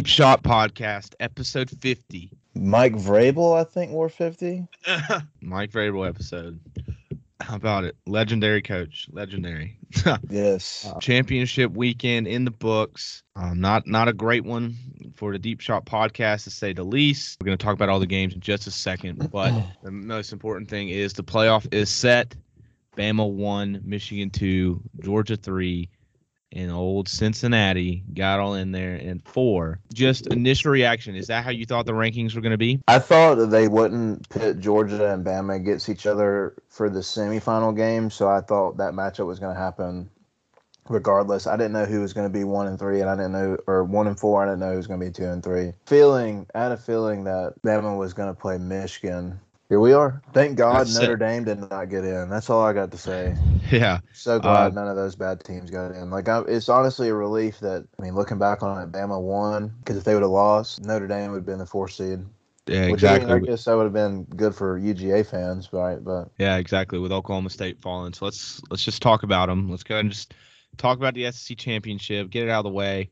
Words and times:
Deep 0.00 0.06
Shot 0.06 0.42
Podcast, 0.42 1.14
episode 1.20 1.68
50. 1.68 2.30
Mike 2.54 2.94
Vrabel, 2.94 3.60
I 3.60 3.64
think, 3.64 3.92
wore 3.92 4.08
50. 4.08 4.66
Mike 5.42 5.72
Vrabel 5.72 6.08
episode. 6.08 6.58
How 7.42 7.56
about 7.56 7.84
it? 7.84 7.96
Legendary 8.06 8.62
coach. 8.62 9.08
Legendary. 9.12 9.76
yes. 10.30 10.90
Uh, 10.90 10.98
championship 11.00 11.72
weekend 11.72 12.28
in 12.28 12.46
the 12.46 12.50
books. 12.50 13.22
Um, 13.36 13.60
not 13.60 13.86
not 13.86 14.08
a 14.08 14.14
great 14.14 14.42
one 14.42 14.74
for 15.16 15.32
the 15.32 15.38
Deep 15.38 15.60
Shot 15.60 15.84
podcast 15.84 16.44
to 16.44 16.50
say 16.50 16.72
the 16.72 16.82
least. 16.82 17.36
We're 17.38 17.48
going 17.48 17.58
to 17.58 17.62
talk 17.62 17.74
about 17.74 17.90
all 17.90 18.00
the 18.00 18.06
games 18.06 18.32
in 18.32 18.40
just 18.40 18.66
a 18.66 18.70
second, 18.70 19.30
but 19.30 19.52
the 19.82 19.90
most 19.90 20.32
important 20.32 20.70
thing 20.70 20.88
is 20.88 21.12
the 21.12 21.22
playoff 21.22 21.70
is 21.74 21.90
set. 21.90 22.34
Bama 22.96 23.30
1, 23.30 23.82
Michigan 23.84 24.30
2, 24.30 24.80
Georgia 25.00 25.36
3, 25.36 25.90
and 26.52 26.70
old 26.70 27.08
Cincinnati 27.08 28.02
got 28.14 28.40
all 28.40 28.54
in 28.54 28.72
there 28.72 28.94
and 28.94 29.22
four. 29.26 29.78
Just 29.92 30.26
initial 30.28 30.70
reaction. 30.70 31.14
Is 31.14 31.28
that 31.28 31.44
how 31.44 31.50
you 31.50 31.66
thought 31.66 31.86
the 31.86 31.92
rankings 31.92 32.34
were 32.34 32.40
going 32.40 32.50
to 32.52 32.58
be? 32.58 32.80
I 32.88 32.98
thought 32.98 33.36
that 33.36 33.50
they 33.50 33.68
wouldn't 33.68 34.28
pit 34.28 34.58
Georgia 34.58 35.12
and 35.12 35.24
Bama 35.24 35.56
against 35.56 35.88
each 35.88 36.06
other 36.06 36.54
for 36.68 36.90
the 36.90 37.00
semifinal 37.00 37.76
game, 37.76 38.10
so 38.10 38.28
I 38.28 38.40
thought 38.40 38.76
that 38.78 38.94
matchup 38.94 39.26
was 39.26 39.38
going 39.38 39.54
to 39.54 39.60
happen 39.60 40.10
regardless. 40.88 41.46
I 41.46 41.56
didn't 41.56 41.72
know 41.72 41.84
who 41.84 42.00
was 42.00 42.12
going 42.12 42.26
to 42.26 42.32
be 42.32 42.44
one 42.44 42.66
and 42.66 42.78
three, 42.78 43.00
and 43.00 43.08
I 43.08 43.14
didn't 43.14 43.32
know, 43.32 43.56
or 43.66 43.84
one 43.84 44.06
and 44.06 44.18
four, 44.18 44.42
I 44.42 44.46
didn't 44.46 44.60
know 44.60 44.72
who 44.72 44.76
was 44.76 44.86
going 44.86 45.00
to 45.00 45.06
be 45.06 45.12
two 45.12 45.26
and 45.26 45.42
three. 45.42 45.72
Feeling, 45.86 46.46
I 46.54 46.64
had 46.64 46.72
a 46.72 46.76
feeling 46.76 47.24
that 47.24 47.54
Bama 47.64 47.96
was 47.96 48.12
going 48.12 48.28
to 48.28 48.40
play 48.40 48.58
Michigan 48.58 49.40
here 49.70 49.78
we 49.78 49.92
are. 49.92 50.20
Thank 50.34 50.58
God 50.58 50.80
That's 50.80 50.98
Notre 50.98 51.14
it. 51.14 51.18
Dame 51.20 51.44
did 51.44 51.60
not 51.60 51.88
get 51.88 52.04
in. 52.04 52.28
That's 52.28 52.50
all 52.50 52.60
I 52.60 52.72
got 52.74 52.90
to 52.90 52.98
say. 52.98 53.34
Yeah. 53.70 54.00
So 54.12 54.40
glad 54.40 54.72
uh, 54.72 54.74
none 54.74 54.88
of 54.88 54.96
those 54.96 55.14
bad 55.14 55.44
teams 55.44 55.70
got 55.70 55.92
in. 55.92 56.10
Like, 56.10 56.28
I, 56.28 56.40
it's 56.48 56.68
honestly 56.68 57.08
a 57.08 57.14
relief 57.14 57.60
that, 57.60 57.86
I 57.96 58.02
mean, 58.02 58.16
looking 58.16 58.36
back 58.36 58.64
on 58.64 58.82
it, 58.82 58.90
Bama 58.90 59.20
won 59.22 59.72
because 59.78 59.96
if 59.96 60.02
they 60.02 60.14
would 60.14 60.24
have 60.24 60.30
lost, 60.32 60.82
Notre 60.82 61.06
Dame 61.06 61.30
would 61.30 61.36
have 61.36 61.46
been 61.46 61.60
the 61.60 61.66
fourth 61.66 61.92
seed. 61.92 62.18
Yeah, 62.66 62.86
exactly. 62.86 63.30
I, 63.30 63.34
mean, 63.36 63.44
I 63.44 63.46
guess 63.46 63.64
that 63.66 63.76
would 63.76 63.84
have 63.84 63.92
been 63.92 64.24
good 64.24 64.56
for 64.56 64.76
UGA 64.80 65.24
fans, 65.24 65.72
right? 65.72 66.02
But 66.02 66.30
yeah, 66.36 66.56
exactly. 66.56 66.98
With 66.98 67.12
Oklahoma 67.12 67.50
State 67.50 67.80
falling, 67.80 68.12
so 68.12 68.24
let's 68.24 68.60
let's 68.70 68.84
just 68.84 69.02
talk 69.02 69.22
about 69.22 69.46
them. 69.46 69.70
Let's 69.70 69.84
go 69.84 69.94
ahead 69.94 70.04
and 70.04 70.12
just 70.12 70.34
talk 70.76 70.98
about 70.98 71.14
the 71.14 71.30
SEC 71.30 71.56
championship, 71.58 72.30
get 72.30 72.42
it 72.42 72.50
out 72.50 72.60
of 72.60 72.72
the 72.72 72.76
way. 72.76 73.10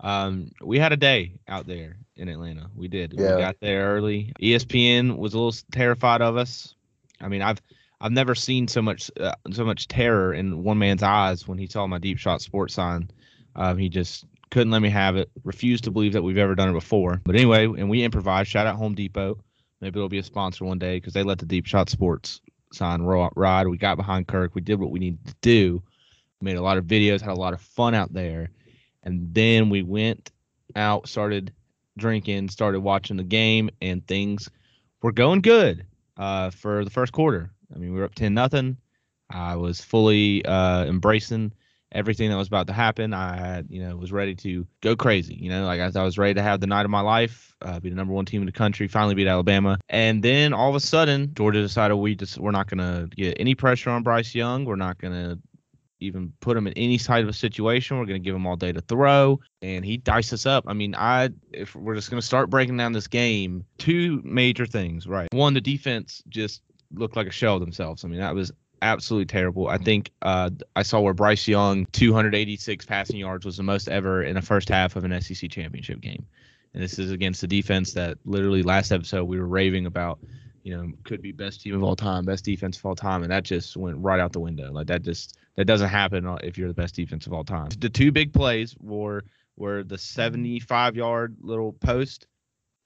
Um, 0.00 0.50
we 0.62 0.78
had 0.78 0.92
a 0.92 0.98
day 0.98 1.38
out 1.48 1.66
there 1.66 1.96
in 2.16 2.28
Atlanta. 2.28 2.70
We 2.74 2.88
did. 2.88 3.14
Yeah. 3.16 3.36
We 3.36 3.42
got 3.42 3.56
there 3.60 3.94
early. 3.94 4.32
ESPN 4.40 5.16
was 5.16 5.34
a 5.34 5.38
little 5.38 5.54
terrified 5.72 6.22
of 6.22 6.36
us. 6.36 6.74
I 7.20 7.28
mean, 7.28 7.42
I've 7.42 7.60
I've 8.00 8.12
never 8.12 8.34
seen 8.34 8.68
so 8.68 8.82
much 8.82 9.10
uh, 9.18 9.34
so 9.52 9.64
much 9.64 9.88
terror 9.88 10.34
in 10.34 10.62
one 10.62 10.78
man's 10.78 11.02
eyes 11.02 11.48
when 11.48 11.58
he 11.58 11.66
saw 11.66 11.86
my 11.86 11.98
deep 11.98 12.18
shot 12.18 12.40
sports 12.40 12.74
sign. 12.74 13.10
Um, 13.56 13.78
he 13.78 13.88
just 13.88 14.24
couldn't 14.50 14.70
let 14.70 14.82
me 14.82 14.90
have 14.90 15.16
it. 15.16 15.30
Refused 15.44 15.84
to 15.84 15.90
believe 15.90 16.12
that 16.12 16.22
we've 16.22 16.38
ever 16.38 16.54
done 16.54 16.70
it 16.70 16.74
before. 16.74 17.20
But 17.24 17.36
anyway, 17.36 17.64
and 17.66 17.88
we 17.88 18.02
improvised. 18.02 18.50
Shout 18.50 18.66
out 18.66 18.76
Home 18.76 18.94
Depot. 18.94 19.38
Maybe 19.80 19.98
it'll 19.98 20.08
be 20.08 20.18
a 20.18 20.24
sponsor 20.24 20.64
one 20.64 20.78
day 20.78 20.96
because 20.96 21.12
they 21.12 21.22
let 21.22 21.38
the 21.38 21.46
deep 21.46 21.66
shot 21.66 21.88
sports 21.88 22.40
sign 22.72 23.02
ride. 23.02 23.68
We 23.68 23.76
got 23.76 23.96
behind 23.96 24.28
Kirk. 24.28 24.54
We 24.54 24.60
did 24.60 24.80
what 24.80 24.90
we 24.90 24.98
needed 24.98 25.26
to 25.26 25.34
do. 25.40 25.82
made 26.40 26.56
a 26.56 26.62
lot 26.62 26.78
of 26.78 26.84
videos. 26.84 27.20
Had 27.20 27.32
a 27.32 27.40
lot 27.40 27.54
of 27.54 27.60
fun 27.60 27.94
out 27.94 28.12
there 28.12 28.50
and 29.04 29.32
then 29.34 29.68
we 29.70 29.82
went 29.82 30.32
out, 30.74 31.08
started 31.08 31.52
drinking, 31.96 32.48
started 32.48 32.80
watching 32.80 33.16
the 33.16 33.24
game, 33.24 33.70
and 33.80 34.06
things 34.06 34.48
were 35.02 35.12
going 35.12 35.40
good 35.40 35.86
uh, 36.16 36.50
for 36.50 36.84
the 36.84 36.90
first 36.90 37.12
quarter. 37.12 37.50
I 37.74 37.78
mean, 37.78 37.92
we 37.92 37.98
were 37.98 38.06
up 38.06 38.14
ten 38.14 38.34
nothing. 38.34 38.76
I 39.30 39.56
was 39.56 39.80
fully 39.80 40.44
uh, 40.44 40.84
embracing 40.84 41.52
everything 41.92 42.28
that 42.28 42.36
was 42.36 42.48
about 42.48 42.66
to 42.66 42.72
happen. 42.72 43.14
I 43.14 43.36
had, 43.36 43.66
you 43.70 43.80
know, 43.80 43.96
was 43.96 44.12
ready 44.12 44.34
to 44.36 44.66
go 44.80 44.96
crazy. 44.96 45.34
You 45.34 45.48
know, 45.48 45.64
like 45.64 45.80
I, 45.80 45.98
I 45.98 46.02
was 46.02 46.18
ready 46.18 46.34
to 46.34 46.42
have 46.42 46.60
the 46.60 46.66
night 46.66 46.84
of 46.84 46.90
my 46.90 47.00
life, 47.00 47.54
uh, 47.62 47.78
be 47.80 47.88
the 47.88 47.94
number 47.94 48.12
one 48.12 48.24
team 48.24 48.42
in 48.42 48.46
the 48.46 48.52
country, 48.52 48.88
finally 48.88 49.14
beat 49.14 49.28
Alabama. 49.28 49.78
And 49.88 50.22
then 50.22 50.52
all 50.52 50.68
of 50.68 50.74
a 50.74 50.80
sudden, 50.80 51.32
Georgia 51.34 51.62
decided 51.62 51.94
we 51.94 52.16
just 52.16 52.38
we're 52.38 52.50
not 52.50 52.68
going 52.68 52.78
to 52.78 53.08
get 53.16 53.36
any 53.38 53.54
pressure 53.54 53.90
on 53.90 54.02
Bryce 54.02 54.34
Young. 54.34 54.64
We're 54.64 54.76
not 54.76 54.98
going 54.98 55.12
to 55.12 55.38
even 56.04 56.32
put 56.40 56.56
him 56.56 56.66
in 56.66 56.72
any 56.74 56.98
side 56.98 57.22
of 57.22 57.28
a 57.28 57.32
situation. 57.32 57.98
We're 57.98 58.06
going 58.06 58.22
to 58.22 58.24
give 58.24 58.34
him 58.34 58.46
all 58.46 58.56
day 58.56 58.72
to 58.72 58.80
throw, 58.80 59.40
and 59.62 59.84
he 59.84 59.96
diced 59.96 60.32
us 60.32 60.46
up. 60.46 60.64
I 60.66 60.72
mean, 60.72 60.94
I 60.94 61.30
if 61.52 61.74
we're 61.74 61.94
just 61.94 62.10
going 62.10 62.20
to 62.20 62.26
start 62.26 62.50
breaking 62.50 62.76
down 62.76 62.92
this 62.92 63.06
game, 63.06 63.64
two 63.78 64.20
major 64.24 64.66
things, 64.66 65.06
right? 65.06 65.32
One, 65.32 65.54
the 65.54 65.60
defense 65.60 66.22
just 66.28 66.62
looked 66.92 67.16
like 67.16 67.26
a 67.26 67.32
shell 67.32 67.58
themselves. 67.58 68.04
I 68.04 68.08
mean, 68.08 68.20
that 68.20 68.34
was 68.34 68.52
absolutely 68.82 69.26
terrible. 69.26 69.68
I 69.68 69.78
think 69.78 70.10
uh, 70.22 70.50
I 70.76 70.82
saw 70.82 71.00
where 71.00 71.14
Bryce 71.14 71.48
Young 71.48 71.86
286 71.92 72.84
passing 72.84 73.16
yards 73.16 73.46
was 73.46 73.56
the 73.56 73.62
most 73.62 73.88
ever 73.88 74.22
in 74.22 74.36
a 74.36 74.42
first 74.42 74.68
half 74.68 74.96
of 74.96 75.04
an 75.04 75.20
SEC 75.20 75.50
championship 75.50 76.00
game. 76.00 76.26
And 76.74 76.82
this 76.82 76.98
is 76.98 77.10
against 77.10 77.40
the 77.40 77.46
defense 77.46 77.92
that 77.94 78.18
literally 78.24 78.62
last 78.62 78.92
episode 78.92 79.24
we 79.24 79.38
were 79.38 79.46
raving 79.46 79.86
about 79.86 80.18
you 80.64 80.74
know, 80.74 80.90
could 81.04 81.20
be 81.20 81.30
best 81.30 81.60
team 81.60 81.74
of 81.74 81.82
all 81.82 81.94
time, 81.94 82.24
best 82.24 82.44
defense 82.44 82.78
of 82.78 82.86
all 82.86 82.96
time, 82.96 83.22
and 83.22 83.30
that 83.30 83.44
just 83.44 83.76
went 83.76 83.98
right 83.98 84.18
out 84.18 84.32
the 84.32 84.40
window. 84.40 84.72
Like 84.72 84.86
that 84.88 85.02
just 85.02 85.36
that 85.56 85.66
doesn't 85.66 85.90
happen 85.90 86.26
if 86.42 86.58
you're 86.58 86.68
the 86.68 86.74
best 86.74 86.94
defense 86.94 87.26
of 87.26 87.34
all 87.34 87.44
time. 87.44 87.68
The 87.78 87.90
two 87.90 88.10
big 88.10 88.32
plays 88.32 88.74
were 88.80 89.24
were 89.56 89.84
the 89.84 89.98
75 89.98 90.96
yard 90.96 91.36
little 91.42 91.74
post 91.74 92.26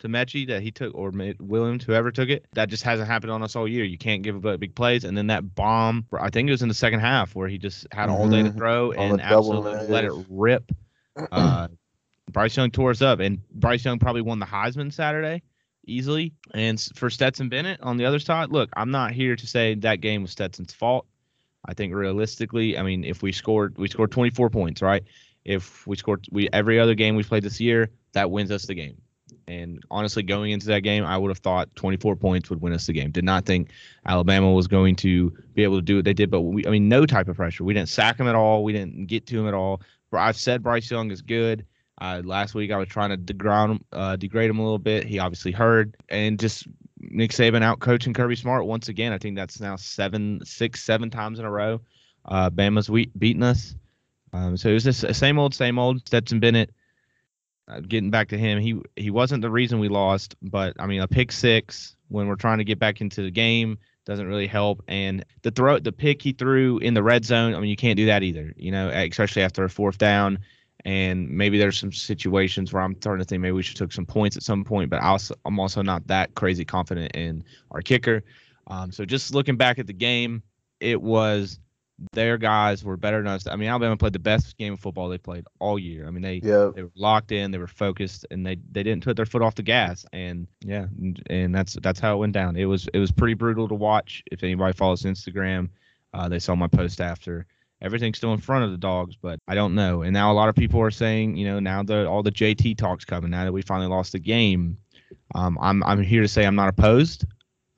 to 0.01 0.09
Metchie 0.09 0.49
that 0.49 0.63
he 0.63 0.73
took, 0.73 0.93
or 0.95 1.13
Williams, 1.39 1.85
whoever 1.85 2.11
took 2.11 2.29
it. 2.29 2.47
That 2.53 2.69
just 2.69 2.83
hasn't 2.83 3.09
happened 3.09 3.31
on 3.31 3.45
us 3.45 3.55
all 3.55 3.69
year. 3.69 3.85
You 3.85 3.99
can't 3.99 4.23
give 4.23 4.45
up 4.45 4.61
big 4.61 4.75
plays. 4.75 5.05
And 5.05 5.17
then 5.17 5.29
that 5.29 5.55
bomb, 5.55 6.05
I 6.13 6.31
think 6.31 6.49
it 6.49 6.53
was 6.53 6.63
in 6.63 6.69
the 6.69 6.75
second 6.75 7.01
half 7.01 7.35
where 7.37 7.49
he 7.49 7.59
just 7.59 7.87
had 7.93 8.09
all 8.09 8.29
day 8.29 8.43
to 8.43 8.49
mm-hmm. 8.49 8.59
throw 8.59 8.93
and 8.93 9.21
absolutely 9.21 9.87
let 9.87 10.05
it 10.05 10.13
rip. 10.29 10.71
Uh, 11.33 11.69
Bryce 12.31 12.57
Young 12.57 12.71
tore 12.71 12.91
us 12.91 13.03
up, 13.03 13.21
and 13.21 13.41
Bryce 13.51 13.85
Young 13.85 13.99
probably 13.99 14.23
won 14.23 14.39
the 14.39 14.47
Heisman 14.47 14.93
Saturday 14.93 15.43
easily. 15.89 16.33
And 16.55 16.81
for 16.95 17.11
Stetson 17.11 17.49
Bennett 17.49 17.81
on 17.81 17.97
the 17.97 18.05
other 18.05 18.19
side, 18.19 18.51
look, 18.51 18.71
I'm 18.77 18.91
not 18.91 19.13
here 19.13 19.37
to 19.37 19.47
say 19.47 19.75
that 19.77 20.01
game 20.01 20.23
was 20.23 20.31
Stetson's 20.31 20.73
fault. 20.73 21.07
I 21.65 21.75
think 21.75 21.95
realistically, 21.95 22.79
I 22.79 22.83
mean, 22.83 23.05
if 23.05 23.23
we 23.23 23.33
scored, 23.33 23.77
we 23.79 23.89
scored 23.89 24.13
24 24.13 24.51
points, 24.51 24.83
right? 24.83 25.05
If 25.45 25.87
we 25.87 25.97
scored, 25.97 26.27
we 26.31 26.49
every 26.53 26.79
other 26.79 26.95
game 26.95 27.17
we've 27.17 27.29
played 27.29 27.43
this 27.43 27.61
year, 27.61 27.91
that 28.13 28.31
wins 28.31 28.51
us 28.51 28.67
the 28.67 28.75
game. 28.75 29.01
And 29.47 29.83
honestly, 29.91 30.23
going 30.23 30.53
into 30.53 30.67
that 30.67 30.81
game, 30.81 31.05
I 31.05 31.17
would 31.17 31.31
have 31.31 31.39
thought 31.39 31.75
24 31.75 32.17
points 32.17 32.51
would 32.51 32.61
win 32.61 32.73
us 32.73 32.87
the 32.87 32.93
game. 32.93 33.11
Did 33.11 33.25
not 33.25 33.47
think 33.47 33.71
Alabama 34.07 34.53
was 34.53 34.67
going 34.67 34.97
to 34.97 35.31
be 35.55 35.63
able 35.63 35.77
to 35.77 35.83
do 35.83 35.97
what 35.97 36.05
they 36.05 36.13
did, 36.13 36.31
but 36.31 36.43
we, 36.43 36.67
I 36.67 36.71
mean, 36.71 36.89
no 36.89 37.07
type 37.07 37.29
of 37.29 37.37
pressure. 37.37 37.65
We 37.65 37.75
didn't 37.75 37.89
sack 37.89 38.19
him 38.19 38.29
at 38.29 38.35
all. 38.35 38.63
We 38.63 38.73
didn't 38.73 39.07
get 39.07 39.27
to 39.29 39.41
him 39.41 39.49
at 39.49 39.55
all. 39.55 39.81
I've 40.13 40.37
said 40.37 40.63
Bryce 40.63 40.91
Young 40.91 41.11
is 41.11 41.23
good. 41.23 41.67
Uh, 42.01 42.23
last 42.25 42.55
week 42.55 42.71
I 42.71 42.77
was 42.77 42.89
trying 42.89 43.11
to 43.11 43.17
degrade 43.17 43.71
him, 43.71 43.85
uh, 43.93 44.17
degrade 44.17 44.51
him 44.51 44.59
a 44.59 44.63
little 44.63 44.79
bit. 44.79 45.07
He 45.07 45.19
obviously 45.19 45.53
heard, 45.53 45.97
and 46.09 46.39
just 46.39 46.67
Nick 47.01 47.33
Saban 47.33 47.63
out 47.63 47.81
coaching 47.81 48.13
Kirby 48.13 48.37
Smart 48.37 48.67
once 48.67 48.89
again. 48.89 49.13
I 49.13 49.19
think 49.19 49.37
that's 49.37 49.61
now 49.61 49.77
seven, 49.77 50.41
six, 50.45 50.83
seven 50.83 51.11
times 51.11 51.39
in 51.39 51.45
a 51.45 51.51
row. 51.51 51.81
Uh, 52.25 52.51
Bama's 52.51 52.89
we- 52.89 53.11
beating 53.19 53.43
us. 53.43 53.75
Um, 54.33 54.57
so 54.57 54.71
it 54.71 54.75
was 54.75 54.85
just 54.85 55.15
same 55.15 55.39
old, 55.39 55.55
same 55.55 55.79
old. 55.79 56.07
Stetson 56.07 56.41
Bennett. 56.41 56.71
Uh, 57.67 57.81
getting 57.81 58.11
back 58.11 58.29
to 58.29 58.39
him, 58.39 58.59
he 58.59 58.81
he 58.97 59.11
wasn't 59.11 59.43
the 59.43 59.51
reason 59.51 59.79
we 59.79 59.89
lost, 59.89 60.37
but 60.41 60.75
I 60.79 60.87
mean 60.87 61.01
a 61.01 61.09
pick 61.09 61.33
six 61.33 61.97
when 62.09 62.27
we're 62.27 62.37
trying 62.37 62.59
to 62.59 62.65
get 62.65 62.79
back 62.79 63.01
into 63.03 63.23
the 63.23 63.31
game 63.31 63.79
doesn't 64.07 64.27
really 64.27 64.47
help. 64.47 64.83
And 64.89 65.23
the 65.43 65.51
throw, 65.51 65.79
the 65.79 65.93
pick 65.93 66.23
he 66.23 66.33
threw 66.33 66.79
in 66.79 66.95
the 66.95 67.03
red 67.03 67.27
zone, 67.27 67.55
I 67.55 67.61
mean 67.61 67.69
you 67.69 67.77
can't 67.77 67.99
do 67.99 68.07
that 68.07 68.23
either. 68.23 68.55
You 68.57 68.71
know, 68.71 68.89
especially 68.89 69.43
after 69.43 69.65
a 69.65 69.71
fourth 69.71 69.99
down 69.99 70.39
and 70.85 71.29
maybe 71.29 71.59
there's 71.59 71.79
some 71.79 71.93
situations 71.93 72.73
where 72.73 72.83
I'm 72.83 72.95
starting 72.97 73.25
to 73.25 73.29
think 73.29 73.43
maybe 73.43 73.53
we 73.53 73.63
should 73.63 73.77
took 73.77 73.93
some 73.93 74.07
points 74.07 74.37
at 74.37 74.43
some 74.43 74.65
point, 74.65 74.91
but 74.91 75.03
also, 75.03 75.35
I'm 75.45 75.59
also 75.59 75.83
not 75.83 76.07
that 76.07 76.35
crazy 76.35 76.65
confident 76.65 77.15
in 77.15 77.45
our 77.71 77.83
kicker. 77.83 78.23
Um, 78.69 78.93
so 78.93 79.05
just 79.05 79.35
looking 79.35 79.57
back 79.57 79.79
at 79.79 79.87
the 79.87 79.93
game, 79.93 80.43
it 80.81 81.01
was 81.01 81.59
their 82.13 82.39
guys 82.39 82.85
were 82.85 82.97
better 82.97 83.19
than 83.19 83.27
us. 83.27 83.47
I 83.49 83.57
mean, 83.57 83.69
Alabama 83.69 83.97
played 83.97 84.13
the 84.13 84.21
best 84.21 84.57
game 84.57 84.75
of 84.75 84.81
football 84.81 85.09
they 85.09 85.19
played 85.19 85.45
all 85.59 85.79
year. 85.79 86.07
I 86.07 86.11
mean, 86.11 86.23
they 86.23 86.35
yep. 86.35 86.75
they 86.75 86.85
were 86.85 86.93
locked 86.95 87.33
in, 87.33 87.51
they 87.51 87.59
were 87.59 87.67
focused, 87.67 88.25
and 88.31 88.47
they 88.47 88.57
they 88.71 88.85
didn't 88.85 89.03
put 89.03 89.17
their 89.17 89.27
foot 89.27 89.43
off 89.43 89.57
the 89.57 89.63
gas. 89.63 90.07
And 90.13 90.47
yeah, 90.61 90.87
and, 91.01 91.21
and 91.29 91.55
that's 91.55 91.77
that's 91.83 91.99
how 91.99 92.15
it 92.15 92.19
went 92.19 92.35
down. 92.35 92.57
It 92.57 92.67
was 92.67 92.89
it 92.95 92.99
was 92.99 93.11
pretty 93.11 93.35
brutal 93.35 93.67
to 93.69 93.75
watch. 93.75 94.23
If 94.31 94.45
anybody 94.45 94.75
follows 94.75 95.03
Instagram, 95.03 95.71
uh, 96.15 96.29
they 96.29 96.39
saw 96.39 96.55
my 96.55 96.69
post 96.69 97.01
after 97.01 97.47
everything's 97.81 98.19
still 98.19 98.33
in 98.33 98.41
front 98.41 98.65
of 98.65 98.71
the 98.71 98.77
dogs, 98.77 99.17
but 99.21 99.41
I 99.47 99.55
don't 99.55 99.75
know. 99.75 100.03
And 100.03 100.13
now 100.13 100.33
a 100.33 100.35
lot 100.35 100.49
of 100.49 100.55
people 100.55 100.81
are 100.81 100.91
saying, 100.91 101.37
you 101.37 101.47
know, 101.47 101.61
now 101.61 101.83
the 101.83 102.09
all 102.09 102.23
the 102.23 102.33
JT 102.33 102.77
talks 102.77 103.05
coming. 103.05 103.31
Now 103.31 103.45
that 103.45 103.53
we 103.53 103.63
finally 103.63 103.89
lost 103.89 104.13
the 104.13 104.19
game, 104.19 104.77
um, 105.35 105.59
I'm 105.61 105.83
I'm 105.85 106.03
here 106.03 106.23
to 106.23 106.29
say 106.29 106.45
I'm 106.45 106.57
not 106.57 106.69
opposed. 106.69 107.25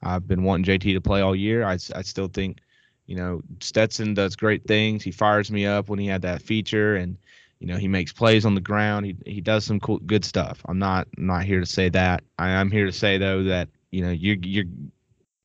I've 0.02 0.26
been 0.26 0.42
wanting 0.42 0.64
JT 0.64 0.94
to 0.94 1.00
play 1.00 1.20
all 1.20 1.36
year. 1.36 1.64
I, 1.64 1.72
I 1.94 2.02
still 2.02 2.28
think, 2.28 2.58
you 3.06 3.16
know, 3.16 3.42
Stetson 3.60 4.14
does 4.14 4.34
great 4.34 4.64
things. 4.66 5.02
He 5.02 5.10
fires 5.10 5.50
me 5.50 5.66
up 5.66 5.90
when 5.90 5.98
he 5.98 6.06
had 6.06 6.22
that 6.22 6.40
feature, 6.40 6.96
and 6.96 7.18
you 7.58 7.66
know 7.66 7.76
he 7.76 7.88
makes 7.88 8.12
plays 8.12 8.46
on 8.46 8.54
the 8.54 8.60
ground. 8.60 9.06
He 9.06 9.16
he 9.26 9.40
does 9.40 9.64
some 9.64 9.80
cool 9.80 9.98
good 9.98 10.24
stuff. 10.24 10.62
I'm 10.66 10.78
not 10.78 11.08
I'm 11.18 11.26
not 11.26 11.44
here 11.44 11.60
to 11.60 11.66
say 11.66 11.88
that. 11.90 12.22
I 12.38 12.50
am 12.50 12.70
here 12.70 12.86
to 12.86 12.92
say 12.92 13.18
though 13.18 13.42
that 13.44 13.68
you 13.90 14.02
know 14.02 14.10
you 14.10 14.38
you're 14.42 14.64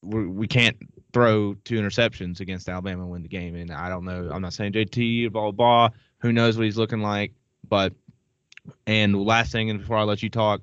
we, 0.02 0.28
we 0.28 0.48
can't 0.48 0.78
throw 1.16 1.54
two 1.64 1.80
interceptions 1.80 2.42
against 2.42 2.68
Alabama 2.68 3.04
and 3.04 3.10
win 3.10 3.24
the 3.24 3.30
game. 3.30 3.56
And 3.56 3.72
I 3.72 3.88
don't 3.88 4.04
know. 4.04 4.30
I'm 4.30 4.42
not 4.42 4.52
saying 4.52 4.74
JT 4.74 5.32
blah 5.32 5.50
blah. 5.50 5.52
blah. 5.52 5.98
Who 6.20 6.34
knows 6.34 6.58
what 6.58 6.66
he's 6.66 6.78
looking 6.78 7.00
like? 7.00 7.32
But 7.68 7.94
And 8.86 9.16
last 9.24 9.54
thing, 9.54 9.70
and 9.70 9.80
before 9.80 9.96
I 9.96 10.04
let 10.04 10.22
you 10.22 10.30
talk, 10.30 10.60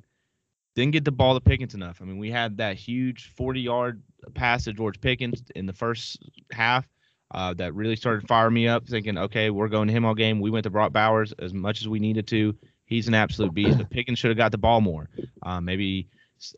didn't 0.74 0.92
get 0.92 1.06
the 1.06 1.10
ball 1.10 1.32
to 1.32 1.40
Pickens 1.40 1.74
enough. 1.74 2.02
I 2.02 2.04
mean, 2.04 2.18
we 2.18 2.30
had 2.30 2.58
that 2.58 2.76
huge 2.76 3.32
40 3.34 3.62
yard 3.62 4.02
pass 4.34 4.64
to 4.64 4.74
George 4.74 5.00
Pickens 5.00 5.42
in 5.56 5.64
the 5.64 5.72
first 5.72 6.18
half 6.52 6.86
uh, 7.30 7.54
that 7.54 7.72
really 7.72 7.96
started 7.96 8.28
firing 8.28 8.52
me 8.52 8.68
up, 8.68 8.86
thinking, 8.86 9.16
okay, 9.16 9.48
we're 9.48 9.68
going 9.68 9.88
to 9.88 9.94
him 9.94 10.04
all 10.04 10.14
game. 10.14 10.38
We 10.38 10.50
went 10.50 10.64
to 10.64 10.70
Brock 10.70 10.92
Bowers 10.92 11.32
as 11.38 11.54
much 11.54 11.80
as 11.80 11.88
we 11.88 11.98
needed 11.98 12.26
to. 12.26 12.54
He's 12.84 13.08
an 13.08 13.14
absolute 13.14 13.54
beast, 13.54 13.78
but 13.78 13.88
Pickens 13.88 14.18
should 14.18 14.28
have 14.28 14.36
got 14.36 14.52
the 14.52 14.58
ball 14.58 14.82
more. 14.82 15.08
Uh, 15.42 15.62
maybe 15.62 16.08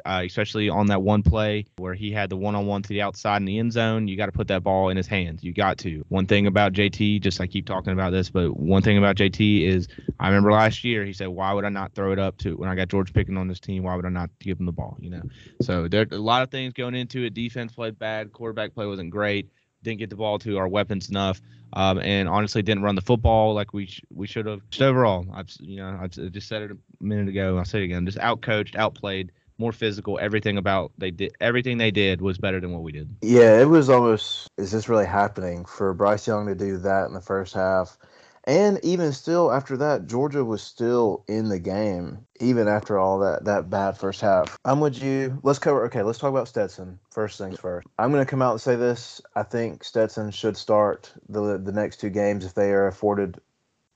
uh, 0.04 0.22
especially 0.24 0.68
on 0.68 0.86
that 0.86 1.02
one 1.02 1.22
play 1.22 1.66
where 1.76 1.94
he 1.94 2.10
had 2.10 2.30
the 2.30 2.36
one 2.36 2.54
on 2.54 2.66
one 2.66 2.82
to 2.82 2.88
the 2.88 3.02
outside 3.02 3.38
in 3.38 3.44
the 3.44 3.58
end 3.58 3.72
zone. 3.72 4.08
You 4.08 4.16
got 4.16 4.26
to 4.26 4.32
put 4.32 4.48
that 4.48 4.62
ball 4.62 4.88
in 4.88 4.96
his 4.96 5.06
hands. 5.06 5.42
You 5.42 5.52
got 5.52 5.78
to. 5.78 6.04
One 6.08 6.26
thing 6.26 6.46
about 6.46 6.72
JT, 6.72 7.20
just 7.20 7.40
I 7.40 7.46
keep 7.46 7.66
talking 7.66 7.92
about 7.92 8.10
this, 8.10 8.30
but 8.30 8.56
one 8.56 8.82
thing 8.82 8.98
about 8.98 9.16
JT 9.16 9.66
is 9.66 9.88
I 10.18 10.28
remember 10.28 10.52
last 10.52 10.84
year 10.84 11.04
he 11.04 11.12
said, 11.12 11.28
"Why 11.28 11.52
would 11.52 11.64
I 11.64 11.68
not 11.68 11.94
throw 11.94 12.12
it 12.12 12.18
up 12.18 12.38
to 12.38 12.56
when 12.56 12.68
I 12.68 12.74
got 12.74 12.88
George 12.88 13.12
Pickens 13.12 13.38
on 13.38 13.48
this 13.48 13.60
team? 13.60 13.82
Why 13.82 13.94
would 13.96 14.06
I 14.06 14.10
not 14.10 14.30
give 14.40 14.58
him 14.58 14.66
the 14.66 14.72
ball?" 14.72 14.96
You 15.00 15.10
know. 15.10 15.22
So 15.62 15.88
there 15.88 16.06
a 16.10 16.16
lot 16.16 16.42
of 16.42 16.50
things 16.50 16.72
going 16.72 16.94
into 16.94 17.24
it. 17.24 17.34
Defense 17.34 17.72
played 17.72 17.98
bad. 17.98 18.32
Quarterback 18.32 18.74
play 18.74 18.86
wasn't 18.86 19.10
great. 19.10 19.50
Didn't 19.82 19.98
get 19.98 20.10
the 20.10 20.16
ball 20.16 20.38
to 20.40 20.58
our 20.58 20.68
weapons 20.68 21.10
enough. 21.10 21.40
Um, 21.76 21.98
and 21.98 22.28
honestly 22.28 22.62
didn't 22.62 22.84
run 22.84 22.94
the 22.94 23.02
football 23.02 23.52
like 23.52 23.72
we 23.72 23.86
sh- 23.86 24.02
we 24.14 24.28
should 24.28 24.46
have. 24.46 24.60
Just 24.70 24.82
overall, 24.82 25.26
I've 25.34 25.50
you 25.58 25.76
know 25.76 25.98
I 26.00 26.06
just 26.06 26.46
said 26.46 26.62
it 26.62 26.70
a 26.70 26.76
minute 27.04 27.28
ago. 27.28 27.58
I'll 27.58 27.64
say 27.64 27.80
it 27.80 27.84
again. 27.84 28.06
Just 28.06 28.18
outcoached, 28.18 28.76
outplayed, 28.76 29.32
more 29.64 29.72
physical. 29.72 30.18
Everything 30.20 30.58
about 30.58 30.92
they 30.98 31.10
did, 31.10 31.34
everything 31.40 31.78
they 31.78 31.90
did 31.90 32.20
was 32.20 32.36
better 32.36 32.60
than 32.60 32.72
what 32.72 32.82
we 32.82 32.92
did. 32.92 33.08
Yeah, 33.22 33.60
it 33.60 33.64
was 33.64 33.88
almost. 33.88 34.48
Is 34.58 34.70
this 34.70 34.90
really 34.90 35.06
happening 35.06 35.64
for 35.64 35.94
Bryce 35.94 36.26
Young 36.26 36.46
to 36.46 36.54
do 36.54 36.76
that 36.78 37.06
in 37.06 37.14
the 37.14 37.22
first 37.22 37.54
half? 37.54 37.96
And 38.46 38.78
even 38.82 39.12
still, 39.12 39.50
after 39.50 39.78
that, 39.78 40.06
Georgia 40.06 40.44
was 40.44 40.62
still 40.62 41.24
in 41.26 41.48
the 41.48 41.58
game, 41.58 42.26
even 42.40 42.68
after 42.68 42.98
all 42.98 43.18
that 43.20 43.46
that 43.46 43.70
bad 43.70 43.96
first 43.96 44.20
half. 44.20 44.58
I'm 44.66 44.80
with 44.80 45.02
you. 45.02 45.40
Let's 45.42 45.58
cover. 45.58 45.86
Okay, 45.86 46.02
let's 46.02 46.18
talk 46.18 46.28
about 46.28 46.48
Stetson. 46.48 46.98
First 47.10 47.38
things 47.38 47.58
first. 47.58 47.86
I'm 47.98 48.12
going 48.12 48.24
to 48.24 48.30
come 48.30 48.42
out 48.42 48.52
and 48.52 48.60
say 48.60 48.76
this. 48.76 49.22
I 49.34 49.44
think 49.44 49.82
Stetson 49.82 50.30
should 50.30 50.58
start 50.58 51.10
the 51.30 51.56
the 51.56 51.72
next 51.72 52.00
two 52.00 52.10
games 52.10 52.44
if 52.44 52.52
they 52.52 52.72
are 52.72 52.86
afforded 52.86 53.40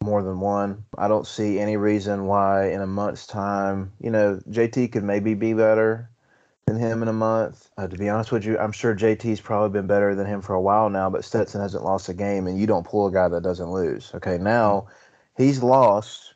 more 0.09 0.23
than 0.23 0.41
one. 0.41 0.85
I 0.97 1.09
don't 1.09 1.27
see 1.27 1.59
any 1.59 1.77
reason 1.77 2.27
why 2.27 2.71
in 2.71 2.81
a 2.81 2.87
month's 2.87 3.27
time, 3.27 3.93
you 4.01 4.11
know, 4.11 4.41
JT 4.49 4.93
could 4.93 5.05
maybe 5.05 5.35
be 5.35 5.53
better 5.53 6.09
than 6.67 6.79
him 6.79 7.03
in 7.03 7.09
a 7.09 7.13
month. 7.13 7.69
Uh, 7.77 7.89
to 7.89 7.97
be 7.97 8.09
honest 8.09 8.33
with 8.33 8.45
you, 8.45 8.59
I'm 8.59 8.73
sure 8.73 8.95
JT's 8.95 9.41
probably 9.41 9.71
been 9.71 9.87
better 9.87 10.15
than 10.15 10.27
him 10.27 10.41
for 10.41 10.55
a 10.55 10.61
while 10.61 10.89
now, 10.89 11.11
but 11.11 11.25
Stetson 11.25 11.61
hasn't 11.61 11.85
lost 11.85 12.09
a 12.09 12.15
game, 12.15 12.47
and 12.47 12.59
you 12.59 12.67
don't 12.67 12.87
pull 12.87 13.07
a 13.07 13.13
guy 13.13 13.29
that 13.29 13.43
doesn't 13.43 13.71
lose. 13.71 14.11
Okay, 14.15 14.39
now 14.39 14.87
he's 15.37 15.63
lost, 15.63 16.35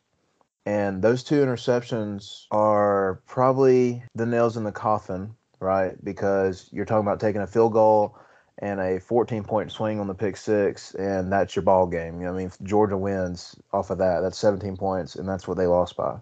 and 0.67 1.00
those 1.00 1.23
two 1.23 1.43
interceptions 1.43 2.47
are 2.50 3.23
probably 3.26 4.03
the 4.15 4.26
nails 4.26 4.56
in 4.56 4.65
the 4.65 4.73
coffin, 4.73 5.35
right? 5.61 6.03
Because 6.05 6.69
you're 6.73 6.85
talking 6.85 7.06
about 7.06 7.20
taking 7.20 7.43
a 7.43 7.47
field 7.47 7.73
goal 7.73 8.19
and 8.59 8.81
a 8.81 9.01
14 9.01 9.45
point 9.45 9.73
swing 9.73 10.01
on 10.01 10.07
the 10.07 10.15
pick 10.15 10.37
six, 10.37 10.95
and 10.95 11.33
that's 11.33 11.57
your 11.57 11.63
ball 11.63 11.87
game. 11.87 12.21
You 12.21 12.27
know, 12.27 12.35
I 12.35 12.37
mean, 12.37 12.53
Georgia 12.63 12.97
wins 12.97 13.57
off 13.73 13.91
of 13.91 13.99
that. 13.99 14.21
That's 14.21 14.39
17 14.39 14.77
points, 14.77 15.17
and 15.17 15.29
that's 15.29 15.49
what 15.49 15.57
they 15.57 15.67
lost 15.67 15.97
by, 15.97 16.19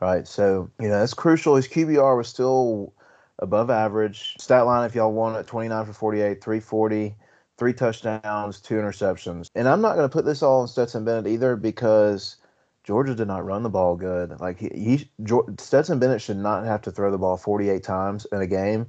right? 0.00 0.26
So, 0.26 0.70
you 0.80 0.88
know, 0.88 1.00
that's 1.00 1.14
crucial. 1.14 1.56
His 1.56 1.68
QBR 1.68 2.16
was 2.16 2.28
still 2.28 2.92
above 3.38 3.70
average. 3.70 4.36
Stat 4.38 4.66
line, 4.66 4.86
if 4.86 4.94
y'all 4.94 5.12
want 5.12 5.36
it, 5.36 5.46
29 5.46 5.86
for 5.86 5.92
48, 5.92 6.42
340, 6.42 7.16
three 7.56 7.72
touchdowns, 7.72 8.60
two 8.60 8.74
interceptions. 8.74 9.48
And 9.54 9.68
I'm 9.68 9.80
not 9.80 9.96
going 9.96 10.08
to 10.08 10.12
put 10.12 10.24
this 10.24 10.42
all 10.42 10.60
on 10.60 10.68
Stetson 10.68 11.04
Bennett 11.04 11.26
either 11.26 11.56
because 11.56 12.36
Georgia 12.84 13.14
did 13.14 13.28
not 13.28 13.44
run 13.44 13.62
the 13.62 13.68
ball 13.68 13.96
good. 13.96 14.38
Like 14.40 14.58
he, 14.58 14.68
he 14.68 15.10
Stetson 15.58 15.98
Bennett 15.98 16.22
should 16.22 16.38
not 16.38 16.64
have 16.64 16.82
to 16.82 16.90
throw 16.90 17.10
the 17.10 17.18
ball 17.18 17.36
48 17.36 17.82
times 17.82 18.26
in 18.32 18.40
a 18.40 18.46
game, 18.46 18.86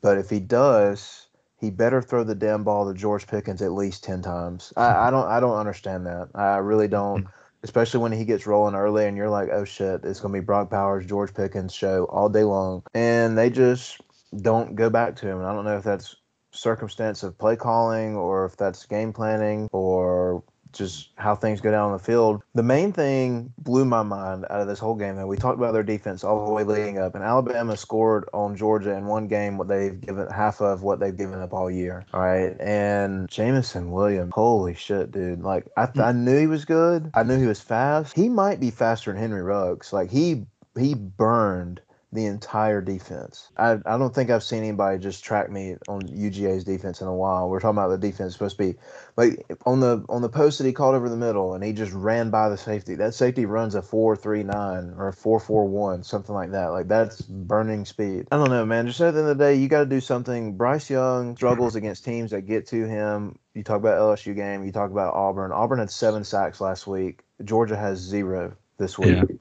but 0.00 0.18
if 0.18 0.28
he 0.28 0.40
does 0.40 1.25
he 1.58 1.70
better 1.70 2.02
throw 2.02 2.24
the 2.24 2.34
damn 2.34 2.64
ball 2.64 2.86
to 2.86 2.98
George 2.98 3.26
Pickens 3.26 3.62
at 3.62 3.72
least 3.72 4.04
ten 4.04 4.22
times. 4.22 4.72
I, 4.76 5.08
I 5.08 5.10
don't 5.10 5.26
I 5.26 5.40
don't 5.40 5.56
understand 5.56 6.06
that. 6.06 6.28
I 6.34 6.56
really 6.56 6.88
don't. 6.88 7.26
Especially 7.62 7.98
when 7.98 8.12
he 8.12 8.24
gets 8.24 8.46
rolling 8.46 8.76
early 8.76 9.06
and 9.06 9.16
you're 9.16 9.30
like, 9.30 9.48
oh 9.50 9.64
shit, 9.64 10.04
it's 10.04 10.20
gonna 10.20 10.34
be 10.34 10.40
Brock 10.40 10.70
Bowers, 10.70 11.06
George 11.06 11.34
Pickens 11.34 11.74
show 11.74 12.04
all 12.04 12.28
day 12.28 12.44
long. 12.44 12.82
And 12.94 13.36
they 13.36 13.50
just 13.50 14.00
don't 14.42 14.76
go 14.76 14.88
back 14.88 15.16
to 15.16 15.26
him. 15.26 15.38
And 15.38 15.46
I 15.46 15.52
don't 15.52 15.64
know 15.64 15.76
if 15.76 15.82
that's 15.82 16.14
circumstance 16.52 17.22
of 17.22 17.36
play 17.38 17.56
calling 17.56 18.14
or 18.14 18.44
if 18.44 18.56
that's 18.56 18.86
game 18.86 19.12
planning 19.12 19.68
or 19.72 20.44
just 20.72 21.10
how 21.16 21.34
things 21.34 21.60
go 21.60 21.70
down 21.70 21.86
on 21.86 21.92
the 21.92 22.02
field. 22.02 22.42
The 22.54 22.62
main 22.62 22.92
thing 22.92 23.52
blew 23.58 23.84
my 23.84 24.02
mind 24.02 24.46
out 24.50 24.60
of 24.60 24.68
this 24.68 24.78
whole 24.78 24.94
game, 24.94 25.18
and 25.18 25.28
we 25.28 25.36
talked 25.36 25.58
about 25.58 25.72
their 25.72 25.82
defense 25.82 26.24
all 26.24 26.46
the 26.46 26.52
way 26.52 26.64
leading 26.64 26.98
up. 26.98 27.14
And 27.14 27.24
Alabama 27.24 27.76
scored 27.76 28.28
on 28.32 28.56
Georgia 28.56 28.92
in 28.96 29.06
one 29.06 29.26
game 29.28 29.58
what 29.58 29.68
they've 29.68 30.00
given 30.00 30.28
half 30.28 30.60
of 30.60 30.82
what 30.82 31.00
they've 31.00 31.16
given 31.16 31.40
up 31.40 31.52
all 31.52 31.70
year. 31.70 32.04
All 32.12 32.20
right, 32.20 32.56
and 32.60 33.28
Jameson 33.28 33.90
Williams, 33.90 34.32
holy 34.34 34.74
shit, 34.74 35.10
dude! 35.10 35.42
Like 35.42 35.66
I, 35.76 35.86
th- 35.86 36.04
I 36.04 36.12
knew 36.12 36.38
he 36.38 36.46
was 36.46 36.64
good. 36.64 37.10
I 37.14 37.22
knew 37.22 37.38
he 37.38 37.46
was 37.46 37.60
fast. 37.60 38.14
He 38.14 38.28
might 38.28 38.60
be 38.60 38.70
faster 38.70 39.12
than 39.12 39.20
Henry 39.20 39.42
Ruggs. 39.42 39.92
Like 39.92 40.10
he 40.10 40.46
he 40.78 40.94
burned 40.94 41.80
the 42.16 42.26
entire 42.26 42.80
defense. 42.80 43.50
I, 43.56 43.78
I 43.86 43.98
don't 43.98 44.14
think 44.14 44.30
I've 44.30 44.42
seen 44.42 44.60
anybody 44.60 44.98
just 44.98 45.22
track 45.22 45.50
me 45.50 45.76
on 45.86 46.02
UGA's 46.02 46.64
defense 46.64 47.00
in 47.00 47.06
a 47.06 47.14
while. 47.14 47.48
We're 47.48 47.60
talking 47.60 47.78
about 47.78 47.90
the 47.90 47.98
defense 47.98 48.32
supposed 48.32 48.56
to 48.56 48.72
be 48.72 48.78
like 49.16 49.44
on 49.66 49.80
the 49.80 50.04
on 50.08 50.22
the 50.22 50.28
post 50.28 50.58
that 50.58 50.66
he 50.66 50.72
called 50.72 50.94
over 50.94 51.08
the 51.08 51.16
middle 51.16 51.54
and 51.54 51.62
he 51.62 51.72
just 51.72 51.92
ran 51.92 52.30
by 52.30 52.48
the 52.48 52.56
safety. 52.56 52.94
That 52.96 53.14
safety 53.14 53.46
runs 53.46 53.74
a 53.74 53.82
four 53.82 54.16
three 54.16 54.42
nine 54.42 54.94
or 54.96 55.08
a 55.08 55.12
four 55.12 55.38
four 55.38 55.66
one, 55.66 56.02
something 56.02 56.34
like 56.34 56.50
that. 56.52 56.68
Like 56.68 56.88
that's 56.88 57.20
burning 57.20 57.84
speed. 57.84 58.26
I 58.32 58.36
don't 58.36 58.50
know, 58.50 58.66
man. 58.66 58.86
Just 58.86 59.00
at 59.00 59.14
the 59.14 59.20
end 59.20 59.28
of 59.28 59.38
the 59.38 59.44
day, 59.44 59.54
you 59.54 59.68
gotta 59.68 59.86
do 59.86 60.00
something. 60.00 60.56
Bryce 60.56 60.90
Young 60.90 61.36
struggles 61.36 61.76
against 61.76 62.04
teams 62.04 62.30
that 62.32 62.42
get 62.42 62.66
to 62.68 62.86
him. 62.86 63.38
You 63.54 63.62
talk 63.62 63.76
about 63.76 63.98
LSU 63.98 64.34
game, 64.34 64.64
you 64.64 64.72
talk 64.72 64.90
about 64.90 65.14
Auburn. 65.14 65.52
Auburn 65.52 65.78
had 65.78 65.90
seven 65.90 66.24
sacks 66.24 66.60
last 66.60 66.86
week. 66.86 67.20
Georgia 67.44 67.76
has 67.76 67.98
zero 67.98 68.56
this 68.78 68.98
week. 68.98 69.08
Yeah. 69.08 69.36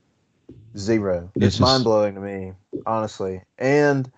Zero. 0.77 1.31
It's 1.35 1.59
mind 1.59 1.83
blowing 1.83 2.15
to 2.15 2.21
me, 2.21 2.53
honestly. 2.85 3.41
And 3.57 4.11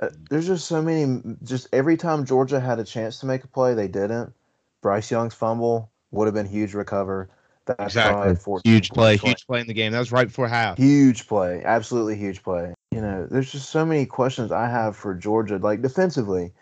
uh, 0.00 0.08
there's 0.30 0.46
just 0.46 0.66
so 0.66 0.80
many. 0.80 1.22
Just 1.42 1.68
every 1.72 1.96
time 1.96 2.24
Georgia 2.24 2.60
had 2.60 2.78
a 2.78 2.84
chance 2.84 3.18
to 3.20 3.26
make 3.26 3.44
a 3.44 3.48
play, 3.48 3.74
they 3.74 3.88
didn't. 3.88 4.32
Bryce 4.80 5.10
Young's 5.10 5.34
fumble 5.34 5.90
would 6.10 6.26
have 6.26 6.34
been 6.34 6.46
huge 6.46 6.74
recover. 6.74 7.30
That's 7.66 7.96
exactly. 7.96 8.36
Huge 8.64 8.90
play, 8.90 9.16
huge 9.16 9.46
play 9.46 9.60
in 9.60 9.66
the 9.66 9.74
game. 9.74 9.92
That 9.92 9.98
was 9.98 10.12
right 10.12 10.28
before 10.28 10.48
half. 10.48 10.78
Huge 10.78 11.26
play, 11.26 11.62
absolutely 11.64 12.16
huge 12.16 12.42
play. 12.42 12.74
You 12.90 13.00
know, 13.00 13.26
there's 13.28 13.50
just 13.50 13.70
so 13.70 13.84
many 13.84 14.06
questions 14.06 14.52
I 14.52 14.68
have 14.68 14.96
for 14.96 15.14
Georgia. 15.14 15.56
Like 15.56 15.82
defensively, 15.82 16.52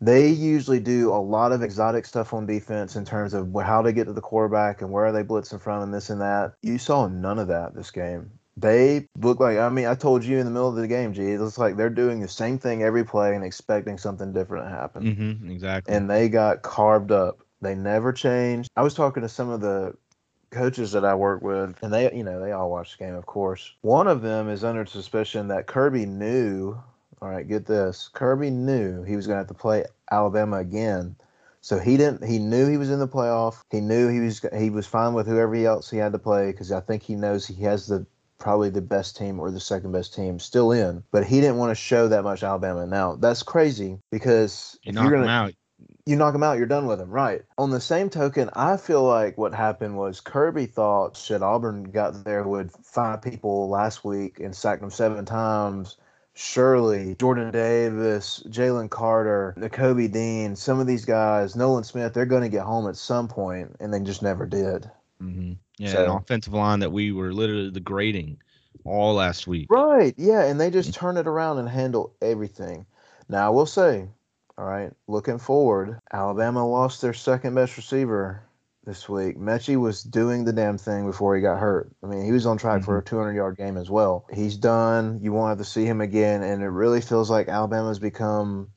they 0.00 0.28
usually 0.28 0.80
do 0.80 1.10
a 1.12 1.18
lot 1.20 1.52
of 1.52 1.62
exotic 1.62 2.06
stuff 2.06 2.32
on 2.32 2.46
defense 2.46 2.96
in 2.96 3.04
terms 3.04 3.34
of 3.34 3.52
how 3.62 3.82
to 3.82 3.92
get 3.92 4.04
to 4.04 4.12
the 4.12 4.20
quarterback 4.20 4.80
and 4.80 4.90
where 4.90 5.04
are 5.04 5.12
they 5.12 5.24
blitzing 5.24 5.60
from 5.60 5.82
and 5.82 5.92
this 5.92 6.10
and 6.10 6.20
that. 6.20 6.54
You 6.62 6.78
saw 6.78 7.08
none 7.08 7.38
of 7.38 7.48
that 7.48 7.74
this 7.74 7.90
game 7.90 8.30
they 8.56 9.08
look 9.18 9.40
like 9.40 9.58
I 9.58 9.68
mean 9.68 9.86
I 9.86 9.94
told 9.94 10.24
you 10.24 10.38
in 10.38 10.44
the 10.44 10.50
middle 10.50 10.68
of 10.68 10.76
the 10.76 10.86
game, 10.86 11.12
G. 11.12 11.32
It 11.32 11.40
looks 11.40 11.58
like 11.58 11.76
they're 11.76 11.90
doing 11.90 12.20
the 12.20 12.28
same 12.28 12.58
thing 12.58 12.82
every 12.82 13.04
play 13.04 13.34
and 13.34 13.44
expecting 13.44 13.98
something 13.98 14.32
different 14.32 14.66
to 14.66 14.70
happen. 14.70 15.02
Mm-hmm, 15.02 15.50
exactly. 15.50 15.94
And 15.94 16.08
they 16.08 16.28
got 16.28 16.62
carved 16.62 17.10
up. 17.12 17.40
They 17.60 17.74
never 17.74 18.12
changed. 18.12 18.70
I 18.76 18.82
was 18.82 18.94
talking 18.94 19.22
to 19.22 19.28
some 19.28 19.50
of 19.50 19.60
the 19.60 19.96
coaches 20.50 20.92
that 20.92 21.04
I 21.04 21.14
work 21.14 21.42
with, 21.42 21.82
and 21.82 21.92
they 21.92 22.12
you 22.14 22.22
know 22.22 22.40
they 22.40 22.52
all 22.52 22.70
watch 22.70 22.96
the 22.96 23.04
game, 23.04 23.14
of 23.14 23.26
course. 23.26 23.72
One 23.82 24.06
of 24.06 24.22
them 24.22 24.48
is 24.48 24.64
under 24.64 24.86
suspicion 24.86 25.48
that 25.48 25.66
Kirby 25.66 26.06
knew. 26.06 26.80
All 27.20 27.30
right, 27.30 27.46
get 27.46 27.66
this. 27.66 28.10
Kirby 28.12 28.50
knew 28.50 29.02
he 29.02 29.16
was 29.16 29.26
going 29.26 29.36
to 29.36 29.40
have 29.40 29.48
to 29.48 29.54
play 29.54 29.84
Alabama 30.10 30.58
again. 30.58 31.16
So 31.62 31.78
he 31.78 31.96
didn't. 31.96 32.22
He 32.22 32.38
knew 32.38 32.68
he 32.68 32.76
was 32.76 32.90
in 32.90 32.98
the 32.98 33.08
playoff. 33.08 33.62
He 33.70 33.80
knew 33.80 34.08
he 34.08 34.20
was. 34.20 34.44
He 34.56 34.68
was 34.68 34.86
fine 34.86 35.14
with 35.14 35.26
whoever 35.26 35.54
else 35.56 35.90
he 35.90 35.96
had 35.96 36.12
to 36.12 36.18
play 36.18 36.52
because 36.52 36.70
I 36.70 36.80
think 36.80 37.02
he 37.02 37.14
knows 37.14 37.46
he 37.46 37.62
has 37.62 37.86
the 37.86 38.04
probably 38.38 38.70
the 38.70 38.82
best 38.82 39.16
team 39.16 39.40
or 39.40 39.50
the 39.50 39.60
second 39.60 39.92
best 39.92 40.14
team 40.14 40.38
still 40.38 40.72
in, 40.72 41.02
but 41.10 41.24
he 41.24 41.40
didn't 41.40 41.56
want 41.56 41.70
to 41.70 41.74
show 41.74 42.08
that 42.08 42.24
much 42.24 42.42
Alabama. 42.42 42.86
Now 42.86 43.16
that's 43.16 43.42
crazy 43.42 43.98
because 44.10 44.78
you 44.82 44.92
knock 44.92 45.04
you're 45.04 45.18
gonna, 45.18 45.30
out. 45.30 45.54
You 46.06 46.16
knock 46.16 46.34
him 46.34 46.42
out, 46.42 46.58
you're 46.58 46.66
done 46.66 46.86
with 46.86 47.00
him, 47.00 47.10
right? 47.10 47.42
On 47.58 47.70
the 47.70 47.80
same 47.80 48.10
token, 48.10 48.50
I 48.54 48.76
feel 48.76 49.02
like 49.02 49.38
what 49.38 49.54
happened 49.54 49.96
was 49.96 50.20
Kirby 50.20 50.66
thought 50.66 51.16
shit. 51.16 51.42
Auburn 51.42 51.84
got 51.84 52.24
there 52.24 52.44
with 52.44 52.74
five 52.84 53.22
people 53.22 53.68
last 53.68 54.04
week 54.04 54.40
and 54.40 54.54
sacked 54.54 54.82
them 54.82 54.90
seven 54.90 55.24
times. 55.24 55.96
Surely, 56.34 57.14
Jordan 57.14 57.52
Davis, 57.52 58.42
Jalen 58.48 58.90
Carter, 58.90 59.54
Nakobe 59.56 60.10
Dean, 60.12 60.56
some 60.56 60.80
of 60.80 60.86
these 60.86 61.04
guys, 61.04 61.54
Nolan 61.54 61.84
Smith, 61.84 62.12
they're 62.12 62.26
going 62.26 62.42
to 62.42 62.48
get 62.48 62.64
home 62.64 62.88
at 62.88 62.96
some 62.96 63.28
point, 63.28 63.76
and 63.78 63.94
they 63.94 64.00
just 64.00 64.20
never 64.20 64.44
did. 64.44 64.90
Mm-hmm. 65.22 65.52
Yeah, 65.78 65.90
so, 65.90 66.04
an 66.04 66.10
offensive 66.10 66.52
line 66.52 66.80
that 66.80 66.92
we 66.92 67.12
were 67.12 67.32
literally 67.32 67.70
degrading 67.70 68.38
all 68.84 69.14
last 69.14 69.46
week. 69.46 69.66
Right. 69.70 70.14
Yeah, 70.16 70.44
and 70.44 70.60
they 70.60 70.70
just 70.70 70.94
turn 70.94 71.16
it 71.16 71.26
around 71.26 71.58
and 71.58 71.68
handle 71.68 72.14
everything. 72.22 72.86
Now 73.28 73.46
I 73.46 73.50
will 73.50 73.66
say, 73.66 74.08
all 74.56 74.64
right, 74.64 74.92
looking 75.08 75.38
forward, 75.38 75.98
Alabama 76.12 76.66
lost 76.66 77.00
their 77.00 77.14
second 77.14 77.54
best 77.54 77.76
receiver 77.76 78.42
this 78.84 79.08
week. 79.08 79.38
Metchie 79.38 79.80
was 79.80 80.02
doing 80.02 80.44
the 80.44 80.52
damn 80.52 80.78
thing 80.78 81.06
before 81.06 81.34
he 81.34 81.42
got 81.42 81.58
hurt. 81.58 81.90
I 82.02 82.06
mean, 82.06 82.24
he 82.24 82.32
was 82.32 82.46
on 82.46 82.58
track 82.58 82.78
mm-hmm. 82.78 82.84
for 82.84 82.98
a 82.98 83.02
200 83.04 83.32
yard 83.32 83.56
game 83.56 83.76
as 83.76 83.90
well. 83.90 84.26
He's 84.32 84.56
done. 84.56 85.20
You 85.22 85.32
won't 85.32 85.48
have 85.48 85.58
to 85.58 85.64
see 85.64 85.86
him 85.86 86.00
again, 86.00 86.42
and 86.42 86.62
it 86.62 86.68
really 86.68 87.00
feels 87.00 87.30
like 87.30 87.48
Alabama's 87.48 87.98
become 87.98 88.68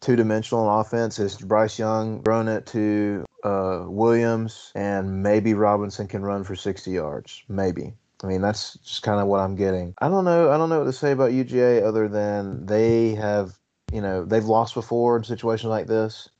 two 0.00 0.16
dimensional 0.16 0.66
on 0.66 0.80
offense. 0.80 1.18
Is 1.18 1.36
Bryce 1.36 1.78
Young 1.78 2.22
thrown 2.22 2.48
it 2.48 2.66
to 2.66 3.24
uh, 3.44 3.84
Williams, 3.86 4.72
and 4.74 5.22
maybe 5.22 5.54
Robinson 5.54 6.06
can 6.06 6.22
run 6.22 6.44
for 6.44 6.56
60 6.56 6.90
yards. 6.90 7.42
Maybe. 7.48 7.92
I 8.24 8.26
mean, 8.26 8.40
that's 8.40 8.74
just 8.78 9.02
kind 9.02 9.20
of 9.20 9.26
what 9.26 9.40
I'm 9.40 9.56
getting. 9.56 9.94
I 10.00 10.08
don't 10.08 10.24
know. 10.24 10.50
I 10.50 10.56
don't 10.56 10.70
know 10.70 10.78
what 10.78 10.86
to 10.86 10.92
say 10.92 11.12
about 11.12 11.32
UGA 11.32 11.82
other 11.82 12.08
than 12.08 12.64
they 12.64 13.14
have, 13.14 13.58
you 13.92 14.00
know, 14.00 14.24
they've 14.24 14.44
lost 14.44 14.74
before 14.74 15.18
in 15.18 15.24
situations 15.24 15.68
like 15.68 15.86
this 15.86 16.30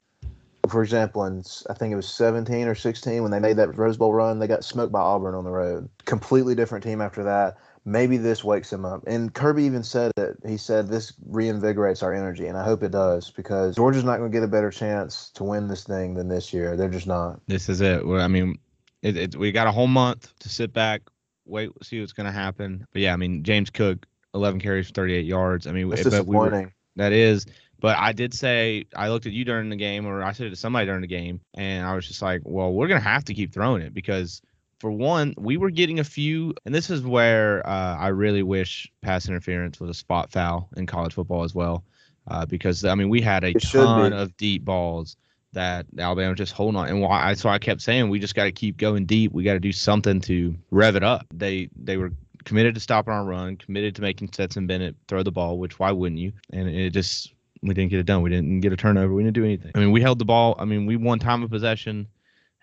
for 0.69 0.83
example, 0.83 1.25
in 1.25 1.43
I 1.69 1.75
think 1.75 1.93
it 1.93 1.97
was 1.97 2.09
17 2.09 2.67
or 2.69 2.75
16 2.75 3.23
when 3.23 3.31
they 3.31 3.41
made 3.41 3.57
that 3.57 3.77
Rose 3.77 3.97
Bowl 3.97 4.13
run, 4.13 4.39
they 4.39 4.47
got 4.47 4.65
smoked 4.65 4.93
by 4.93 5.01
Auburn 5.01 5.35
on 5.35 5.45
the 5.45 5.51
road. 5.51 5.89
Completely 6.05 6.55
different 6.55 6.85
team 6.85 7.01
after 7.01 7.23
that. 7.25 7.57
Maybe 7.89 8.17
this 8.17 8.43
wakes 8.43 8.73
him 8.73 8.85
up. 8.85 9.05
And 9.07 9.33
Kirby 9.33 9.63
even 9.63 9.85
said 9.85 10.11
it. 10.17 10.37
He 10.45 10.57
said 10.57 10.89
this 10.89 11.13
reinvigorates 11.31 12.03
our 12.03 12.13
energy, 12.13 12.47
and 12.47 12.59
I 12.59 12.65
hope 12.65 12.83
it 12.83 12.91
does 12.91 13.31
because 13.31 13.77
Georgia's 13.77 14.03
not 14.03 14.19
going 14.19 14.31
to 14.31 14.37
get 14.37 14.43
a 14.43 14.49
better 14.49 14.73
chance 14.73 15.31
to 15.37 15.45
win 15.45 15.69
this 15.69 15.85
thing 15.85 16.15
than 16.15 16.29
this 16.29 16.53
year. 16.53 16.77
They're 16.77 16.91
just 16.91 17.07
not. 17.07 17.41
This 17.47 17.69
is 17.69 17.81
it. 17.81 18.05
I 18.05 18.27
mean, 18.27 18.59
it, 19.03 19.17
it, 19.17 19.37
we 19.37 19.53
got 19.53 19.69
a 19.69 19.73
whole 19.73 19.87
month 19.87 20.37
to 20.41 20.49
sit 20.49 20.73
back, 20.73 21.03
wait, 21.45 21.71
see 21.83 22.01
what's 22.01 22.13
going 22.13 22.27
to 22.27 22.33
happen. 22.33 22.85
But 22.93 23.03
yeah, 23.03 23.13
I 23.13 23.17
mean, 23.17 23.45
James 23.45 23.71
Cook, 23.71 24.05
11 24.35 24.61
carries, 24.61 24.91
38 24.91 25.25
yards. 25.25 25.69
I 25.69 25.73
mean, 25.73 25.89
That's 25.89 26.03
disappointing. 26.03 26.53
We 26.53 26.65
were, 26.65 26.73
that 26.97 27.13
is. 27.13 27.47
But 27.79 27.99
I 27.99 28.13
did 28.13 28.35
say 28.35 28.87
I 28.97 29.11
looked 29.11 29.27
at 29.27 29.33
you 29.33 29.45
during 29.45 29.69
the 29.69 29.77
game, 29.77 30.07
or 30.07 30.23
I 30.23 30.33
said 30.33 30.49
it 30.49 30.51
to 30.51 30.57
somebody 30.57 30.87
during 30.87 31.03
the 31.03 31.07
game, 31.07 31.41
and 31.55 31.87
I 31.87 31.95
was 31.95 32.09
just 32.09 32.23
like, 32.23 32.41
"Well, 32.45 32.73
we're 32.73 32.89
gonna 32.89 33.01
have 33.01 33.25
to 33.27 33.35
keep 33.35 33.53
throwing 33.53 33.83
it 33.83 33.93
because, 33.93 34.41
for 34.79 34.91
one, 34.91 35.35
we 35.39 35.57
were 35.57 35.71
getting 35.71 35.99
a 35.99 36.05
few, 36.05 36.55
and 36.65 36.75
this 36.75 36.91
is 36.91 37.03
where 37.03 37.67
uh, 37.67 37.97
I 37.97 38.09
really 38.09 38.43
wish 38.43 38.91
pass 39.01 39.29
interference 39.29 39.81
was 39.81 39.91
a 39.91 39.95
spot 39.95 40.31
foul 40.31 40.69
in 40.77 40.87
college 40.87 41.15
football 41.15 41.45
as 41.45 41.55
well, 41.55 41.85
uh, 42.29 42.45
because 42.47 42.85
I 42.85 42.95
mean 42.95 43.09
we 43.09 43.21
had 43.21 43.45
a 43.45 43.55
ton 43.55 44.13
of 44.13 44.37
deep 44.37 44.65
balls 44.65 45.17
that 45.53 45.87
Alabama 45.99 46.35
just 46.35 46.53
holding 46.53 46.79
on, 46.79 46.89
and 46.89 47.01
why? 47.01 47.31
I 47.31 47.35
So 47.35 47.49
I 47.49 47.59
kept 47.59 47.81
saying 47.81 48.11
we 48.11 48.19
just 48.19 48.35
got 48.35 48.45
to 48.45 48.53
keep 48.53 48.77
going 48.77 49.07
deep. 49.07 49.33
We 49.33 49.45
got 49.45 49.55
to 49.55 49.61
do 49.61 49.73
something 49.73 50.21
to 50.23 50.55
rev 50.71 50.97
it 50.97 51.03
up. 51.03 51.27
They 51.33 51.69
they 51.77 51.97
were 51.97 52.13
committed 52.45 52.75
to 52.75 52.81
stopping 52.81 53.13
our 53.13 53.25
run, 53.25 53.57
committed 53.57 53.95
to 53.97 54.03
making 54.03 54.29
Stetson 54.33 54.67
Bennett 54.67 54.95
throw 55.09 55.23
the 55.23 55.33
ball, 55.33 55.59
which 55.59 55.79
why 55.79 55.93
wouldn't 55.93 56.21
you? 56.21 56.33
And 56.53 56.69
it 56.69 56.91
just 56.91 57.33
we 57.63 57.75
didn't 57.75 57.91
get 57.91 58.01
it 58.01 58.07
done. 58.07 58.23
We 58.23 58.31
didn't 58.31 58.61
get 58.61 58.73
a 58.73 58.77
turnover. 58.77 59.15
We 59.15 59.23
didn't 59.23 59.35
do 59.35 59.45
anything. 59.45 59.73
I 59.75 59.79
mean, 59.79 59.91
we 59.91 60.01
held 60.01 60.19
the 60.19 60.25
ball. 60.25 60.55
I 60.59 60.65
mean, 60.65 60.87
we 60.87 60.97
won 60.97 61.19
time 61.19 61.43
of 61.43 61.51
possession, 61.51 62.07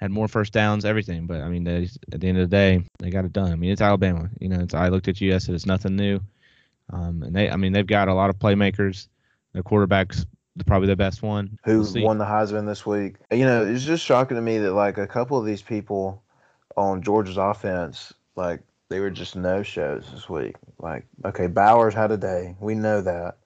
had 0.03 0.11
more 0.11 0.27
first 0.27 0.51
downs, 0.51 0.83
everything. 0.83 1.27
But 1.27 1.39
I 1.39 1.47
mean, 1.47 1.63
they, 1.63 1.87
at 2.11 2.19
the 2.19 2.27
end 2.27 2.37
of 2.37 2.49
the 2.49 2.53
day, 2.53 2.83
they 2.99 3.09
got 3.09 3.23
it 3.23 3.31
done. 3.31 3.53
I 3.53 3.55
mean, 3.55 3.71
it's 3.71 3.81
Alabama. 3.81 4.29
You 4.37 4.49
know, 4.49 4.59
it's, 4.59 4.73
I 4.73 4.89
looked 4.89 5.07
at 5.07 5.21
you. 5.21 5.33
I 5.33 5.37
said 5.37 5.55
it's 5.55 5.65
nothing 5.65 5.95
new. 5.95 6.19
Um, 6.91 7.23
and 7.23 7.33
they, 7.33 7.49
I 7.49 7.55
mean, 7.55 7.71
they've 7.71 7.87
got 7.87 8.09
a 8.09 8.13
lot 8.13 8.29
of 8.29 8.37
playmakers. 8.37 9.07
Their 9.53 9.63
quarterback's 9.63 10.25
probably 10.65 10.89
the 10.89 10.97
best 10.97 11.23
one. 11.23 11.57
Who 11.63 11.79
we'll 11.79 12.03
won 12.03 12.17
the 12.17 12.25
Heisman 12.25 12.65
this 12.65 12.85
week? 12.85 13.15
You 13.31 13.45
know, 13.45 13.65
it's 13.65 13.85
just 13.85 14.05
shocking 14.05 14.35
to 14.35 14.41
me 14.41 14.57
that 14.57 14.73
like 14.73 14.97
a 14.97 15.07
couple 15.07 15.37
of 15.37 15.45
these 15.45 15.61
people 15.61 16.21
on 16.75 17.01
Georgia's 17.01 17.37
offense, 17.37 18.13
like 18.35 18.59
they 18.89 18.99
were 18.99 19.09
just 19.09 19.37
no 19.37 19.63
shows 19.63 20.05
this 20.11 20.27
week. 20.27 20.57
Like, 20.79 21.05
okay, 21.23 21.47
Bowers 21.47 21.93
had 21.93 22.11
a 22.11 22.17
day. 22.17 22.57
We 22.59 22.75
know 22.75 23.01
that. 23.01 23.37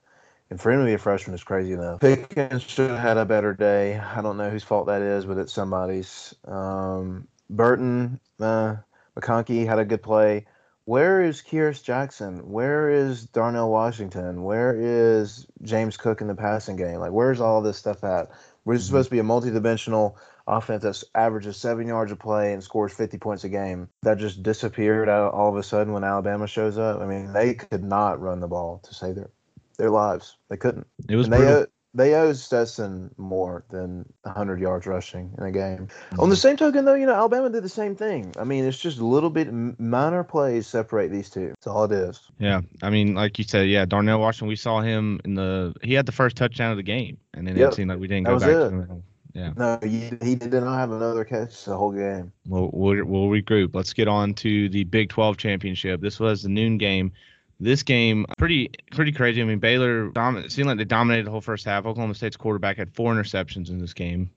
And 0.50 0.62
for 0.62 0.72
him 0.72 0.80
to 0.80 0.86
be 0.86 0.94
a 0.94 0.98
freshman 0.98 1.36
is 1.36 1.44
crazy 1.44 1.74
enough. 1.74 2.00
Pickens 2.00 2.64
should 2.64 2.90
have 2.90 3.00
had 3.00 3.18
a 3.18 3.26
better 3.26 3.54
day. 3.54 3.98
I 3.98 4.22
don't 4.22 4.38
know 4.38 4.50
whose 4.50 4.64
fault 4.64 4.88
that 4.88 5.02
is, 5.02 5.26
but 5.26 5.38
it's 5.38 5.52
somebody's. 5.52 6.34
Um, 6.46 7.28
Burton, 7.50 8.20
uh, 8.40 8.78
McConkey 9.18 9.68
had 9.68 9.80
a 9.80 9.86
good 9.86 10.02
play. 10.02 10.46
Where 10.86 11.22
is 11.22 11.42
Kearis 11.42 11.84
Jackson? 11.84 12.50
Where 12.50 12.90
is 12.90 13.26
Darnell 13.26 13.70
Washington? 13.70 14.44
Where 14.44 14.74
is 14.74 15.46
James 15.62 15.98
Cook 15.98 16.22
in 16.22 16.28
the 16.28 16.36
passing 16.36 16.78
game? 16.78 17.00
Like, 17.00 17.12
where's 17.12 17.42
all 17.42 17.62
this 17.62 17.78
stuff 17.78 18.06
at? 18.06 18.32
We're 18.64 18.76
mm-hmm. 18.76 18.84
supposed 18.84 19.10
to 19.10 19.16
be 19.16 19.20
a 19.20 19.24
multi-dimensional 19.24 20.18
offense 20.48 20.84
that 20.84 21.04
averages 21.14 21.58
seven 21.58 21.88
yards 21.88 22.14
a 22.14 22.16
play 22.16 22.54
and 22.54 22.64
scores 22.64 22.94
50 22.94 23.18
points 23.18 23.44
a 23.44 23.50
game. 23.50 23.90
That 24.04 24.18
just 24.18 24.44
disappeared 24.44 25.10
all 25.10 25.50
of 25.50 25.58
a 25.58 25.64
sudden 25.64 25.92
when 25.92 26.06
Alabama 26.06 26.48
shows 26.48 26.78
up. 26.78 27.02
I 27.02 27.06
mean, 27.06 27.34
they 27.34 27.54
could 27.54 27.84
not 27.84 28.22
run 28.22 28.40
the 28.40 28.48
ball 28.48 28.80
to 28.86 28.94
save 28.94 29.16
their 29.16 29.30
their 29.78 29.90
lives. 29.90 30.38
They 30.50 30.58
couldn't. 30.58 30.88
It 31.10 31.16
was 31.16 31.28
and 31.28 31.34
they 31.34 31.48
owe, 31.48 31.66
they 31.94 32.14
owe 32.14 32.34
Stetson 32.34 33.14
more 33.18 33.66
than 33.70 34.06
100 34.22 34.60
yards 34.60 34.86
rushing 34.86 35.34
in 35.38 35.44
a 35.44 35.52
game. 35.52 35.88
Mm-hmm. 35.88 36.20
On 36.20 36.30
the 36.30 36.36
same 36.36 36.56
token, 36.56 36.86
though, 36.86 36.94
you 36.94 37.06
know 37.06 37.14
Alabama 37.14 37.50
did 37.50 37.64
the 37.64 37.70
same 37.70 37.96
thing. 37.96 38.34
I 38.38 38.44
mean, 38.44 38.66
it's 38.66 38.80
just 38.80 39.00
a 39.00 39.06
little 39.06 39.30
bit 39.30 39.52
minor 39.52 40.24
plays 40.24 40.68
separate 40.68 41.12
these 41.12 41.30
two. 41.30 41.50
That's 41.50 41.68
all 41.68 41.86
it 41.86 41.92
is. 41.92 42.22
Yeah, 42.40 42.62
I 42.82 42.90
mean, 42.90 43.16
like 43.16 43.38
you 43.38 43.46
said, 43.46 43.68
yeah, 43.70 43.86
Darnell 43.86 44.20
Washington. 44.20 44.48
We 44.48 44.56
saw 44.56 44.82
him 44.82 45.20
in 45.26 45.36
the. 45.36 45.74
He 45.82 45.94
had 45.94 46.06
the 46.06 46.12
first 46.12 46.36
touchdown 46.36 46.72
of 46.72 46.78
the 46.78 46.84
game, 46.84 47.18
and 47.34 47.48
then 47.48 47.58
yep. 47.58 47.72
it 47.72 47.76
seemed 47.76 47.90
like 47.90 48.00
we 48.00 48.08
didn't 48.08 48.28
go 48.28 48.40
back 48.40 48.50
it. 48.50 48.54
to 48.54 48.70
him. 48.70 49.04
Yeah. 49.34 49.54
No, 49.56 49.78
he, 49.84 50.12
he 50.24 50.34
did 50.34 50.52
not 50.52 50.80
have 50.80 50.92
another 50.92 51.24
catch 51.24 51.66
the 51.66 51.78
whole 51.78 51.92
game. 51.92 52.32
Well, 52.48 52.72
we'll, 52.74 53.06
we'll 53.06 53.28
regroup. 53.28 53.76
Let's 53.76 53.94
get 53.94 54.08
on 54.08 54.34
to 54.36 54.68
the 54.70 54.84
Big 54.86 55.10
12 55.10 55.38
championship. 55.38 56.02
This 56.02 56.20
was 56.20 56.42
the 56.42 56.50
noon 56.50 56.80
game 56.80 57.12
this 57.60 57.84
game 57.84 58.26
pretty 58.38 58.72
pretty 58.92 59.12
crazy. 59.12 59.42
I 59.42 59.46
mean, 59.46 59.60
Baylor 59.60 60.12
seemed 60.48 60.68
like 60.68 60.78
they 60.78 60.86
dominated 60.86 61.26
the 61.26 61.32
whole 61.32 61.42
first 61.42 61.66
half. 61.66 61.86
Oklahoma 61.86 62.14
State's 62.14 62.38
quarterback 62.38 62.78
had 62.78 62.94
four 62.94 63.14
interceptions 63.14 63.70
in 63.70 63.80
this 63.80 63.94
game, 63.94 64.30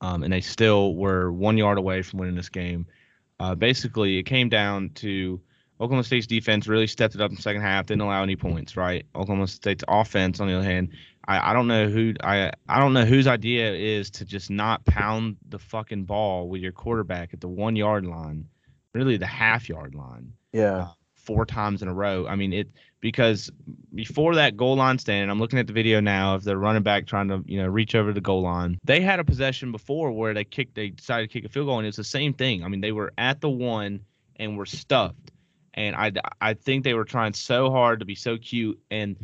um, 0.00 0.22
and 0.22 0.32
they 0.32 0.40
still 0.40 0.94
were 0.94 1.32
one 1.32 1.56
yard 1.56 1.78
away 1.78 2.02
from 2.02 2.20
winning 2.20 2.34
this 2.34 2.48
game. 2.48 2.86
Uh, 3.40 3.54
basically, 3.54 4.18
it 4.18 4.24
came 4.24 4.48
down 4.48 4.90
to 4.90 5.40
Oklahoma 5.80 6.04
State's 6.04 6.26
defense 6.26 6.66
really 6.66 6.86
stepped 6.86 7.14
it 7.14 7.20
up 7.20 7.30
in 7.30 7.36
the 7.36 7.42
second 7.42 7.62
half, 7.62 7.86
didn't 7.86 8.02
allow 8.02 8.22
any 8.22 8.36
points. 8.36 8.76
Right, 8.76 9.06
Oklahoma 9.14 9.46
State's 9.46 9.84
offense, 9.88 10.40
on 10.40 10.48
the 10.48 10.54
other 10.54 10.64
hand, 10.64 10.90
I, 11.26 11.50
I 11.50 11.52
don't 11.52 11.66
know 11.66 11.88
who 11.88 12.14
I 12.22 12.52
I 12.68 12.80
don't 12.80 12.92
know 12.92 13.04
whose 13.04 13.26
idea 13.26 13.72
is 13.72 14.10
to 14.10 14.24
just 14.24 14.50
not 14.50 14.84
pound 14.84 15.36
the 15.48 15.58
fucking 15.58 16.04
ball 16.04 16.48
with 16.48 16.60
your 16.60 16.72
quarterback 16.72 17.32
at 17.32 17.40
the 17.40 17.48
one 17.48 17.76
yard 17.76 18.06
line, 18.06 18.46
really 18.92 19.16
the 19.16 19.26
half 19.26 19.68
yard 19.68 19.94
line. 19.94 20.32
Yeah. 20.52 20.76
Uh, 20.76 20.88
four 21.26 21.44
times 21.44 21.82
in 21.82 21.88
a 21.88 21.94
row. 21.94 22.26
I 22.26 22.36
mean, 22.36 22.52
it 22.52 22.68
because 23.00 23.50
before 23.94 24.36
that 24.36 24.56
goal 24.56 24.76
line 24.76 24.98
stand, 24.98 25.30
I'm 25.30 25.38
looking 25.38 25.58
at 25.58 25.66
the 25.66 25.72
video 25.72 26.00
now 26.00 26.34
of 26.34 26.44
the 26.44 26.56
running 26.56 26.82
back 26.82 27.06
trying 27.06 27.28
to 27.28 27.42
you 27.46 27.60
know 27.60 27.68
reach 27.68 27.94
over 27.94 28.12
the 28.12 28.20
goal 28.20 28.42
line. 28.42 28.78
They 28.84 29.00
had 29.00 29.20
a 29.20 29.24
possession 29.24 29.72
before 29.72 30.12
where 30.12 30.32
they 30.32 30.44
kicked, 30.44 30.74
they 30.74 30.90
decided 30.90 31.30
to 31.30 31.32
kick 31.32 31.44
a 31.44 31.52
field 31.52 31.66
goal, 31.66 31.78
and 31.78 31.86
it's 31.86 31.96
the 31.96 32.04
same 32.04 32.32
thing. 32.32 32.64
I 32.64 32.68
mean, 32.68 32.80
they 32.80 32.92
were 32.92 33.12
at 33.18 33.40
the 33.40 33.50
one 33.50 34.00
and 34.36 34.56
were 34.56 34.66
stuffed, 34.66 35.32
and 35.74 35.94
I 35.96 36.12
I 36.40 36.54
think 36.54 36.84
they 36.84 36.94
were 36.94 37.04
trying 37.04 37.34
so 37.34 37.70
hard 37.70 38.00
to 38.00 38.06
be 38.06 38.14
so 38.14 38.38
cute 38.38 38.80
and. 38.90 39.16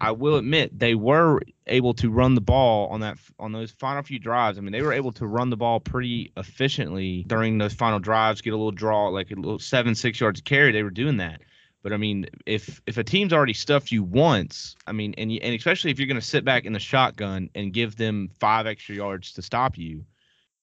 I 0.00 0.10
will 0.12 0.36
admit 0.36 0.78
they 0.78 0.94
were 0.94 1.40
able 1.66 1.94
to 1.94 2.10
run 2.10 2.34
the 2.34 2.40
ball 2.40 2.88
on 2.88 3.00
that 3.00 3.18
on 3.38 3.52
those 3.52 3.70
final 3.70 4.02
few 4.02 4.18
drives. 4.18 4.58
I 4.58 4.60
mean, 4.60 4.72
they 4.72 4.82
were 4.82 4.92
able 4.92 5.12
to 5.12 5.26
run 5.26 5.50
the 5.50 5.56
ball 5.56 5.80
pretty 5.80 6.32
efficiently 6.36 7.24
during 7.26 7.58
those 7.58 7.72
final 7.72 7.98
drives, 7.98 8.42
get 8.42 8.52
a 8.52 8.56
little 8.56 8.72
draw, 8.72 9.08
like 9.08 9.30
a 9.30 9.34
little 9.34 9.58
seven, 9.58 9.94
six 9.94 10.20
yards 10.20 10.40
carry. 10.40 10.72
They 10.72 10.82
were 10.82 10.90
doing 10.90 11.16
that. 11.18 11.40
But 11.82 11.92
I 11.92 11.96
mean, 11.96 12.26
if 12.46 12.82
if 12.86 12.98
a 12.98 13.04
team's 13.04 13.32
already 13.32 13.52
stuffed 13.52 13.90
you 13.90 14.02
once, 14.02 14.76
I 14.86 14.92
mean, 14.92 15.14
and 15.16 15.32
you, 15.32 15.38
and 15.42 15.54
especially 15.54 15.92
if 15.92 15.98
you're 15.98 16.08
going 16.08 16.20
to 16.20 16.26
sit 16.26 16.44
back 16.44 16.64
in 16.64 16.72
the 16.72 16.80
shotgun 16.80 17.48
and 17.54 17.72
give 17.72 17.96
them 17.96 18.28
five 18.38 18.66
extra 18.66 18.96
yards 18.96 19.32
to 19.34 19.42
stop 19.42 19.78
you, 19.78 20.04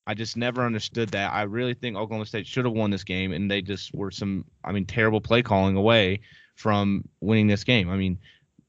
I 0.05 0.13
just 0.13 0.35
never 0.35 0.65
understood 0.65 1.09
that. 1.09 1.33
I 1.33 1.43
really 1.43 1.73
think 1.73 1.95
Oklahoma 1.95 2.25
State 2.25 2.45
should 2.45 2.65
have 2.65 2.73
won 2.73 2.91
this 2.91 3.05
game, 3.05 3.31
and 3.31 3.49
they 3.49 3.61
just 3.61 3.95
were 3.95 4.11
some, 4.11 4.45
I 4.63 4.73
mean, 4.73 4.85
terrible 4.85 5.21
play 5.21 5.41
calling 5.41 5.77
away 5.77 6.19
from 6.55 7.07
winning 7.21 7.47
this 7.47 7.63
game. 7.63 7.89
I 7.89 7.95
mean, 7.95 8.19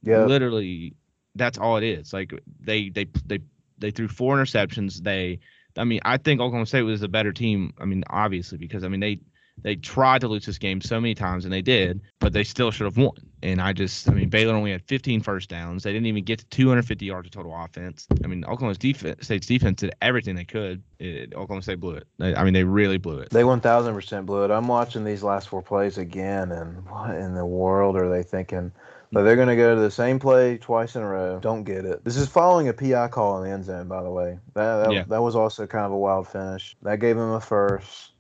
yeah. 0.05 0.25
literally, 0.25 0.95
that's 1.35 1.59
all 1.59 1.77
it 1.77 1.85
is. 1.85 2.13
Like 2.13 2.33
they 2.61 2.89
they 2.89 3.07
they 3.27 3.39
they 3.79 3.91
threw 3.91 4.09
four 4.09 4.37
interceptions. 4.37 5.03
They, 5.03 5.41
I 5.77 5.85
mean, 5.85 6.01
I 6.05 6.17
think 6.17 6.41
Oklahoma 6.41 6.67
State 6.67 6.83
was 6.83 7.03
a 7.03 7.09
better 7.09 7.33
team. 7.33 7.75
I 7.79 7.85
mean, 7.85 8.05
obviously, 8.11 8.59
because 8.59 8.85
I 8.85 8.89
mean 8.89 9.01
they 9.01 9.19
they 9.63 9.77
tried 9.77 10.21
to 10.23 10.29
lose 10.29 10.47
this 10.47 10.59
game 10.59 10.81
so 10.81 11.01
many 11.01 11.15
times, 11.15 11.45
and 11.45 11.53
they 11.53 11.63
did, 11.63 12.01
but 12.19 12.33
they 12.33 12.45
still 12.45 12.71
should 12.71 12.87
have 12.87 12.97
won. 12.97 13.15
And 13.43 13.61
I 13.61 13.73
just, 13.73 14.09
I 14.09 14.13
mean, 14.13 14.29
Baylor 14.29 14.55
only 14.55 14.73
had 14.73 14.83
15 14.83 15.21
first 15.21 15.49
downs. 15.49 15.83
They 15.83 15.93
didn't 15.93 16.07
even 16.07 16.25
get 16.25 16.41
to 16.41 16.47
250 16.47 17.05
yards 17.05 17.29
of 17.29 17.33
total 17.33 17.55
offense. 17.55 18.07
I 18.25 18.27
mean, 18.27 18.45
Oklahoma 18.45 18.75
defense, 18.75 19.25
State's 19.25 19.47
defense 19.47 19.81
did 19.81 19.95
everything 20.03 20.35
they 20.35 20.45
could. 20.45 20.83
It, 20.99 21.35
Oklahoma 21.35 21.63
State 21.63 21.81
blew 21.81 21.95
it. 21.95 22.07
They, 22.19 22.35
I 22.35 22.43
mean, 22.43 22.55
they 22.55 22.65
really 22.65 22.99
blew 22.99 23.19
it. 23.19 23.31
They 23.31 23.43
1,000% 23.43 24.27
blew 24.27 24.45
it. 24.45 24.51
I'm 24.51 24.67
watching 24.67 25.05
these 25.05 25.23
last 25.23 25.49
four 25.49 25.63
plays 25.63 25.99
again, 25.99 26.51
and 26.53 26.85
what 26.89 27.15
in 27.15 27.35
the 27.35 27.47
world 27.47 27.97
are 27.97 28.11
they 28.11 28.23
thinking? 28.23 28.73
But 29.13 29.23
they're 29.23 29.37
going 29.37 29.49
to 29.49 29.57
go 29.57 29.75
to 29.75 29.81
the 29.81 29.91
same 29.91 30.19
play 30.19 30.59
twice 30.59 30.97
in 30.97 31.03
a 31.03 31.09
row. 31.09 31.39
Don't 31.41 31.65
get 31.65 31.85
it. 31.85 32.05
This 32.05 32.17
is 32.17 32.29
following 32.29 32.69
a 32.69 32.73
PI 32.73 33.09
call 33.09 33.39
in 33.39 33.49
the 33.49 33.55
end 33.55 33.65
zone, 33.65 33.87
by 33.87 34.03
the 34.03 34.11
way. 34.11 34.39
That 34.55 34.85
that, 34.85 34.93
yeah. 34.93 35.05
that 35.05 35.23
was 35.23 35.37
also 35.37 35.67
kind 35.67 35.85
of 35.85 35.93
a 35.93 35.99
wild 35.99 36.29
finish. 36.29 36.77
That 36.83 37.01
gave 37.01 37.17
them 37.17 37.31
a 37.31 37.41
first 37.41 38.15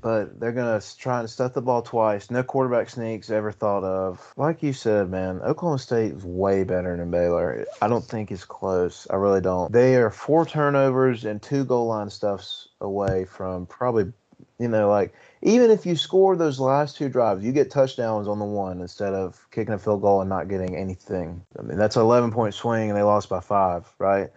but 0.00 0.40
they're 0.40 0.52
gonna 0.52 0.80
try 0.98 1.20
and 1.20 1.28
stuff 1.28 1.54
the 1.54 1.62
ball 1.62 1.82
twice. 1.82 2.30
No 2.30 2.42
quarterback 2.42 2.90
sneaks 2.90 3.30
ever 3.30 3.52
thought 3.52 3.84
of. 3.84 4.32
Like 4.36 4.62
you 4.62 4.72
said, 4.72 5.10
man, 5.10 5.40
Oklahoma 5.42 5.78
State 5.78 6.12
is 6.12 6.24
way 6.24 6.64
better 6.64 6.96
than 6.96 7.10
Baylor. 7.10 7.66
I 7.82 7.88
don't 7.88 8.04
think 8.04 8.30
it's 8.30 8.44
close. 8.44 9.06
I 9.10 9.16
really 9.16 9.40
don't. 9.40 9.72
They 9.72 9.96
are 9.96 10.10
four 10.10 10.46
turnovers 10.46 11.24
and 11.24 11.40
two 11.40 11.64
goal 11.64 11.86
line 11.86 12.10
stuffs 12.10 12.68
away 12.80 13.26
from 13.26 13.66
probably, 13.66 14.12
you 14.58 14.68
know, 14.68 14.88
like 14.88 15.12
even 15.42 15.70
if 15.70 15.86
you 15.86 15.96
score 15.96 16.36
those 16.36 16.60
last 16.60 16.96
two 16.96 17.08
drives, 17.08 17.44
you 17.44 17.52
get 17.52 17.70
touchdowns 17.70 18.28
on 18.28 18.38
the 18.38 18.44
one 18.44 18.80
instead 18.80 19.14
of 19.14 19.46
kicking 19.50 19.74
a 19.74 19.78
field 19.78 20.02
goal 20.02 20.20
and 20.20 20.28
not 20.28 20.48
getting 20.48 20.76
anything. 20.76 21.42
I 21.58 21.62
mean, 21.62 21.78
that's 21.78 21.96
an 21.96 22.02
11 22.02 22.30
point 22.30 22.54
swing 22.54 22.90
and 22.90 22.98
they 22.98 23.02
lost 23.02 23.28
by 23.28 23.40
five, 23.40 23.90
right? 23.98 24.28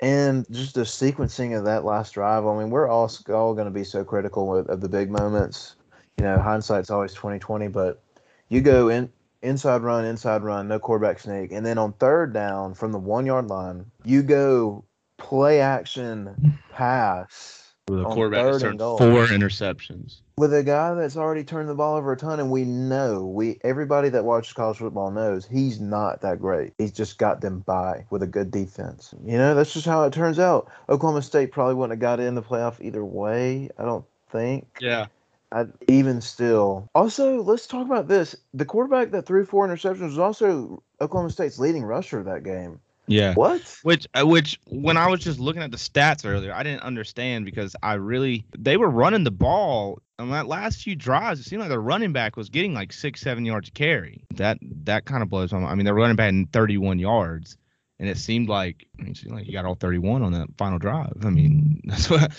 And 0.00 0.46
just 0.52 0.74
the 0.74 0.82
sequencing 0.82 1.56
of 1.58 1.64
that 1.64 1.84
last 1.84 2.14
drive. 2.14 2.46
I 2.46 2.58
mean, 2.58 2.70
we're 2.70 2.88
all 2.88 3.10
all 3.32 3.54
going 3.54 3.66
to 3.66 3.70
be 3.70 3.84
so 3.84 4.04
critical 4.04 4.56
of, 4.56 4.66
of 4.68 4.80
the 4.80 4.88
big 4.88 5.10
moments. 5.10 5.76
You 6.18 6.24
know, 6.24 6.38
hindsight's 6.38 6.90
always 6.90 7.14
2020, 7.14 7.68
but 7.68 8.02
you 8.48 8.60
go 8.60 8.88
in 8.88 9.10
inside 9.42 9.82
run, 9.82 10.04
inside 10.04 10.42
run, 10.42 10.68
no 10.68 10.78
quarterback 10.78 11.18
sneak, 11.18 11.52
and 11.52 11.66
then 11.66 11.78
on 11.78 11.92
third 11.94 12.32
down 12.32 12.74
from 12.74 12.92
the 12.92 12.98
one 12.98 13.26
yard 13.26 13.48
line, 13.48 13.84
you 14.04 14.22
go 14.22 14.84
play 15.16 15.60
action 15.60 16.58
pass. 16.70 17.63
With 17.86 18.00
a 18.00 18.04
quarterback 18.04 18.50
that 18.50 18.60
turned 18.60 18.78
four 18.78 19.26
interceptions. 19.26 20.20
With 20.38 20.54
a 20.54 20.62
guy 20.62 20.94
that's 20.94 21.18
already 21.18 21.44
turned 21.44 21.68
the 21.68 21.74
ball 21.74 21.96
over 21.96 22.12
a 22.12 22.16
ton, 22.16 22.40
and 22.40 22.50
we 22.50 22.64
know 22.64 23.26
we 23.26 23.58
everybody 23.62 24.08
that 24.08 24.24
watches 24.24 24.54
college 24.54 24.78
football 24.78 25.10
knows 25.10 25.46
he's 25.46 25.80
not 25.80 26.22
that 26.22 26.40
great. 26.40 26.72
He's 26.78 26.92
just 26.92 27.18
got 27.18 27.42
them 27.42 27.60
by 27.60 28.06
with 28.08 28.22
a 28.22 28.26
good 28.26 28.50
defense. 28.50 29.14
You 29.22 29.36
know, 29.36 29.54
that's 29.54 29.74
just 29.74 29.84
how 29.84 30.02
it 30.04 30.14
turns 30.14 30.38
out. 30.38 30.70
Oklahoma 30.88 31.20
State 31.20 31.52
probably 31.52 31.74
wouldn't 31.74 31.92
have 31.92 32.00
got 32.00 32.20
in 32.20 32.34
the 32.34 32.42
playoff 32.42 32.80
either 32.80 33.04
way. 33.04 33.68
I 33.78 33.84
don't 33.84 34.06
think. 34.30 34.78
Yeah. 34.80 35.06
I, 35.52 35.66
even 35.86 36.22
still. 36.22 36.88
Also, 36.94 37.42
let's 37.42 37.66
talk 37.66 37.84
about 37.84 38.08
this. 38.08 38.34
The 38.54 38.64
quarterback 38.64 39.10
that 39.10 39.26
threw 39.26 39.44
four 39.44 39.68
interceptions 39.68 40.06
was 40.06 40.18
also 40.18 40.82
Oklahoma 41.02 41.30
State's 41.30 41.58
leading 41.58 41.84
rusher 41.84 42.22
that 42.22 42.44
game. 42.44 42.80
Yeah. 43.06 43.34
What? 43.34 43.62
Which 43.82 44.06
uh, 44.14 44.26
which 44.26 44.58
when 44.66 44.96
I 44.96 45.08
was 45.08 45.20
just 45.20 45.38
looking 45.38 45.62
at 45.62 45.70
the 45.70 45.76
stats 45.76 46.28
earlier, 46.28 46.52
I 46.52 46.62
didn't 46.62 46.82
understand 46.82 47.44
because 47.44 47.76
I 47.82 47.94
really 47.94 48.46
they 48.56 48.76
were 48.76 48.88
running 48.88 49.24
the 49.24 49.30
ball 49.30 50.00
on 50.18 50.30
that 50.30 50.46
last 50.46 50.82
few 50.82 50.96
drives. 50.96 51.40
It 51.40 51.44
seemed 51.44 51.60
like 51.60 51.68
the 51.68 51.78
running 51.78 52.12
back 52.12 52.36
was 52.36 52.48
getting 52.48 52.72
like 52.72 52.92
six 52.92 53.20
seven 53.20 53.44
yards 53.44 53.70
carry. 53.70 54.24
That 54.34 54.58
that 54.84 55.04
kind 55.04 55.22
of 55.22 55.28
blows 55.28 55.52
my 55.52 55.58
mind. 55.58 55.72
I 55.72 55.74
mean, 55.74 55.84
they're 55.84 55.94
running 55.94 56.16
back 56.16 56.30
in 56.30 56.46
31 56.46 56.98
yards, 56.98 57.56
and 57.98 58.08
it 58.08 58.16
seemed 58.16 58.48
like 58.48 58.86
I 58.98 59.02
mean, 59.02 59.12
it 59.12 59.18
seemed 59.18 59.34
like 59.34 59.46
you 59.46 59.52
got 59.52 59.66
all 59.66 59.74
31 59.74 60.22
on 60.22 60.32
that 60.32 60.48
final 60.56 60.78
drive. 60.78 61.24
I 61.24 61.30
mean, 61.30 61.82
that's 61.84 62.08
what 62.08 62.32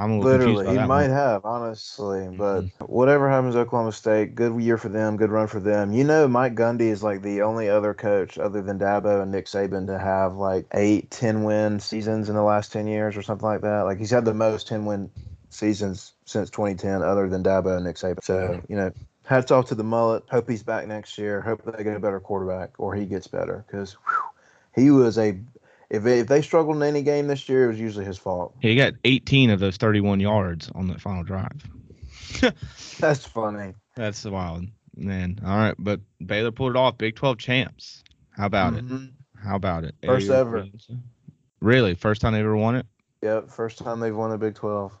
I'm 0.00 0.18
literally 0.20 0.66
he 0.66 0.78
might 0.78 1.08
one. 1.08 1.10
have 1.10 1.44
honestly, 1.44 2.26
but 2.30 2.62
mm-hmm. 2.62 2.84
whatever 2.86 3.28
happens, 3.28 3.54
Oklahoma 3.54 3.92
State, 3.92 4.34
good 4.34 4.58
year 4.58 4.78
for 4.78 4.88
them, 4.88 5.18
good 5.18 5.30
run 5.30 5.46
for 5.46 5.60
them. 5.60 5.92
You 5.92 6.04
know, 6.04 6.26
Mike 6.26 6.54
Gundy 6.54 6.88
is 6.88 7.02
like 7.02 7.20
the 7.20 7.42
only 7.42 7.68
other 7.68 7.92
coach 7.92 8.38
other 8.38 8.62
than 8.62 8.78
Dabo 8.78 9.20
and 9.20 9.30
Nick 9.30 9.44
Saban 9.44 9.86
to 9.88 9.98
have 9.98 10.36
like 10.36 10.64
eight, 10.72 11.10
ten 11.10 11.44
win 11.44 11.80
seasons 11.80 12.30
in 12.30 12.34
the 12.34 12.42
last 12.42 12.72
ten 12.72 12.86
years 12.86 13.14
or 13.14 13.22
something 13.22 13.46
like 13.46 13.60
that. 13.60 13.82
Like 13.82 13.98
he's 13.98 14.10
had 14.10 14.24
the 14.24 14.32
most 14.32 14.68
ten 14.68 14.86
win 14.86 15.10
seasons 15.50 16.14
since 16.24 16.48
2010, 16.48 17.02
other 17.02 17.28
than 17.28 17.42
Dabo 17.42 17.76
and 17.76 17.84
Nick 17.84 17.96
Saban. 17.96 18.24
So 18.24 18.62
you 18.70 18.76
know, 18.76 18.92
hats 19.26 19.50
off 19.50 19.66
to 19.66 19.74
the 19.74 19.84
mullet. 19.84 20.24
Hope 20.30 20.48
he's 20.48 20.62
back 20.62 20.88
next 20.88 21.18
year. 21.18 21.42
Hope 21.42 21.62
they 21.62 21.84
get 21.84 21.96
a 21.96 22.00
better 22.00 22.20
quarterback 22.20 22.70
or 22.78 22.94
he 22.94 23.04
gets 23.04 23.26
better 23.26 23.66
because 23.66 23.98
he 24.74 24.90
was 24.90 25.18
a 25.18 25.38
if 25.90 26.06
if 26.06 26.28
they 26.28 26.40
struggled 26.40 26.76
in 26.76 26.82
any 26.82 27.02
game 27.02 27.26
this 27.26 27.48
year, 27.48 27.64
it 27.64 27.68
was 27.68 27.80
usually 27.80 28.04
his 28.04 28.16
fault. 28.16 28.54
He 28.60 28.76
got 28.76 28.94
18 29.04 29.50
of 29.50 29.58
those 29.58 29.76
31 29.76 30.20
yards 30.20 30.70
on 30.74 30.86
that 30.88 31.00
final 31.00 31.24
drive. 31.24 31.62
That's 33.00 33.26
funny. 33.26 33.74
That's 33.96 34.24
wild, 34.24 34.66
man. 34.96 35.40
All 35.44 35.56
right, 35.56 35.74
but 35.78 36.00
Baylor 36.24 36.52
pulled 36.52 36.70
it 36.70 36.76
off. 36.76 36.96
Big 36.96 37.16
12 37.16 37.38
champs. 37.38 38.04
How 38.30 38.46
about 38.46 38.74
mm-hmm. 38.74 39.04
it? 39.04 39.10
How 39.42 39.56
about 39.56 39.84
it? 39.84 39.94
First 40.04 40.30
ever. 40.30 40.66
Really? 41.60 41.94
First 41.94 42.20
time 42.20 42.34
they 42.34 42.40
ever 42.40 42.56
won 42.56 42.76
it? 42.76 42.86
Yep, 43.22 43.50
first 43.50 43.78
time 43.78 44.00
they've 44.00 44.16
won 44.16 44.32
a 44.32 44.38
Big 44.38 44.54
12. 44.54 44.92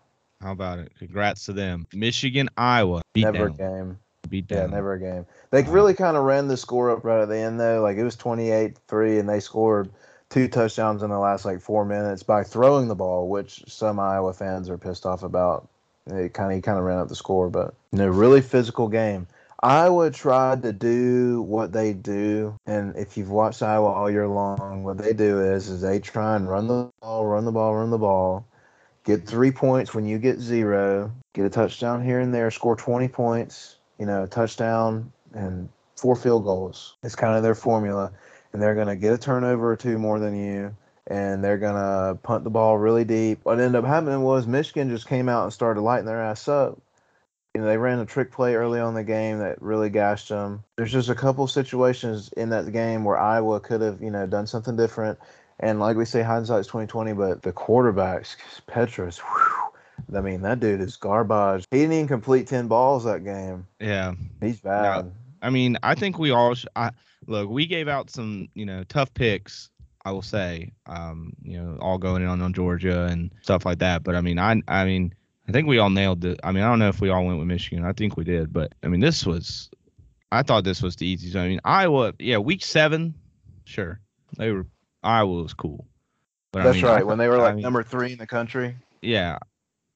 How 0.42 0.52
about 0.52 0.78
it? 0.78 0.92
Congrats 0.98 1.44
to 1.46 1.52
them. 1.52 1.86
Michigan, 1.94 2.48
Iowa. 2.56 3.02
Beat 3.12 3.24
never 3.24 3.50
down. 3.50 3.54
a 3.54 3.56
game. 3.56 3.98
Beat 4.28 4.46
down. 4.46 4.70
Yeah, 4.70 4.76
never 4.76 4.94
a 4.94 5.00
game. 5.00 5.26
They 5.50 5.62
wow. 5.62 5.72
really 5.72 5.94
kind 5.94 6.16
of 6.16 6.24
ran 6.24 6.48
the 6.48 6.56
score 6.56 6.90
up 6.90 7.04
right 7.04 7.22
at 7.22 7.28
the 7.28 7.38
end, 7.38 7.60
though. 7.60 7.80
Like 7.82 7.96
it 7.96 8.04
was 8.04 8.16
28 8.16 8.78
3, 8.88 9.18
and 9.18 9.28
they 9.28 9.40
scored 9.40 9.90
two 10.30 10.48
touchdowns 10.48 11.02
in 11.02 11.10
the 11.10 11.18
last 11.18 11.44
like 11.44 11.60
four 11.60 11.84
minutes 11.84 12.22
by 12.22 12.44
throwing 12.44 12.88
the 12.88 12.94
ball, 12.94 13.28
which 13.28 13.64
some 13.66 13.98
Iowa 13.98 14.32
fans 14.32 14.70
are 14.70 14.78
pissed 14.78 15.04
off 15.04 15.22
about. 15.22 15.68
It 16.06 16.32
kind 16.32 16.50
of 16.50 16.56
he 16.56 16.62
kind 16.62 16.78
of 16.78 16.84
ran 16.84 16.98
up 16.98 17.08
the 17.08 17.16
score, 17.16 17.50
but 17.50 17.74
you 17.92 17.98
know, 17.98 18.08
really 18.08 18.40
physical 18.40 18.88
game. 18.88 19.26
Iowa 19.62 20.10
tried 20.10 20.62
to 20.62 20.72
do 20.72 21.42
what 21.42 21.72
they 21.72 21.92
do, 21.92 22.56
and 22.64 22.96
if 22.96 23.18
you've 23.18 23.30
watched 23.30 23.62
Iowa 23.62 23.88
all 23.88 24.10
year 24.10 24.26
long, 24.26 24.84
what 24.84 24.96
they 24.96 25.12
do 25.12 25.40
is 25.40 25.68
is 25.68 25.82
they 25.82 25.98
try 25.98 26.36
and 26.36 26.48
run 26.48 26.66
the 26.66 26.90
ball, 27.02 27.26
run 27.26 27.44
the 27.44 27.52
ball, 27.52 27.74
run 27.74 27.90
the 27.90 27.98
ball, 27.98 28.46
get 29.04 29.26
three 29.26 29.50
points 29.50 29.92
when 29.94 30.06
you 30.06 30.18
get 30.18 30.40
zero, 30.40 31.12
get 31.34 31.44
a 31.44 31.50
touchdown 31.50 32.02
here 32.02 32.20
and 32.20 32.32
there, 32.32 32.50
score 32.50 32.76
twenty 32.76 33.08
points, 33.08 33.76
you 33.98 34.06
know, 34.06 34.24
touchdown 34.24 35.12
and 35.34 35.68
four 35.96 36.16
field 36.16 36.44
goals. 36.44 36.96
It's 37.02 37.14
kind 37.14 37.36
of 37.36 37.42
their 37.42 37.54
formula 37.54 38.12
and 38.52 38.60
they're 38.60 38.74
going 38.74 38.88
to 38.88 38.96
get 38.96 39.12
a 39.12 39.18
turnover 39.18 39.72
or 39.72 39.76
two 39.76 39.98
more 39.98 40.18
than 40.18 40.36
you, 40.36 40.74
and 41.06 41.42
they're 41.42 41.58
going 41.58 41.74
to 41.74 42.18
punt 42.22 42.44
the 42.44 42.50
ball 42.50 42.78
really 42.78 43.04
deep. 43.04 43.40
What 43.42 43.60
ended 43.60 43.76
up 43.76 43.84
happening 43.84 44.22
was 44.22 44.46
Michigan 44.46 44.90
just 44.90 45.08
came 45.08 45.28
out 45.28 45.44
and 45.44 45.52
started 45.52 45.80
lighting 45.80 46.06
their 46.06 46.22
ass 46.22 46.48
up. 46.48 46.80
You 47.54 47.60
know, 47.60 47.66
they 47.66 47.78
ran 47.78 47.98
a 47.98 48.06
trick 48.06 48.30
play 48.30 48.54
early 48.54 48.78
on 48.78 48.94
the 48.94 49.02
game 49.02 49.38
that 49.40 49.60
really 49.60 49.90
gashed 49.90 50.28
them. 50.28 50.62
There's 50.76 50.92
just 50.92 51.08
a 51.08 51.16
couple 51.16 51.46
situations 51.48 52.30
in 52.36 52.50
that 52.50 52.70
game 52.70 53.02
where 53.02 53.18
Iowa 53.18 53.58
could 53.58 53.80
have, 53.80 54.00
you 54.00 54.10
know, 54.10 54.26
done 54.26 54.46
something 54.46 54.76
different. 54.76 55.18
And 55.58 55.80
like 55.80 55.96
we 55.96 56.04
say, 56.04 56.22
hindsight's 56.22 56.68
2020, 56.68 57.12
but 57.12 57.42
the 57.42 57.52
quarterbacks, 57.52 58.36
Petras, 58.68 59.18
whew, 59.18 60.16
I 60.16 60.20
mean, 60.20 60.42
that 60.42 60.60
dude 60.60 60.80
is 60.80 60.96
garbage. 60.96 61.64
He 61.70 61.78
didn't 61.78 61.92
even 61.94 62.08
complete 62.08 62.46
10 62.46 62.68
balls 62.68 63.04
that 63.04 63.24
game. 63.24 63.66
Yeah. 63.80 64.14
He's 64.40 64.60
bad. 64.60 65.06
No, 65.06 65.12
I 65.42 65.50
mean, 65.50 65.78
I 65.82 65.94
think 65.94 66.18
we 66.18 66.30
all, 66.30 66.54
sh- 66.54 66.66
I, 66.76 66.90
look, 67.26 67.48
we 67.48 67.66
gave 67.66 67.88
out 67.88 68.10
some, 68.10 68.48
you 68.54 68.66
know, 68.66 68.84
tough 68.84 69.12
picks. 69.14 69.70
I 70.04 70.12
will 70.12 70.22
say, 70.22 70.72
um, 70.86 71.34
you 71.42 71.60
know, 71.60 71.76
all 71.80 71.98
going 71.98 72.22
in 72.22 72.28
on, 72.28 72.40
on 72.40 72.54
Georgia 72.54 73.04
and 73.04 73.30
stuff 73.42 73.66
like 73.66 73.78
that. 73.80 74.02
But 74.02 74.14
I 74.14 74.22
mean, 74.22 74.38
I, 74.38 74.62
I 74.66 74.84
mean, 74.84 75.14
I 75.46 75.52
think 75.52 75.66
we 75.66 75.78
all 75.78 75.90
nailed 75.90 76.24
it. 76.24 76.40
I 76.42 76.52
mean, 76.52 76.64
I 76.64 76.68
don't 76.68 76.78
know 76.78 76.88
if 76.88 77.00
we 77.00 77.10
all 77.10 77.24
went 77.24 77.38
with 77.38 77.48
Michigan. 77.48 77.84
I 77.84 77.92
think 77.92 78.16
we 78.16 78.24
did, 78.24 78.52
but 78.52 78.72
I 78.82 78.88
mean, 78.88 79.00
this 79.00 79.26
was, 79.26 79.68
I 80.32 80.42
thought 80.42 80.64
this 80.64 80.82
was 80.82 80.96
the 80.96 81.06
easiest. 81.06 81.36
I 81.36 81.48
mean, 81.48 81.60
Iowa, 81.64 82.14
yeah, 82.18 82.38
week 82.38 82.64
seven, 82.64 83.14
sure, 83.64 84.00
they 84.38 84.52
were 84.52 84.66
Iowa 85.02 85.42
was 85.42 85.52
cool. 85.52 85.86
But 86.52 86.64
That's 86.64 86.78
I 86.78 86.80
mean, 86.80 86.84
right. 86.84 87.06
when 87.06 87.18
they 87.18 87.28
were 87.28 87.38
like 87.38 87.52
I 87.52 87.54
mean, 87.56 87.62
number 87.62 87.82
three 87.82 88.12
in 88.12 88.18
the 88.18 88.26
country. 88.26 88.76
Yeah, 89.02 89.38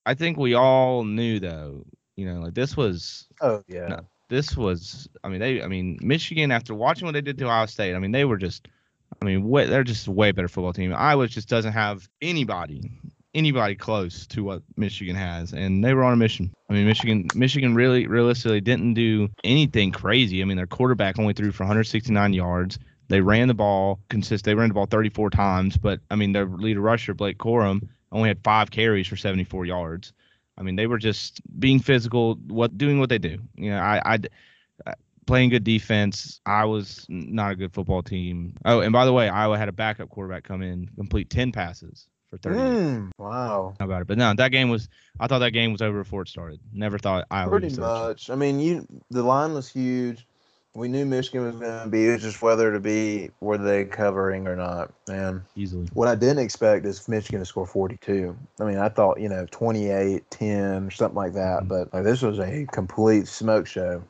I 0.06 0.14
think 0.14 0.36
we 0.36 0.54
all 0.54 1.04
knew 1.04 1.40
though. 1.40 1.86
You 2.16 2.26
know, 2.26 2.40
like 2.40 2.54
this 2.54 2.76
was. 2.76 3.26
Oh 3.40 3.62
yeah 3.68 4.00
this 4.28 4.56
was 4.56 5.08
I 5.22 5.28
mean 5.28 5.40
they 5.40 5.62
I 5.62 5.68
mean 5.68 5.98
Michigan 6.02 6.50
after 6.50 6.74
watching 6.74 7.06
what 7.06 7.12
they 7.12 7.20
did 7.20 7.38
to 7.38 7.44
Ohio 7.44 7.66
State 7.66 7.94
I 7.94 7.98
mean 7.98 8.12
they 8.12 8.24
were 8.24 8.36
just 8.36 8.68
I 9.20 9.24
mean 9.24 9.44
way, 9.44 9.66
they're 9.66 9.84
just 9.84 10.06
a 10.06 10.10
way 10.10 10.32
better 10.32 10.48
football 10.48 10.72
team. 10.72 10.92
Iowa 10.94 11.28
just 11.28 11.48
doesn't 11.48 11.72
have 11.72 12.08
anybody 12.20 12.90
anybody 13.34 13.74
close 13.74 14.26
to 14.28 14.44
what 14.44 14.62
Michigan 14.76 15.16
has 15.16 15.52
and 15.52 15.84
they 15.84 15.92
were 15.94 16.04
on 16.04 16.12
a 16.12 16.16
mission. 16.16 16.54
I 16.68 16.74
mean 16.74 16.86
Michigan 16.86 17.28
Michigan 17.34 17.74
really 17.74 18.06
realistically 18.06 18.60
didn't 18.60 18.94
do 18.94 19.28
anything 19.42 19.92
crazy. 19.92 20.42
I 20.42 20.44
mean 20.44 20.56
their 20.56 20.66
quarterback 20.66 21.18
only 21.18 21.34
threw 21.34 21.52
for 21.52 21.64
169 21.64 22.32
yards. 22.32 22.78
They 23.08 23.20
ran 23.20 23.48
the 23.48 23.54
ball 23.54 24.00
consist 24.08 24.44
they 24.44 24.54
ran 24.54 24.68
the 24.68 24.74
ball 24.74 24.86
34 24.86 25.30
times, 25.30 25.76
but 25.76 26.00
I 26.10 26.16
mean 26.16 26.32
their 26.32 26.46
leader 26.46 26.80
rusher 26.80 27.14
Blake 27.14 27.38
Corum 27.38 27.88
only 28.10 28.28
had 28.28 28.42
5 28.44 28.70
carries 28.70 29.08
for 29.08 29.16
74 29.16 29.66
yards. 29.66 30.12
I 30.56 30.62
mean, 30.62 30.76
they 30.76 30.86
were 30.86 30.98
just 30.98 31.40
being 31.58 31.80
physical, 31.80 32.36
what 32.46 32.76
doing 32.78 32.98
what 32.98 33.08
they 33.08 33.18
do. 33.18 33.38
You 33.56 33.70
know, 33.70 33.78
I, 33.78 34.14
I 34.14 34.18
uh, 34.86 34.92
playing 35.26 35.50
good 35.50 35.64
defense. 35.64 36.40
I 36.46 36.64
was 36.64 37.06
not 37.08 37.52
a 37.52 37.56
good 37.56 37.72
football 37.72 38.02
team. 38.02 38.54
Oh, 38.64 38.80
and 38.80 38.92
by 38.92 39.04
the 39.04 39.12
way, 39.12 39.28
Iowa 39.28 39.58
had 39.58 39.68
a 39.68 39.72
backup 39.72 40.08
quarterback 40.10 40.44
come 40.44 40.62
in, 40.62 40.88
complete 40.96 41.30
ten 41.30 41.52
passes 41.52 42.06
for 42.30 42.38
thirty. 42.38 42.58
Mm, 42.58 43.10
wow. 43.18 43.74
How 43.78 43.84
about 43.84 44.02
it? 44.02 44.08
But 44.08 44.18
no, 44.18 44.32
that 44.34 44.52
game 44.52 44.68
was. 44.68 44.88
I 45.18 45.26
thought 45.26 45.40
that 45.40 45.50
game 45.50 45.72
was 45.72 45.82
over 45.82 46.02
before 46.02 46.22
it 46.22 46.28
started. 46.28 46.60
Never 46.72 46.98
thought 46.98 47.26
Iowa. 47.30 47.50
Pretty 47.50 47.76
much. 47.76 48.30
I 48.30 48.36
mean, 48.36 48.60
you 48.60 48.86
the 49.10 49.22
line 49.22 49.54
was 49.54 49.68
huge 49.68 50.26
we 50.74 50.88
knew 50.88 51.06
Michigan 51.06 51.44
was 51.44 51.54
going 51.56 51.84
to 51.84 51.88
be. 51.88 52.06
It 52.06 52.12
was 52.12 52.22
just 52.22 52.42
whether 52.42 52.72
to 52.72 52.80
be 52.80 53.30
were 53.40 53.58
they 53.58 53.84
covering 53.84 54.48
or 54.48 54.56
not. 54.56 54.92
Man, 55.08 55.44
easily. 55.54 55.88
What 55.94 56.08
I 56.08 56.16
didn't 56.16 56.40
expect 56.40 56.84
is 56.84 57.08
Michigan 57.08 57.38
to 57.38 57.46
score 57.46 57.66
42. 57.66 58.36
I 58.60 58.64
mean, 58.64 58.78
I 58.78 58.88
thought 58.88 59.20
you 59.20 59.28
know 59.28 59.46
28, 59.50 60.28
10, 60.30 60.86
or 60.86 60.90
something 60.90 61.16
like 61.16 61.34
that. 61.34 61.60
Mm-hmm. 61.60 61.68
But 61.68 61.94
like, 61.94 62.04
this 62.04 62.22
was 62.22 62.40
a 62.40 62.66
complete 62.72 63.28
smoke 63.28 63.66
show. 63.66 64.02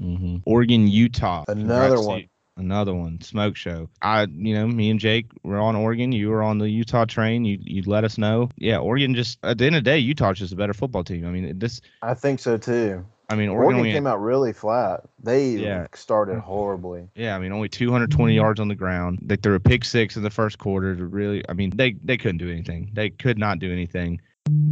Mm-hmm. 0.00 0.38
Oregon, 0.44 0.86
Utah. 0.86 1.44
Another 1.48 1.96
Congrats 1.96 2.06
one. 2.06 2.28
Another 2.56 2.94
one, 2.94 3.18
smoke 3.22 3.56
show. 3.56 3.88
I, 4.02 4.26
you 4.30 4.52
know, 4.52 4.66
me 4.66 4.90
and 4.90 5.00
Jake 5.00 5.26
were 5.44 5.58
on 5.58 5.76
Oregon. 5.76 6.12
You 6.12 6.28
were 6.28 6.42
on 6.42 6.58
the 6.58 6.68
Utah 6.68 7.06
train. 7.06 7.46
You 7.46 7.58
you 7.62 7.82
let 7.86 8.04
us 8.04 8.18
know. 8.18 8.50
Yeah, 8.56 8.78
Oregon 8.78 9.14
just 9.14 9.38
at 9.42 9.56
the 9.56 9.64
end 9.64 9.76
of 9.76 9.84
the 9.84 9.90
day, 9.90 9.98
Utah's 9.98 10.38
just 10.38 10.52
a 10.52 10.56
better 10.56 10.74
football 10.74 11.02
team. 11.02 11.26
I 11.26 11.30
mean, 11.30 11.58
this. 11.58 11.80
I 12.02 12.12
think 12.12 12.38
so 12.38 12.58
too. 12.58 13.06
I 13.30 13.36
mean, 13.36 13.48
Oregon, 13.48 13.76
Oregon 13.76 13.92
came 13.92 14.06
out 14.08 14.20
really 14.20 14.52
flat. 14.52 15.04
They 15.22 15.50
yeah. 15.50 15.86
started 15.94 16.40
horribly. 16.40 17.08
Yeah, 17.14 17.36
I 17.36 17.38
mean, 17.38 17.52
only 17.52 17.68
220 17.68 18.34
yards 18.34 18.58
on 18.58 18.66
the 18.66 18.74
ground. 18.74 19.20
They 19.22 19.36
threw 19.36 19.54
a 19.54 19.60
pick 19.60 19.84
six 19.84 20.16
in 20.16 20.24
the 20.24 20.30
first 20.30 20.58
quarter 20.58 20.96
to 20.96 21.06
really. 21.06 21.44
I 21.48 21.52
mean, 21.52 21.70
they 21.70 21.92
they 21.92 22.16
couldn't 22.16 22.38
do 22.38 22.50
anything. 22.50 22.90
They 22.92 23.10
could 23.10 23.38
not 23.38 23.60
do 23.60 23.72
anything. 23.72 24.20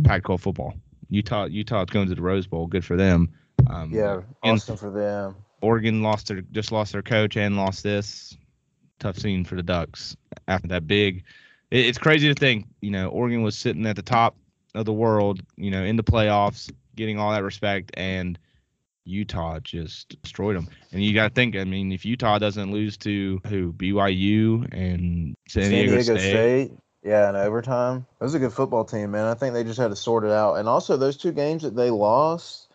Pac-12 0.02 0.40
football. 0.40 0.74
Utah 1.08 1.44
Utah's 1.44 1.86
going 1.86 2.08
to 2.08 2.16
the 2.16 2.20
Rose 2.20 2.48
Bowl. 2.48 2.66
Good 2.66 2.84
for 2.84 2.96
them. 2.96 3.28
Um, 3.70 3.92
yeah, 3.92 4.22
awesome 4.42 4.76
for 4.76 4.90
them. 4.90 5.36
Oregon 5.62 6.02
lost 6.02 6.26
their 6.26 6.40
just 6.40 6.72
lost 6.72 6.92
their 6.92 7.02
coach 7.02 7.36
and 7.36 7.56
lost 7.56 7.84
this. 7.84 8.36
Tough 8.98 9.18
scene 9.18 9.44
for 9.44 9.54
the 9.54 9.62
Ducks 9.62 10.16
after 10.48 10.66
that 10.68 10.88
big. 10.88 11.22
It, 11.70 11.86
it's 11.86 11.98
crazy 11.98 12.26
to 12.26 12.34
think, 12.34 12.66
you 12.80 12.90
know, 12.90 13.08
Oregon 13.08 13.42
was 13.42 13.56
sitting 13.56 13.86
at 13.86 13.94
the 13.94 14.02
top 14.02 14.36
of 14.74 14.84
the 14.84 14.92
world, 14.92 15.42
you 15.56 15.70
know, 15.70 15.84
in 15.84 15.94
the 15.94 16.02
playoffs, 16.02 16.72
getting 16.96 17.18
all 17.18 17.30
that 17.30 17.44
respect, 17.44 17.92
and 17.94 18.38
Utah 19.08 19.60
just 19.60 20.20
destroyed 20.22 20.56
them. 20.56 20.68
And 20.92 21.02
you 21.02 21.14
got 21.14 21.28
to 21.28 21.34
think, 21.34 21.56
I 21.56 21.64
mean, 21.64 21.92
if 21.92 22.04
Utah 22.04 22.38
doesn't 22.38 22.70
lose 22.72 22.96
to 22.98 23.40
who 23.46 23.72
BYU 23.72 24.68
and 24.72 25.34
San, 25.48 25.62
San 25.62 25.70
Diego, 25.70 25.92
Diego 25.92 26.16
State, 26.16 26.30
State, 26.30 26.72
yeah, 27.02 27.30
in 27.30 27.36
overtime, 27.36 28.06
it 28.20 28.24
was 28.24 28.34
a 28.34 28.38
good 28.38 28.52
football 28.52 28.84
team, 28.84 29.12
man. 29.12 29.24
I 29.24 29.34
think 29.34 29.54
they 29.54 29.64
just 29.64 29.78
had 29.78 29.88
to 29.88 29.96
sort 29.96 30.24
it 30.24 30.30
out. 30.30 30.54
And 30.54 30.68
also, 30.68 30.96
those 30.96 31.16
two 31.16 31.32
games 31.32 31.62
that 31.62 31.74
they 31.74 31.90
lost 31.90 32.68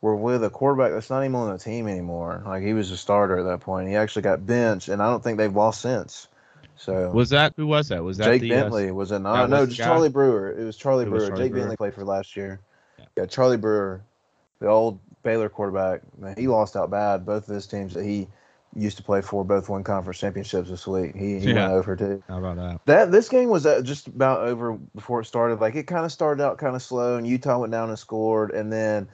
were 0.00 0.16
with 0.16 0.44
a 0.44 0.50
quarterback 0.50 0.92
that's 0.92 1.10
not 1.10 1.22
even 1.22 1.34
on 1.34 1.52
the 1.52 1.58
team 1.58 1.88
anymore. 1.88 2.42
Like 2.44 2.62
he 2.62 2.72
was 2.72 2.90
a 2.90 2.96
starter 2.96 3.38
at 3.38 3.44
that 3.44 3.60
point. 3.60 3.88
He 3.88 3.96
actually 3.96 4.22
got 4.22 4.46
benched, 4.46 4.88
and 4.88 5.02
I 5.02 5.10
don't 5.10 5.22
think 5.22 5.38
they've 5.38 5.54
lost 5.54 5.80
since. 5.80 6.28
So 6.76 7.10
was 7.10 7.30
that 7.30 7.54
who 7.56 7.66
was 7.66 7.88
that? 7.88 8.04
Was 8.04 8.18
that 8.18 8.26
Jake 8.26 8.42
the, 8.42 8.52
uh, 8.52 8.60
Bentley? 8.62 8.90
Uh, 8.90 8.94
was 8.94 9.10
it 9.10 9.18
not? 9.18 9.50
No, 9.50 9.66
just 9.66 9.78
Charlie 9.78 10.08
Brewer. 10.08 10.52
It 10.52 10.64
was 10.64 10.76
Charlie 10.76 11.04
it 11.04 11.08
Brewer. 11.08 11.20
Was 11.20 11.28
Charlie 11.28 11.44
Jake 11.44 11.52
Brewer. 11.52 11.62
Bentley 11.62 11.76
played 11.76 11.94
for 11.94 12.04
last 12.04 12.36
year. 12.36 12.60
Yeah. 12.98 13.04
yeah, 13.16 13.26
Charlie 13.26 13.56
Brewer, 13.56 14.02
the 14.60 14.68
old 14.68 15.00
Baylor 15.28 15.50
quarterback, 15.50 16.00
man, 16.18 16.34
he 16.38 16.48
lost 16.48 16.74
out 16.74 16.90
bad. 16.90 17.26
Both 17.26 17.50
of 17.50 17.54
his 17.54 17.66
teams 17.66 17.92
that 17.92 18.02
he 18.02 18.28
used 18.74 18.96
to 18.96 19.02
play 19.02 19.20
for 19.20 19.44
both 19.44 19.68
won 19.68 19.84
conference 19.84 20.18
championships 20.18 20.70
this 20.70 20.86
week. 20.86 21.14
He, 21.14 21.38
he 21.38 21.48
yeah. 21.48 21.68
went 21.68 21.72
over 21.72 21.96
too. 21.96 22.22
How 22.28 22.38
about 22.38 22.56
that? 22.56 22.80
That 22.86 23.12
this 23.12 23.28
game 23.28 23.50
was 23.50 23.66
uh, 23.66 23.82
just 23.82 24.06
about 24.06 24.40
over 24.40 24.78
before 24.94 25.20
it 25.20 25.26
started. 25.26 25.60
Like 25.60 25.74
it 25.74 25.86
kind 25.86 26.06
of 26.06 26.12
started 26.12 26.42
out 26.42 26.56
kind 26.56 26.74
of 26.74 26.80
slow, 26.80 27.16
and 27.16 27.26
Utah 27.26 27.58
went 27.58 27.72
down 27.72 27.90
and 27.90 27.98
scored, 27.98 28.52
and 28.52 28.72
then 28.72 29.06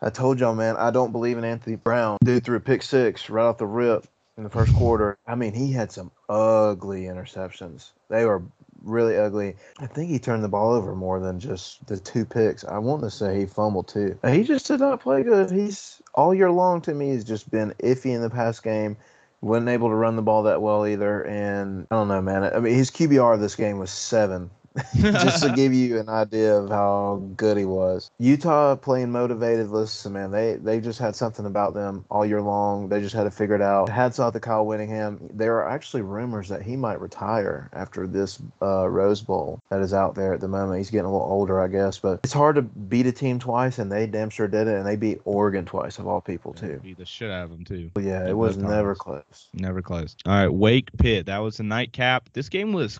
I 0.00 0.08
told 0.08 0.40
y'all, 0.40 0.54
man, 0.54 0.76
I 0.78 0.90
don't 0.90 1.12
believe 1.12 1.36
in 1.36 1.44
Anthony 1.44 1.76
Brown. 1.76 2.16
Dude 2.24 2.44
threw 2.44 2.56
a 2.56 2.60
pick 2.60 2.82
six 2.82 3.28
right 3.28 3.44
off 3.44 3.58
the 3.58 3.66
rip 3.66 4.06
in 4.38 4.44
the 4.44 4.50
first 4.50 4.74
quarter. 4.74 5.18
I 5.26 5.34
mean, 5.34 5.52
he 5.52 5.70
had 5.70 5.92
some 5.92 6.10
ugly 6.30 7.02
interceptions. 7.02 7.90
They 8.08 8.24
were 8.24 8.42
really 8.84 9.16
ugly. 9.16 9.56
I 9.78 9.86
think 9.86 10.10
he 10.10 10.18
turned 10.18 10.44
the 10.44 10.48
ball 10.48 10.72
over 10.72 10.94
more 10.94 11.20
than 11.20 11.40
just 11.40 11.86
the 11.86 11.98
two 11.98 12.24
picks. 12.24 12.64
I 12.64 12.78
want 12.78 13.02
to 13.02 13.10
say 13.10 13.38
he 13.38 13.46
fumbled 13.46 13.88
too. 13.88 14.18
He 14.26 14.44
just 14.44 14.66
did 14.66 14.80
not 14.80 15.00
play 15.00 15.22
good. 15.22 15.50
He's 15.50 16.00
all 16.14 16.34
year 16.34 16.50
long 16.50 16.80
to 16.82 16.94
me. 16.94 17.10
He's 17.10 17.24
just 17.24 17.50
been 17.50 17.74
iffy 17.82 18.14
in 18.14 18.22
the 18.22 18.30
past 18.30 18.62
game. 18.62 18.96
wasn't 19.40 19.68
able 19.68 19.88
to 19.88 19.94
run 19.94 20.16
the 20.16 20.22
ball 20.22 20.44
that 20.44 20.62
well 20.62 20.86
either. 20.86 21.22
And 21.22 21.86
I 21.90 21.96
don't 21.96 22.08
know, 22.08 22.22
man. 22.22 22.44
I 22.44 22.60
mean, 22.60 22.74
his 22.74 22.90
QBR 22.90 23.40
this 23.40 23.54
game 23.54 23.78
was 23.78 23.90
seven. 23.90 24.50
Just 24.96 25.42
to 25.42 25.52
give 25.56 25.72
you 25.72 25.98
an 25.98 26.08
idea 26.08 26.56
of 26.56 26.70
how 26.70 27.22
good 27.36 27.56
he 27.56 27.64
was. 27.64 28.10
Utah 28.18 28.76
playing 28.76 29.10
motivated. 29.10 29.68
Listen, 29.68 30.12
man, 30.12 30.30
they 30.30 30.56
they 30.56 30.80
just 30.80 30.98
had 30.98 31.14
something 31.14 31.46
about 31.46 31.74
them 31.74 32.04
all 32.10 32.24
year 32.24 32.42
long. 32.42 32.88
They 32.88 33.00
just 33.00 33.14
had 33.14 33.24
to 33.24 33.30
figure 33.30 33.54
it 33.54 33.62
out. 33.62 33.88
Hats 33.88 34.18
off 34.18 34.32
to 34.34 34.40
Kyle 34.40 34.66
Whittingham. 34.66 35.18
There 35.32 35.56
are 35.56 35.68
actually 35.68 36.02
rumors 36.02 36.48
that 36.48 36.62
he 36.62 36.76
might 36.76 37.00
retire 37.00 37.70
after 37.72 38.06
this 38.06 38.40
uh, 38.60 38.88
Rose 38.88 39.20
Bowl 39.20 39.60
that 39.70 39.80
is 39.80 39.92
out 39.92 40.14
there 40.14 40.32
at 40.32 40.40
the 40.40 40.48
moment. 40.48 40.78
He's 40.78 40.90
getting 40.90 41.06
a 41.06 41.12
little 41.12 41.26
older, 41.26 41.60
I 41.60 41.68
guess, 41.68 41.98
but 41.98 42.20
it's 42.24 42.32
hard 42.32 42.56
to 42.56 42.62
beat 42.62 43.06
a 43.06 43.12
team 43.12 43.38
twice, 43.38 43.78
and 43.78 43.90
they 43.90 44.06
damn 44.06 44.30
sure 44.30 44.48
did 44.48 44.68
it. 44.68 44.76
And 44.76 44.86
they 44.86 44.96
beat 44.96 45.20
Oregon 45.24 45.64
twice, 45.64 45.98
of 45.98 46.06
all 46.06 46.20
people, 46.20 46.52
too. 46.52 46.80
Beat 46.82 46.98
the 46.98 47.06
shit 47.06 47.30
out 47.30 47.44
of 47.44 47.50
them 47.50 47.64
too. 47.64 47.90
But 47.94 48.04
yeah, 48.04 48.28
it 48.28 48.36
was 48.36 48.56
never 48.56 48.94
close. 48.94 49.48
Never 49.52 49.82
close. 49.82 50.16
All 50.26 50.32
right, 50.32 50.52
Wake 50.52 50.90
Pitt. 50.98 51.26
That 51.26 51.38
was 51.38 51.56
the 51.56 51.62
nightcap. 51.62 52.28
This 52.32 52.48
game 52.48 52.72
was 52.72 52.98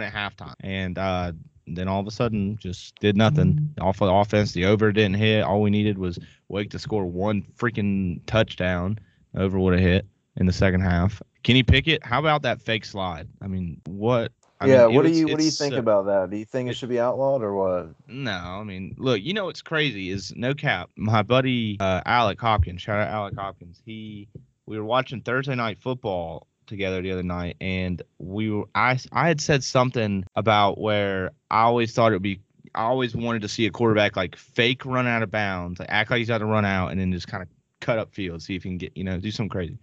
24-21 0.00 0.06
at 0.06 0.12
halftime, 0.12 0.54
and 0.60 0.98
uh, 0.98 1.32
then 1.66 1.88
all 1.88 2.00
of 2.00 2.06
a 2.06 2.10
sudden 2.10 2.56
just 2.58 2.94
did 2.96 3.16
nothing. 3.16 3.74
Off 3.80 4.00
of 4.00 4.08
the 4.08 4.14
offense, 4.14 4.52
the 4.52 4.66
over 4.66 4.92
didn't 4.92 5.16
hit. 5.16 5.42
All 5.42 5.62
we 5.62 5.70
needed 5.70 5.98
was 5.98 6.18
Wake 6.48 6.70
to 6.70 6.78
score 6.78 7.06
one 7.06 7.42
freaking 7.56 8.20
touchdown. 8.26 8.98
Over 9.36 9.58
would 9.58 9.74
have 9.74 9.82
hit 9.82 10.06
in 10.36 10.46
the 10.46 10.52
second 10.52 10.80
half. 10.80 11.20
Kenny 11.42 11.62
Pickett, 11.62 12.04
how 12.04 12.18
about 12.18 12.42
that 12.42 12.60
fake 12.60 12.84
slide? 12.84 13.28
I 13.42 13.46
mean, 13.48 13.80
what? 13.86 14.32
I 14.60 14.66
yeah, 14.66 14.86
mean, 14.86 14.94
what 14.94 15.04
do 15.04 15.10
you 15.10 15.26
what 15.26 15.38
do 15.38 15.44
you 15.44 15.50
think 15.50 15.74
about 15.74 16.06
that? 16.06 16.30
Do 16.30 16.36
you 16.36 16.44
think 16.44 16.70
it 16.70 16.74
should 16.74 16.88
be 16.88 17.00
outlawed 17.00 17.42
or 17.42 17.54
what? 17.54 17.88
No, 18.06 18.32
I 18.32 18.62
mean, 18.62 18.94
look, 18.98 19.20
you 19.20 19.34
know 19.34 19.46
what's 19.46 19.60
crazy 19.60 20.10
is 20.10 20.32
no 20.36 20.54
cap. 20.54 20.90
My 20.96 21.22
buddy 21.22 21.76
uh, 21.80 22.00
Alec 22.06 22.40
Hopkins, 22.40 22.80
shout 22.80 23.00
out 23.00 23.08
Alec 23.08 23.34
Hopkins. 23.34 23.82
He 23.84 24.28
we 24.66 24.78
were 24.78 24.84
watching 24.84 25.20
Thursday 25.20 25.54
night 25.54 25.78
football 25.78 26.46
together 26.66 27.02
the 27.02 27.12
other 27.12 27.22
night, 27.22 27.56
and 27.60 28.02
we 28.18 28.50
were 28.50 28.64
I 28.74 28.98
I 29.12 29.28
had 29.28 29.40
said 29.40 29.64
something 29.64 30.24
about 30.34 30.78
where 30.78 31.32
I 31.50 31.62
always 31.62 31.92
thought 31.92 32.12
it 32.12 32.16
would 32.16 32.22
be. 32.22 32.40
I 32.74 32.82
always 32.82 33.14
wanted 33.14 33.42
to 33.42 33.48
see 33.48 33.66
a 33.66 33.70
quarterback 33.70 34.16
like 34.16 34.36
fake 34.36 34.84
run 34.84 35.06
out 35.06 35.22
of 35.22 35.30
bounds, 35.30 35.78
like 35.78 35.88
act 35.90 36.10
like 36.10 36.18
he's 36.18 36.28
got 36.28 36.38
to 36.38 36.46
run 36.46 36.64
out, 36.64 36.88
and 36.88 37.00
then 37.00 37.12
just 37.12 37.28
kind 37.28 37.42
of 37.42 37.48
cut 37.80 37.98
up 37.98 38.14
field, 38.14 38.42
see 38.42 38.56
if 38.56 38.62
he 38.62 38.70
can 38.70 38.78
get 38.78 38.96
you 38.96 39.04
know 39.04 39.18
do 39.18 39.30
something 39.30 39.50
crazy. 39.50 39.78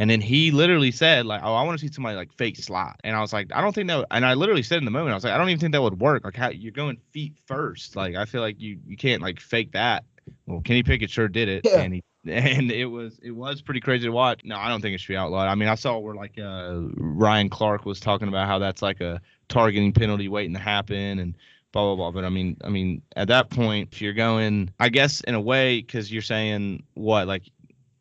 And 0.00 0.08
then 0.08 0.22
he 0.22 0.50
literally 0.50 0.92
said, 0.92 1.26
like, 1.26 1.42
oh, 1.44 1.54
I 1.54 1.62
want 1.62 1.78
to 1.78 1.86
see 1.86 1.92
somebody 1.92 2.16
like 2.16 2.32
fake 2.32 2.56
slot. 2.56 2.98
And 3.04 3.14
I 3.14 3.20
was 3.20 3.34
like, 3.34 3.52
I 3.52 3.60
don't 3.60 3.74
think 3.74 3.88
that. 3.88 4.06
And 4.10 4.24
I 4.24 4.32
literally 4.32 4.62
said 4.62 4.78
in 4.78 4.86
the 4.86 4.90
moment, 4.90 5.12
I 5.12 5.14
was 5.14 5.24
like, 5.24 5.34
I 5.34 5.36
don't 5.36 5.50
even 5.50 5.60
think 5.60 5.72
that 5.72 5.82
would 5.82 6.00
work. 6.00 6.24
Like, 6.24 6.36
how 6.36 6.48
you're 6.48 6.72
going 6.72 6.96
feet 7.10 7.34
first. 7.44 7.96
Like, 7.96 8.14
I 8.14 8.24
feel 8.24 8.40
like 8.40 8.58
you 8.58 8.78
you 8.86 8.96
can't 8.96 9.20
like 9.20 9.40
fake 9.40 9.72
that. 9.72 10.04
Well, 10.46 10.62
Kenny 10.62 10.82
Pickett 10.82 11.10
sure 11.10 11.28
did 11.28 11.48
it, 11.48 11.62
yeah. 11.64 11.80
and 11.80 11.92
he 11.92 12.02
and 12.26 12.70
it 12.70 12.86
was 12.86 13.18
it 13.22 13.30
was 13.30 13.62
pretty 13.62 13.80
crazy 13.80 14.04
to 14.04 14.12
watch. 14.12 14.42
No, 14.44 14.56
I 14.56 14.68
don't 14.68 14.82
think 14.82 14.94
it 14.94 15.00
should 15.00 15.12
be 15.12 15.16
outlawed. 15.16 15.48
I 15.48 15.54
mean, 15.54 15.68
I 15.68 15.74
saw 15.74 15.98
where 15.98 16.14
like 16.14 16.38
uh, 16.38 16.80
Ryan 16.96 17.48
Clark 17.48 17.86
was 17.86 17.98
talking 17.98 18.28
about 18.28 18.46
how 18.46 18.58
that's 18.58 18.82
like 18.82 19.00
a 19.00 19.20
targeting 19.48 19.92
penalty 19.92 20.28
waiting 20.28 20.52
to 20.54 20.60
happen 20.60 21.18
and 21.18 21.36
blah 21.72 21.84
blah 21.84 21.96
blah. 21.96 22.10
But 22.10 22.26
I 22.26 22.28
mean, 22.28 22.58
I 22.62 22.68
mean, 22.68 23.02
at 23.16 23.28
that 23.28 23.48
point, 23.48 23.90
if 23.92 24.02
you're 24.02 24.12
going, 24.12 24.70
I 24.78 24.90
guess 24.90 25.20
in 25.22 25.34
a 25.34 25.40
way, 25.40 25.80
because 25.80 26.12
you're 26.12 26.20
saying 26.20 26.82
what 26.92 27.26
like 27.26 27.44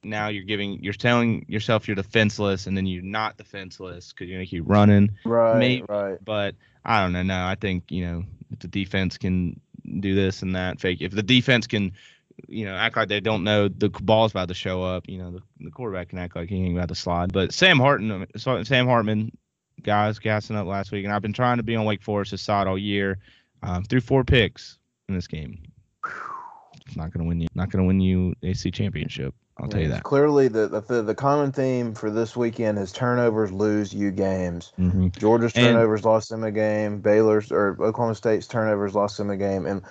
now 0.03 0.27
you're 0.27 0.43
giving 0.43 0.83
you're 0.83 0.93
telling 0.93 1.45
yourself 1.47 1.87
you're 1.87 1.95
defenseless 1.95 2.67
and 2.67 2.75
then 2.75 2.85
you're 2.85 3.03
not 3.03 3.37
defenseless 3.37 4.11
because 4.11 4.27
you're 4.27 4.37
gonna 4.37 4.47
keep 4.47 4.63
running. 4.65 5.11
Right. 5.23 5.57
Maybe, 5.57 5.85
right. 5.87 6.17
But 6.23 6.55
I 6.83 7.01
don't 7.01 7.13
know. 7.13 7.23
No, 7.23 7.45
I 7.45 7.55
think 7.55 7.89
you 7.89 8.05
know 8.05 8.23
if 8.51 8.59
the 8.59 8.67
defense 8.67 9.17
can 9.17 9.61
do 9.99 10.13
this 10.13 10.41
and 10.41 10.55
that 10.55 10.81
fake. 10.81 10.99
If 11.01 11.13
the 11.13 11.23
defense 11.23 11.67
can 11.67 11.93
you 12.47 12.65
know, 12.65 12.75
act 12.75 12.95
like 12.97 13.09
they 13.09 13.19
don't 13.19 13.43
know 13.43 13.67
the 13.67 13.89
ball's 13.89 14.31
about 14.31 14.47
to 14.47 14.53
show 14.53 14.83
up. 14.83 15.07
You 15.07 15.17
know, 15.17 15.31
the, 15.31 15.41
the 15.59 15.71
quarterback 15.71 16.09
can 16.09 16.19
act 16.19 16.35
like 16.35 16.49
he 16.49 16.57
ain't 16.57 16.77
about 16.77 16.89
to 16.89 16.95
slide. 16.95 17.33
But 17.33 17.53
Sam 17.53 17.79
Hartman, 17.79 18.27
Sam 18.37 18.87
Hartman, 18.87 19.31
guys 19.81 20.19
gassing 20.19 20.55
up 20.55 20.67
last 20.67 20.91
week, 20.91 21.05
and 21.05 21.13
I've 21.13 21.21
been 21.21 21.33
trying 21.33 21.57
to 21.57 21.63
be 21.63 21.75
on 21.75 21.85
Wake 21.85 22.01
Forest's 22.01 22.41
side 22.41 22.67
all 22.67 22.77
year. 22.77 23.19
Um, 23.61 23.83
threw 23.83 24.01
four 24.01 24.23
picks 24.23 24.77
in 25.07 25.15
this 25.15 25.27
game. 25.27 25.61
It's 26.85 26.95
not 26.95 27.11
gonna 27.11 27.25
win 27.25 27.41
you. 27.41 27.47
Not 27.53 27.69
gonna 27.69 27.85
win 27.85 27.99
you 27.99 28.33
AC 28.41 28.71
championship. 28.71 29.35
I'll 29.59 29.67
yeah, 29.67 29.71
tell 29.71 29.81
you 29.81 29.87
that. 29.89 30.03
Clearly, 30.03 30.47
the, 30.47 30.67
the 30.67 31.01
the 31.01 31.15
common 31.15 31.51
theme 31.51 31.93
for 31.93 32.09
this 32.09 32.35
weekend 32.35 32.79
is 32.79 32.91
turnovers 32.91 33.51
lose 33.51 33.93
you 33.93 34.11
games. 34.11 34.71
Mm-hmm. 34.79 35.09
Georgia's 35.17 35.53
turnovers 35.53 36.01
and, 36.01 36.05
lost 36.05 36.29
them 36.29 36.43
a 36.43 36.51
game. 36.51 37.01
Baylor's 37.01 37.51
or 37.51 37.71
Oklahoma 37.81 38.15
State's 38.15 38.47
turnovers 38.47 38.95
lost 38.95 39.17
them 39.17 39.29
a 39.29 39.37
game, 39.37 39.65
and 39.65 39.81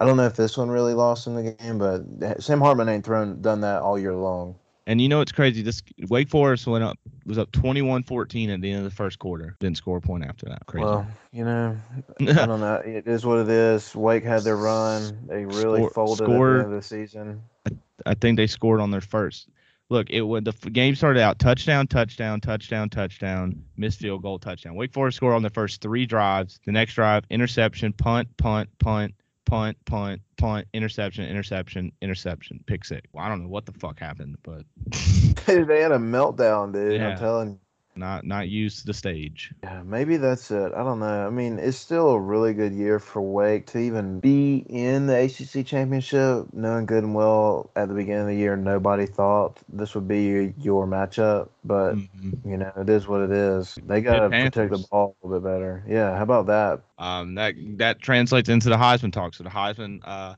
I 0.00 0.04
don't 0.04 0.16
know 0.16 0.26
if 0.26 0.36
this 0.36 0.56
one 0.56 0.70
really 0.70 0.94
lost 0.94 1.26
in 1.26 1.34
the 1.34 1.52
game, 1.52 1.78
but 1.78 2.42
Sam 2.42 2.60
Hartman 2.60 2.88
ain't 2.88 3.04
thrown 3.04 3.40
done 3.40 3.60
that 3.62 3.82
all 3.82 3.98
year 3.98 4.14
long. 4.14 4.56
And 4.88 5.00
you 5.00 5.08
know 5.08 5.20
it's 5.20 5.32
crazy. 5.32 5.62
This 5.62 5.82
Wake 6.08 6.28
Forest 6.28 6.66
went 6.66 6.84
up 6.84 6.96
was 7.24 7.38
up 7.38 7.50
21-14 7.50 8.54
at 8.54 8.60
the 8.60 8.70
end 8.70 8.78
of 8.78 8.84
the 8.84 8.94
first 8.94 9.18
quarter. 9.18 9.56
Didn't 9.58 9.78
score 9.78 9.96
a 9.96 10.00
point 10.00 10.24
after 10.24 10.46
that. 10.46 10.64
Crazy. 10.66 10.84
Well, 10.84 11.06
you 11.32 11.44
know, 11.44 11.76
I 12.20 12.46
don't 12.46 12.60
know. 12.60 12.80
It 12.84 13.08
is 13.08 13.26
what 13.26 13.40
it 13.40 13.48
is. 13.48 13.94
Wake 13.96 14.22
had 14.22 14.42
their 14.42 14.56
run. 14.56 15.26
They 15.26 15.44
really 15.44 15.80
Score, 15.80 15.90
folded 15.90 16.24
scored, 16.24 16.60
at 16.60 16.62
the 16.62 16.64
end 16.66 16.74
of 16.74 16.80
the 16.80 16.86
season. 16.86 17.42
I, 17.66 17.70
I 18.10 18.14
think 18.14 18.36
they 18.36 18.46
scored 18.46 18.80
on 18.80 18.92
their 18.92 19.00
first. 19.00 19.48
Look, 19.88 20.10
it 20.10 20.22
when 20.22 20.44
the 20.44 20.52
game 20.52 20.94
started 20.94 21.20
out 21.20 21.40
touchdown, 21.40 21.88
touchdown, 21.88 22.40
touchdown, 22.40 22.88
touchdown, 22.88 23.62
missed 23.76 23.98
field 23.98 24.22
goal, 24.22 24.38
touchdown. 24.38 24.76
Wake 24.76 24.92
Forest 24.92 25.16
scored 25.16 25.34
on 25.34 25.42
the 25.42 25.50
first 25.50 25.80
three 25.80 26.06
drives. 26.06 26.60
The 26.64 26.72
next 26.72 26.94
drive, 26.94 27.24
interception, 27.30 27.92
punt, 27.92 28.36
punt, 28.36 28.68
punt, 28.78 29.14
punt, 29.46 29.78
punt, 29.86 30.20
punt, 30.36 30.66
interception, 30.74 31.24
interception, 31.24 31.90
interception, 32.02 32.60
pick 32.66 32.84
six. 32.84 33.08
Well, 33.12 33.24
I 33.24 33.28
don't 33.28 33.42
know 33.42 33.48
what 33.48 33.64
the 33.64 33.72
fuck 33.72 33.98
happened, 33.98 34.36
but 34.42 34.62
they 35.46 35.80
had 35.80 35.92
a 35.92 35.98
meltdown, 35.98 36.72
dude. 36.72 37.00
Yeah. 37.00 37.10
I'm 37.10 37.18
telling 37.18 37.48
you. 37.50 37.60
Not 37.96 38.24
not 38.24 38.48
used 38.48 38.80
to 38.80 38.86
the 38.86 38.94
stage. 38.94 39.52
Yeah, 39.62 39.82
maybe 39.82 40.16
that's 40.16 40.50
it. 40.50 40.72
I 40.74 40.82
don't 40.82 41.00
know. 41.00 41.26
I 41.26 41.30
mean, 41.30 41.58
it's 41.58 41.76
still 41.76 42.10
a 42.10 42.20
really 42.20 42.54
good 42.54 42.72
year 42.72 42.98
for 42.98 43.20
Wake 43.20 43.66
to 43.68 43.78
even 43.78 44.20
be 44.20 44.64
in 44.68 45.06
the 45.06 45.24
ACC 45.24 45.66
championship, 45.66 46.46
knowing 46.52 46.86
good 46.86 47.04
and 47.04 47.14
well 47.14 47.70
at 47.76 47.88
the 47.88 47.94
beginning 47.94 48.22
of 48.22 48.28
the 48.28 48.36
year 48.36 48.56
nobody 48.56 49.06
thought 49.06 49.58
this 49.68 49.94
would 49.94 50.08
be 50.08 50.52
your 50.58 50.86
matchup, 50.86 51.48
but 51.64 51.94
mm-hmm. 51.94 52.48
you 52.48 52.56
know 52.56 52.72
it 52.76 52.88
is 52.88 53.06
what 53.08 53.20
it 53.20 53.30
is. 53.30 53.78
They 53.86 54.00
got 54.00 54.20
to 54.20 54.28
protect 54.28 54.72
the 54.72 54.86
ball 54.90 55.16
a 55.22 55.26
little 55.26 55.40
bit 55.40 55.48
better. 55.48 55.84
Yeah, 55.88 56.16
how 56.16 56.22
about 56.22 56.46
that? 56.46 56.80
Um, 56.98 57.34
that 57.34 57.54
that 57.78 58.00
translates 58.00 58.48
into 58.48 58.68
the 58.68 58.76
Heisman 58.76 59.12
talk. 59.12 59.34
So 59.34 59.44
the 59.44 59.50
Heisman 59.50 60.00
uh, 60.04 60.34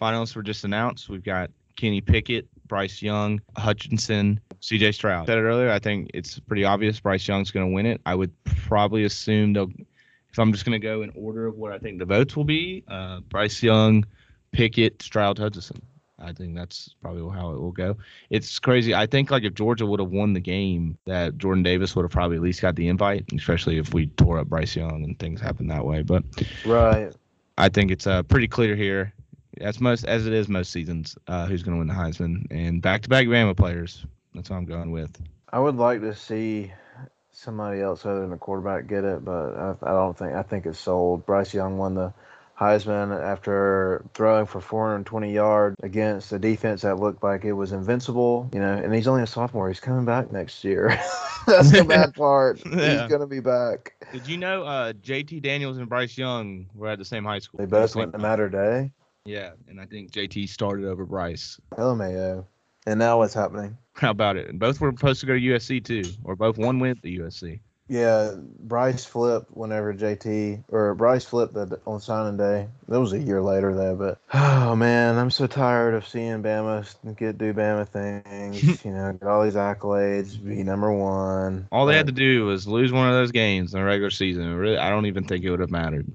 finalists 0.00 0.34
were 0.36 0.42
just 0.42 0.64
announced. 0.64 1.08
We've 1.08 1.24
got 1.24 1.50
Kenny 1.76 2.00
Pickett, 2.00 2.46
Bryce 2.72 3.02
Young, 3.02 3.38
Hutchinson, 3.58 4.40
CJ 4.62 4.94
Stroud. 4.94 5.24
I 5.24 5.26
said 5.26 5.36
it 5.36 5.42
earlier. 5.42 5.70
I 5.70 5.78
think 5.78 6.10
it's 6.14 6.38
pretty 6.38 6.64
obvious 6.64 6.98
Bryce 7.00 7.28
Young's 7.28 7.50
going 7.50 7.66
to 7.66 7.70
win 7.70 7.84
it. 7.84 8.00
I 8.06 8.14
would 8.14 8.32
probably 8.44 9.04
assume 9.04 9.52
they'll. 9.52 9.70
If 10.30 10.38
I'm 10.38 10.54
just 10.54 10.64
going 10.64 10.80
to 10.80 10.82
go 10.82 11.02
in 11.02 11.12
order 11.14 11.46
of 11.46 11.58
what 11.58 11.70
I 11.70 11.78
think 11.78 11.98
the 11.98 12.06
votes 12.06 12.34
will 12.34 12.44
be, 12.44 12.82
uh, 12.88 13.20
Bryce 13.28 13.62
Young, 13.62 14.06
Pickett, 14.52 15.02
Stroud, 15.02 15.36
Hutchinson. 15.36 15.82
I 16.18 16.32
think 16.32 16.56
that's 16.56 16.94
probably 17.02 17.20
how 17.38 17.50
it 17.50 17.60
will 17.60 17.72
go. 17.72 17.94
It's 18.30 18.58
crazy. 18.58 18.94
I 18.94 19.04
think 19.04 19.30
like 19.30 19.42
if 19.42 19.52
Georgia 19.52 19.84
would 19.84 20.00
have 20.00 20.08
won 20.08 20.32
the 20.32 20.40
game, 20.40 20.96
that 21.04 21.36
Jordan 21.36 21.62
Davis 21.62 21.94
would 21.94 22.04
have 22.04 22.10
probably 22.10 22.38
at 22.38 22.42
least 22.42 22.62
got 22.62 22.74
the 22.74 22.88
invite, 22.88 23.26
especially 23.36 23.76
if 23.76 23.92
we 23.92 24.06
tore 24.06 24.38
up 24.38 24.46
Bryce 24.46 24.74
Young 24.74 25.04
and 25.04 25.18
things 25.18 25.42
happened 25.42 25.70
that 25.70 25.84
way. 25.84 26.00
But 26.00 26.24
right, 26.64 27.12
I 27.58 27.68
think 27.68 27.90
it's 27.90 28.06
uh, 28.06 28.22
pretty 28.22 28.48
clear 28.48 28.74
here 28.74 29.12
as 29.60 29.80
most 29.80 30.04
as 30.04 30.26
it 30.26 30.32
is 30.32 30.48
most 30.48 30.72
seasons, 30.72 31.16
uh, 31.26 31.46
who's 31.46 31.62
going 31.62 31.76
to 31.76 31.78
win 31.78 31.88
the 31.88 31.94
Heisman 31.94 32.46
and 32.50 32.80
back-to-back 32.82 33.26
Bama 33.26 33.56
players. 33.56 34.04
That's 34.34 34.50
what 34.50 34.56
I'm 34.56 34.64
going 34.64 34.90
with. 34.90 35.20
I 35.50 35.58
would 35.58 35.76
like 35.76 36.00
to 36.00 36.14
see 36.14 36.72
somebody 37.32 37.80
else 37.80 38.06
other 38.06 38.20
than 38.20 38.32
a 38.32 38.38
quarterback 38.38 38.86
get 38.86 39.04
it, 39.04 39.24
but 39.24 39.54
I, 39.56 39.74
I 39.82 39.90
don't 39.90 40.16
think 40.16 40.34
I 40.34 40.42
think 40.42 40.66
it's 40.66 40.78
sold. 40.78 41.26
Bryce 41.26 41.52
Young 41.52 41.78
won 41.78 41.94
the 41.94 42.12
Heisman 42.58 43.18
after 43.20 44.04
throwing 44.14 44.46
for 44.46 44.60
420 44.60 45.32
yards 45.32 45.76
against 45.82 46.32
a 46.32 46.38
defense 46.38 46.82
that 46.82 46.98
looked 46.98 47.22
like 47.22 47.44
it 47.44 47.54
was 47.54 47.72
invincible. 47.72 48.48
You 48.52 48.60
know, 48.60 48.72
and 48.72 48.94
he's 48.94 49.08
only 49.08 49.22
a 49.22 49.26
sophomore. 49.26 49.68
He's 49.68 49.80
coming 49.80 50.04
back 50.04 50.30
next 50.30 50.62
year. 50.62 50.88
That's 51.46 51.72
the 51.72 51.84
bad 51.84 52.14
part. 52.16 52.62
yeah. 52.72 53.02
He's 53.02 53.10
gonna 53.10 53.26
be 53.26 53.40
back. 53.40 53.94
Did 54.12 54.28
you 54.28 54.36
know 54.36 54.62
uh, 54.62 54.92
J.T. 54.92 55.40
Daniels 55.40 55.78
and 55.78 55.88
Bryce 55.88 56.16
Young 56.16 56.66
were 56.74 56.88
at 56.88 56.98
the 56.98 57.04
same 57.04 57.24
high 57.24 57.40
school? 57.40 57.58
They 57.58 57.66
both 57.66 57.96
went 57.96 58.12
to 58.12 58.18
Mater 58.18 58.48
Dei. 58.48 58.92
Yeah, 59.24 59.52
and 59.68 59.80
I 59.80 59.86
think 59.86 60.10
JT 60.10 60.48
started 60.48 60.86
over 60.86 61.04
Bryce. 61.04 61.60
LMAO. 61.72 62.44
And 62.86 62.98
now 62.98 63.18
what's 63.18 63.34
happening? 63.34 63.78
How 63.94 64.10
about 64.10 64.36
it? 64.36 64.48
And 64.48 64.58
both 64.58 64.80
were 64.80 64.90
supposed 64.90 65.20
to 65.20 65.26
go 65.26 65.34
to 65.34 65.40
USC 65.40 65.84
too, 65.84 66.04
or 66.24 66.34
both 66.34 66.58
one 66.58 66.80
went 66.80 67.02
to 67.02 67.08
USC. 67.08 67.60
Yeah, 67.88 68.36
Bryce 68.60 69.04
flipped 69.04 69.50
whenever 69.54 69.92
JT 69.92 70.64
or 70.68 70.94
Bryce 70.94 71.24
flipped 71.24 71.52
the, 71.54 71.78
on 71.86 72.00
signing 72.00 72.38
day. 72.38 72.68
That 72.88 73.00
was 73.00 73.12
a 73.12 73.18
year 73.18 73.42
later 73.42 73.74
though, 73.74 73.94
but 73.94 74.18
oh 74.34 74.74
man, 74.74 75.18
I'm 75.18 75.30
so 75.30 75.46
tired 75.46 75.94
of 75.94 76.08
seeing 76.08 76.42
Bama 76.42 76.86
get 77.16 77.38
do 77.38 77.52
Bama 77.52 77.86
things. 77.86 78.84
you 78.84 78.92
know, 78.92 79.12
get 79.12 79.28
all 79.28 79.44
these 79.44 79.54
accolades, 79.54 80.42
be 80.42 80.62
number 80.62 80.92
one. 80.92 81.68
All 81.70 81.86
they 81.86 81.96
had 81.96 82.06
to 82.06 82.12
do 82.12 82.46
was 82.46 82.66
lose 82.66 82.92
one 82.92 83.08
of 83.08 83.14
those 83.14 83.30
games 83.30 83.74
in 83.74 83.80
the 83.80 83.84
regular 83.84 84.10
season. 84.10 84.54
Really, 84.54 84.78
I 84.78 84.88
don't 84.88 85.06
even 85.06 85.24
think 85.24 85.44
it 85.44 85.50
would 85.50 85.60
have 85.60 85.70
mattered. 85.70 86.10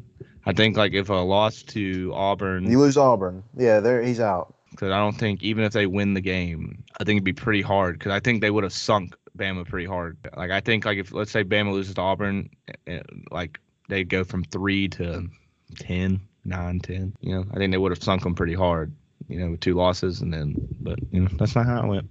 I 0.47 0.53
think 0.53 0.77
like 0.77 0.93
if 0.93 1.10
a 1.10 1.13
loss 1.13 1.62
to 1.63 2.12
Auburn, 2.15 2.69
you 2.69 2.79
lose 2.79 2.97
Auburn, 2.97 3.43
yeah, 3.55 3.79
there 3.79 4.01
he's 4.01 4.19
out. 4.19 4.53
Because 4.71 4.91
I 4.91 4.97
don't 4.97 5.17
think 5.17 5.43
even 5.43 5.63
if 5.63 5.73
they 5.73 5.88
win 5.88 6.13
the 6.13 6.21
game, 6.21 6.83
I 6.99 7.03
think 7.03 7.17
it'd 7.17 7.23
be 7.23 7.33
pretty 7.33 7.62
hard. 7.62 7.99
Because 7.99 8.12
I 8.12 8.19
think 8.19 8.41
they 8.41 8.51
would 8.51 8.63
have 8.63 8.73
sunk 8.73 9.15
Bama 9.38 9.67
pretty 9.67 9.86
hard. 9.86 10.17
Like 10.36 10.51
I 10.51 10.62
think 10.62 10.86
like 10.86 10.97
if 10.97 11.12
let's 11.12 11.31
say 11.31 11.43
Bama 11.43 11.73
loses 11.73 11.95
to 11.95 12.01
Auburn, 12.01 12.49
eh, 12.88 13.01
like 13.29 13.60
they'd 13.89 14.10
go 14.10 14.23
from 14.23 14.43
three 14.45 14.88
to 14.89 15.27
10, 15.79 16.21
9, 16.45 16.79
10. 16.79 17.15
You 17.19 17.36
know, 17.36 17.45
I 17.51 17.57
think 17.57 17.71
they 17.71 17.77
would 17.77 17.91
have 17.91 18.03
sunk 18.03 18.23
them 18.23 18.36
pretty 18.36 18.53
hard. 18.53 18.93
You 19.27 19.39
know, 19.39 19.51
with 19.51 19.60
two 19.60 19.73
losses 19.73 20.21
and 20.21 20.33
then, 20.33 20.55
but 20.79 20.99
you 21.12 21.19
know, 21.19 21.29
that's 21.33 21.55
not 21.55 21.65
how 21.65 21.83
it 21.83 21.88
went. 21.88 22.10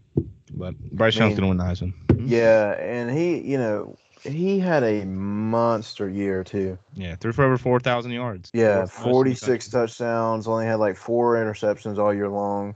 But 0.52 0.78
Bryce 0.92 1.16
Young's 1.16 1.34
gonna 1.34 1.48
win 1.48 1.56
the 1.56 1.64
Heisman. 1.64 1.94
Yeah, 2.18 2.72
and 2.72 3.10
he, 3.10 3.38
you 3.38 3.56
know, 3.56 3.96
he 4.26 4.58
had 4.58 4.82
a 4.82 5.04
monster 5.04 6.08
year 6.08 6.44
too. 6.44 6.78
Yeah, 6.94 7.16
threw 7.16 7.32
for 7.32 7.44
over 7.44 7.58
four 7.58 7.80
thousand 7.80 8.12
yards. 8.12 8.50
Yeah, 8.52 8.86
forty 8.86 9.34
six 9.34 9.68
touchdowns. 9.68 10.46
Only 10.46 10.66
had 10.66 10.76
like 10.76 10.96
four 10.96 11.36
interceptions 11.36 11.98
all 11.98 12.12
year 12.12 12.28
long, 12.28 12.74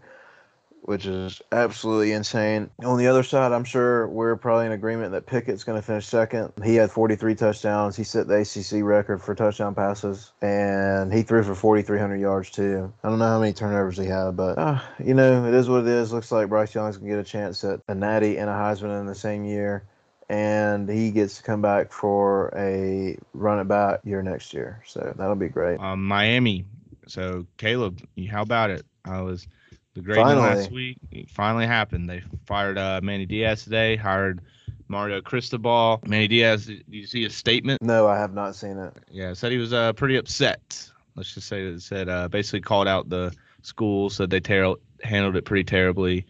which 0.82 1.06
is 1.06 1.42
absolutely 1.52 2.12
insane. 2.12 2.70
On 2.84 2.98
the 2.98 3.06
other 3.06 3.22
side, 3.22 3.52
I'm 3.52 3.64
sure 3.64 4.08
we're 4.08 4.36
probably 4.36 4.66
in 4.66 4.72
agreement 4.72 5.12
that 5.12 5.26
Pickett's 5.26 5.64
going 5.64 5.80
to 5.80 5.86
finish 5.86 6.06
second. 6.06 6.52
He 6.64 6.76
had 6.76 6.90
forty 6.90 7.16
three 7.16 7.34
touchdowns. 7.34 7.96
He 7.96 8.04
set 8.04 8.28
the 8.28 8.40
ACC 8.40 8.82
record 8.84 9.22
for 9.22 9.34
touchdown 9.34 9.74
passes, 9.74 10.32
and 10.40 11.12
he 11.12 11.22
threw 11.22 11.42
for 11.42 11.54
forty 11.54 11.82
three 11.82 11.98
hundred 11.98 12.20
yards 12.20 12.50
too. 12.50 12.92
I 13.02 13.08
don't 13.08 13.18
know 13.18 13.26
how 13.26 13.40
many 13.40 13.52
turnovers 13.52 13.98
he 13.98 14.06
had, 14.06 14.36
but 14.36 14.58
uh, 14.58 14.80
you 15.04 15.14
know 15.14 15.46
it 15.46 15.54
is 15.54 15.68
what 15.68 15.82
it 15.82 15.88
is. 15.88 16.12
Looks 16.12 16.32
like 16.32 16.48
Bryce 16.48 16.74
Young's 16.74 16.96
going 16.96 17.10
to 17.10 17.16
get 17.16 17.26
a 17.26 17.28
chance 17.28 17.64
at 17.64 17.80
a 17.88 17.94
Natty 17.94 18.38
and 18.38 18.48
a 18.48 18.54
Heisman 18.54 19.00
in 19.00 19.06
the 19.06 19.14
same 19.14 19.44
year 19.44 19.84
and 20.30 20.88
he 20.88 21.10
gets 21.10 21.38
to 21.38 21.42
come 21.42 21.60
back 21.60 21.90
for 21.90 22.52
a 22.56 23.18
run 23.34 23.58
it 23.58 23.64
back 23.64 23.98
year 24.04 24.22
next 24.22 24.54
year. 24.54 24.80
So 24.86 25.12
that'll 25.16 25.34
be 25.34 25.48
great. 25.48 25.80
Um, 25.80 26.06
Miami. 26.06 26.64
So 27.08 27.46
Caleb, 27.56 28.00
how 28.30 28.42
about 28.42 28.70
it? 28.70 28.86
I 29.04 29.22
was 29.22 29.48
the 29.94 30.00
great 30.00 30.18
last 30.18 30.70
week. 30.70 30.98
It 31.10 31.28
finally 31.28 31.66
happened. 31.66 32.08
They 32.08 32.22
fired 32.46 32.78
uh, 32.78 33.00
Manny 33.02 33.26
Diaz 33.26 33.64
today. 33.64 33.96
Hired 33.96 34.40
Mario 34.86 35.20
Cristobal. 35.20 36.00
Manny 36.06 36.28
Diaz. 36.28 36.66
Did 36.66 36.84
you 36.88 37.06
see 37.06 37.24
his 37.24 37.34
statement? 37.34 37.82
No, 37.82 38.06
I 38.06 38.16
have 38.16 38.32
not 38.32 38.54
seen 38.54 38.78
it. 38.78 38.92
Yeah, 39.10 39.32
said 39.32 39.50
he 39.50 39.58
was 39.58 39.72
uh, 39.72 39.94
pretty 39.94 40.14
upset. 40.14 40.88
Let's 41.16 41.34
just 41.34 41.48
say 41.48 41.72
that 41.72 41.82
said 41.82 42.08
uh, 42.08 42.28
basically 42.28 42.60
called 42.60 42.86
out 42.86 43.08
the 43.08 43.34
school. 43.62 44.08
Said 44.10 44.30
they 44.30 44.38
ter- 44.38 44.76
handled 45.02 45.34
it 45.34 45.44
pretty 45.44 45.64
terribly. 45.64 46.24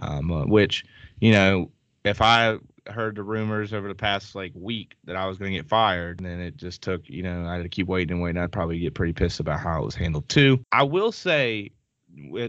Um, 0.00 0.30
uh, 0.30 0.46
which 0.46 0.84
you 1.18 1.32
know, 1.32 1.72
if 2.04 2.22
I 2.22 2.58
heard 2.88 3.16
the 3.16 3.22
rumors 3.22 3.72
over 3.72 3.88
the 3.88 3.94
past 3.94 4.34
like 4.34 4.52
week 4.54 4.96
that 5.04 5.16
I 5.16 5.26
was 5.26 5.38
going 5.38 5.52
to 5.52 5.58
get 5.58 5.68
fired, 5.68 6.20
and 6.20 6.28
then 6.28 6.40
it 6.40 6.56
just 6.56 6.82
took, 6.82 7.08
you 7.08 7.22
know, 7.22 7.46
I 7.46 7.56
had 7.56 7.62
to 7.62 7.68
keep 7.68 7.86
waiting 7.86 8.14
and 8.14 8.22
waiting. 8.22 8.40
I'd 8.40 8.52
probably 8.52 8.78
get 8.78 8.94
pretty 8.94 9.12
pissed 9.12 9.40
about 9.40 9.60
how 9.60 9.82
it 9.82 9.84
was 9.84 9.94
handled 9.94 10.28
too. 10.28 10.64
I 10.72 10.82
will 10.82 11.12
say, 11.12 11.70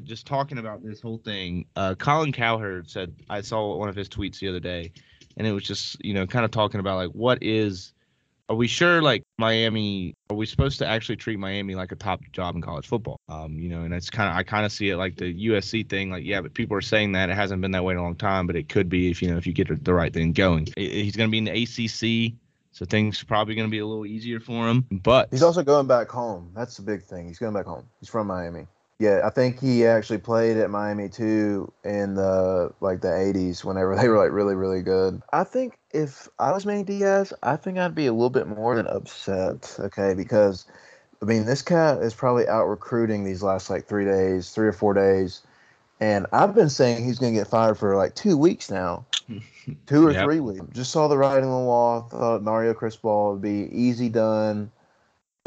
just 0.04 0.26
talking 0.26 0.58
about 0.58 0.84
this 0.84 1.02
whole 1.02 1.20
thing, 1.20 1.66
uh, 1.76 1.96
Colin 1.96 2.32
Cowherd 2.32 2.90
said 2.90 3.16
I 3.30 3.42
saw 3.42 3.78
one 3.78 3.90
of 3.90 3.96
his 3.96 4.10
tweets 4.10 4.40
the 4.40 4.50
other 4.50 4.60
day, 4.60 4.92
and 5.38 5.48
it 5.48 5.52
was 5.52 5.64
just, 5.64 6.04
you 6.04 6.14
know, 6.14 6.28
kind 6.28 6.46
of 6.46 6.52
talking 6.52 6.80
about 6.80 6.98
like 6.98 7.12
what 7.12 7.40
is 7.42 7.94
are 8.50 8.56
we 8.56 8.68
sure 8.68 9.02
like 9.02 9.23
Miami 9.38 10.16
are 10.30 10.36
we 10.36 10.46
supposed 10.46 10.78
to 10.80 10.88
actually 10.88 11.16
treat 11.16 11.40
Miami 11.40 11.76
like 11.76 11.92
a 11.92 11.96
top 11.96 12.22
job 12.32 12.56
in 12.56 12.62
college 12.62 12.88
football? 12.88 13.20
Um, 13.30 13.58
you 13.60 13.70
know, 13.70 13.82
and 13.82 13.94
it's 13.94 14.10
kind 14.10 14.30
of 14.30 14.36
I 14.36 14.44
kind 14.44 14.66
of 14.66 14.72
see 14.72 14.90
it 14.90 14.98
like 14.98 15.16
the 15.16 15.34
USC 15.48 15.90
thing, 15.90 16.12
like 16.12 16.24
yeah, 16.24 16.42
but 16.42 16.54
people 16.54 16.78
are 16.78 16.82
saying 16.82 17.14
that 17.14 17.30
it 17.30 17.36
hasn't 17.36 17.62
been 17.62 17.72
that 17.72 17.84
way 17.84 17.94
in 17.94 18.00
a 18.00 18.04
long 18.04 18.16
time, 18.16 18.48
but 18.48 18.56
it 18.56 18.70
could 18.70 18.90
be 18.90 19.10
if 19.10 19.22
you 19.22 19.30
know 19.30 19.38
if 19.38 19.48
you 19.48 19.54
get 19.54 19.84
the 19.84 19.94
right 19.94 20.14
thing 20.14 20.34
going. 20.34 20.68
He's 20.76 21.16
going 21.16 21.30
to 21.30 21.32
be 21.32 21.40
in 21.40 21.46
the 21.46 21.64
ACC. 21.64 22.34
So 22.72 22.86
things 22.86 23.22
are 23.22 23.26
probably 23.28 23.54
going 23.54 23.68
to 23.68 23.72
be 23.72 23.80
a 23.80 23.86
little 23.86 24.08
easier 24.08 24.40
for 24.40 24.68
him, 24.68 24.88
but 24.90 25.28
he's 25.30 25.44
also 25.44 25.62
going 25.62 25.86
back 25.86 26.10
home. 26.10 26.52
That's 26.56 26.76
the 26.76 26.82
big 26.82 27.04
thing. 27.04 27.28
He's 27.28 27.38
going 27.38 27.54
back 27.54 27.66
home. 27.66 27.88
He's 28.00 28.10
from 28.10 28.26
Miami. 28.26 28.66
Yeah, 29.04 29.20
I 29.26 29.32
think 29.32 29.60
he 29.60 29.86
actually 29.86 30.20
played 30.20 30.56
at 30.56 30.70
Miami 30.70 31.10
too 31.10 31.74
in 31.84 32.14
the 32.14 32.72
like 32.80 33.02
the 33.02 33.10
80s 33.10 33.62
whenever 33.62 33.96
they 34.00 34.08
were 34.08 34.18
like 34.18 34.32
really 34.32 34.56
really 34.56 34.82
good. 34.82 35.22
I 35.34 35.44
think 35.44 35.78
if 35.92 36.30
I 36.40 36.54
was 36.54 36.66
Manny 36.66 36.84
Diaz, 36.84 37.34
I 37.44 37.58
think 37.58 37.78
I'd 37.78 37.96
be 37.96 38.06
a 38.06 38.14
little 38.14 38.30
bit 38.30 38.48
more 38.48 38.78
than 38.78 38.88
upset, 38.88 39.76
okay, 39.78 40.14
because 40.14 40.66
I 41.22 41.26
mean, 41.26 41.46
this 41.46 41.62
cat 41.62 42.02
is 42.02 42.14
probably 42.14 42.48
out 42.48 42.68
recruiting 42.68 43.26
these 43.26 43.44
last 43.44 43.70
like 43.70 43.88
3 43.88 44.06
days, 44.06 44.52
3 44.52 44.68
or 44.68 44.74
4 44.74 44.94
days. 44.94 45.42
And 46.00 46.26
I've 46.32 46.56
been 46.56 46.70
saying 46.70 47.04
he's 47.04 47.20
going 47.20 47.34
to 47.34 47.40
get 47.40 47.48
fired 47.48 47.78
for 47.78 47.98
like 47.98 48.16
2 48.16 48.38
weeks 48.38 48.72
now. 48.72 49.06
2 49.88 50.08
or 50.08 50.12
yep. 50.12 50.24
3 50.24 50.40
weeks. 50.40 50.66
Just 50.72 50.92
saw 50.92 51.10
the 51.10 51.18
writing 51.18 51.44
on 51.44 51.62
the 51.62 51.66
wall, 51.66 52.08
thought 52.10 52.42
Mario 52.42 52.74
Cristobal 52.74 53.34
would 53.34 53.42
be 53.42 53.70
easy 53.72 54.08
done 54.08 54.72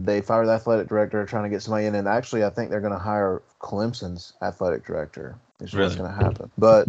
they 0.02 0.20
fired 0.20 0.46
the 0.46 0.52
athletic 0.52 0.88
director, 0.88 1.24
trying 1.24 1.44
to 1.44 1.50
get 1.50 1.62
somebody 1.62 1.87
in, 1.87 1.94
and 1.94 2.09
actually, 2.09 2.44
I 2.44 2.50
think 2.50 2.70
they're 2.70 2.80
going 2.80 2.92
to 2.92 2.98
hire 2.98 3.42
Clemson's 3.61 4.35
athletic 4.42 4.87
director. 4.87 5.37
Is 5.61 5.72
really? 5.72 5.87
what's 5.87 5.96
going 5.96 6.11
to 6.11 6.16
happen. 6.16 6.50
But 6.59 6.88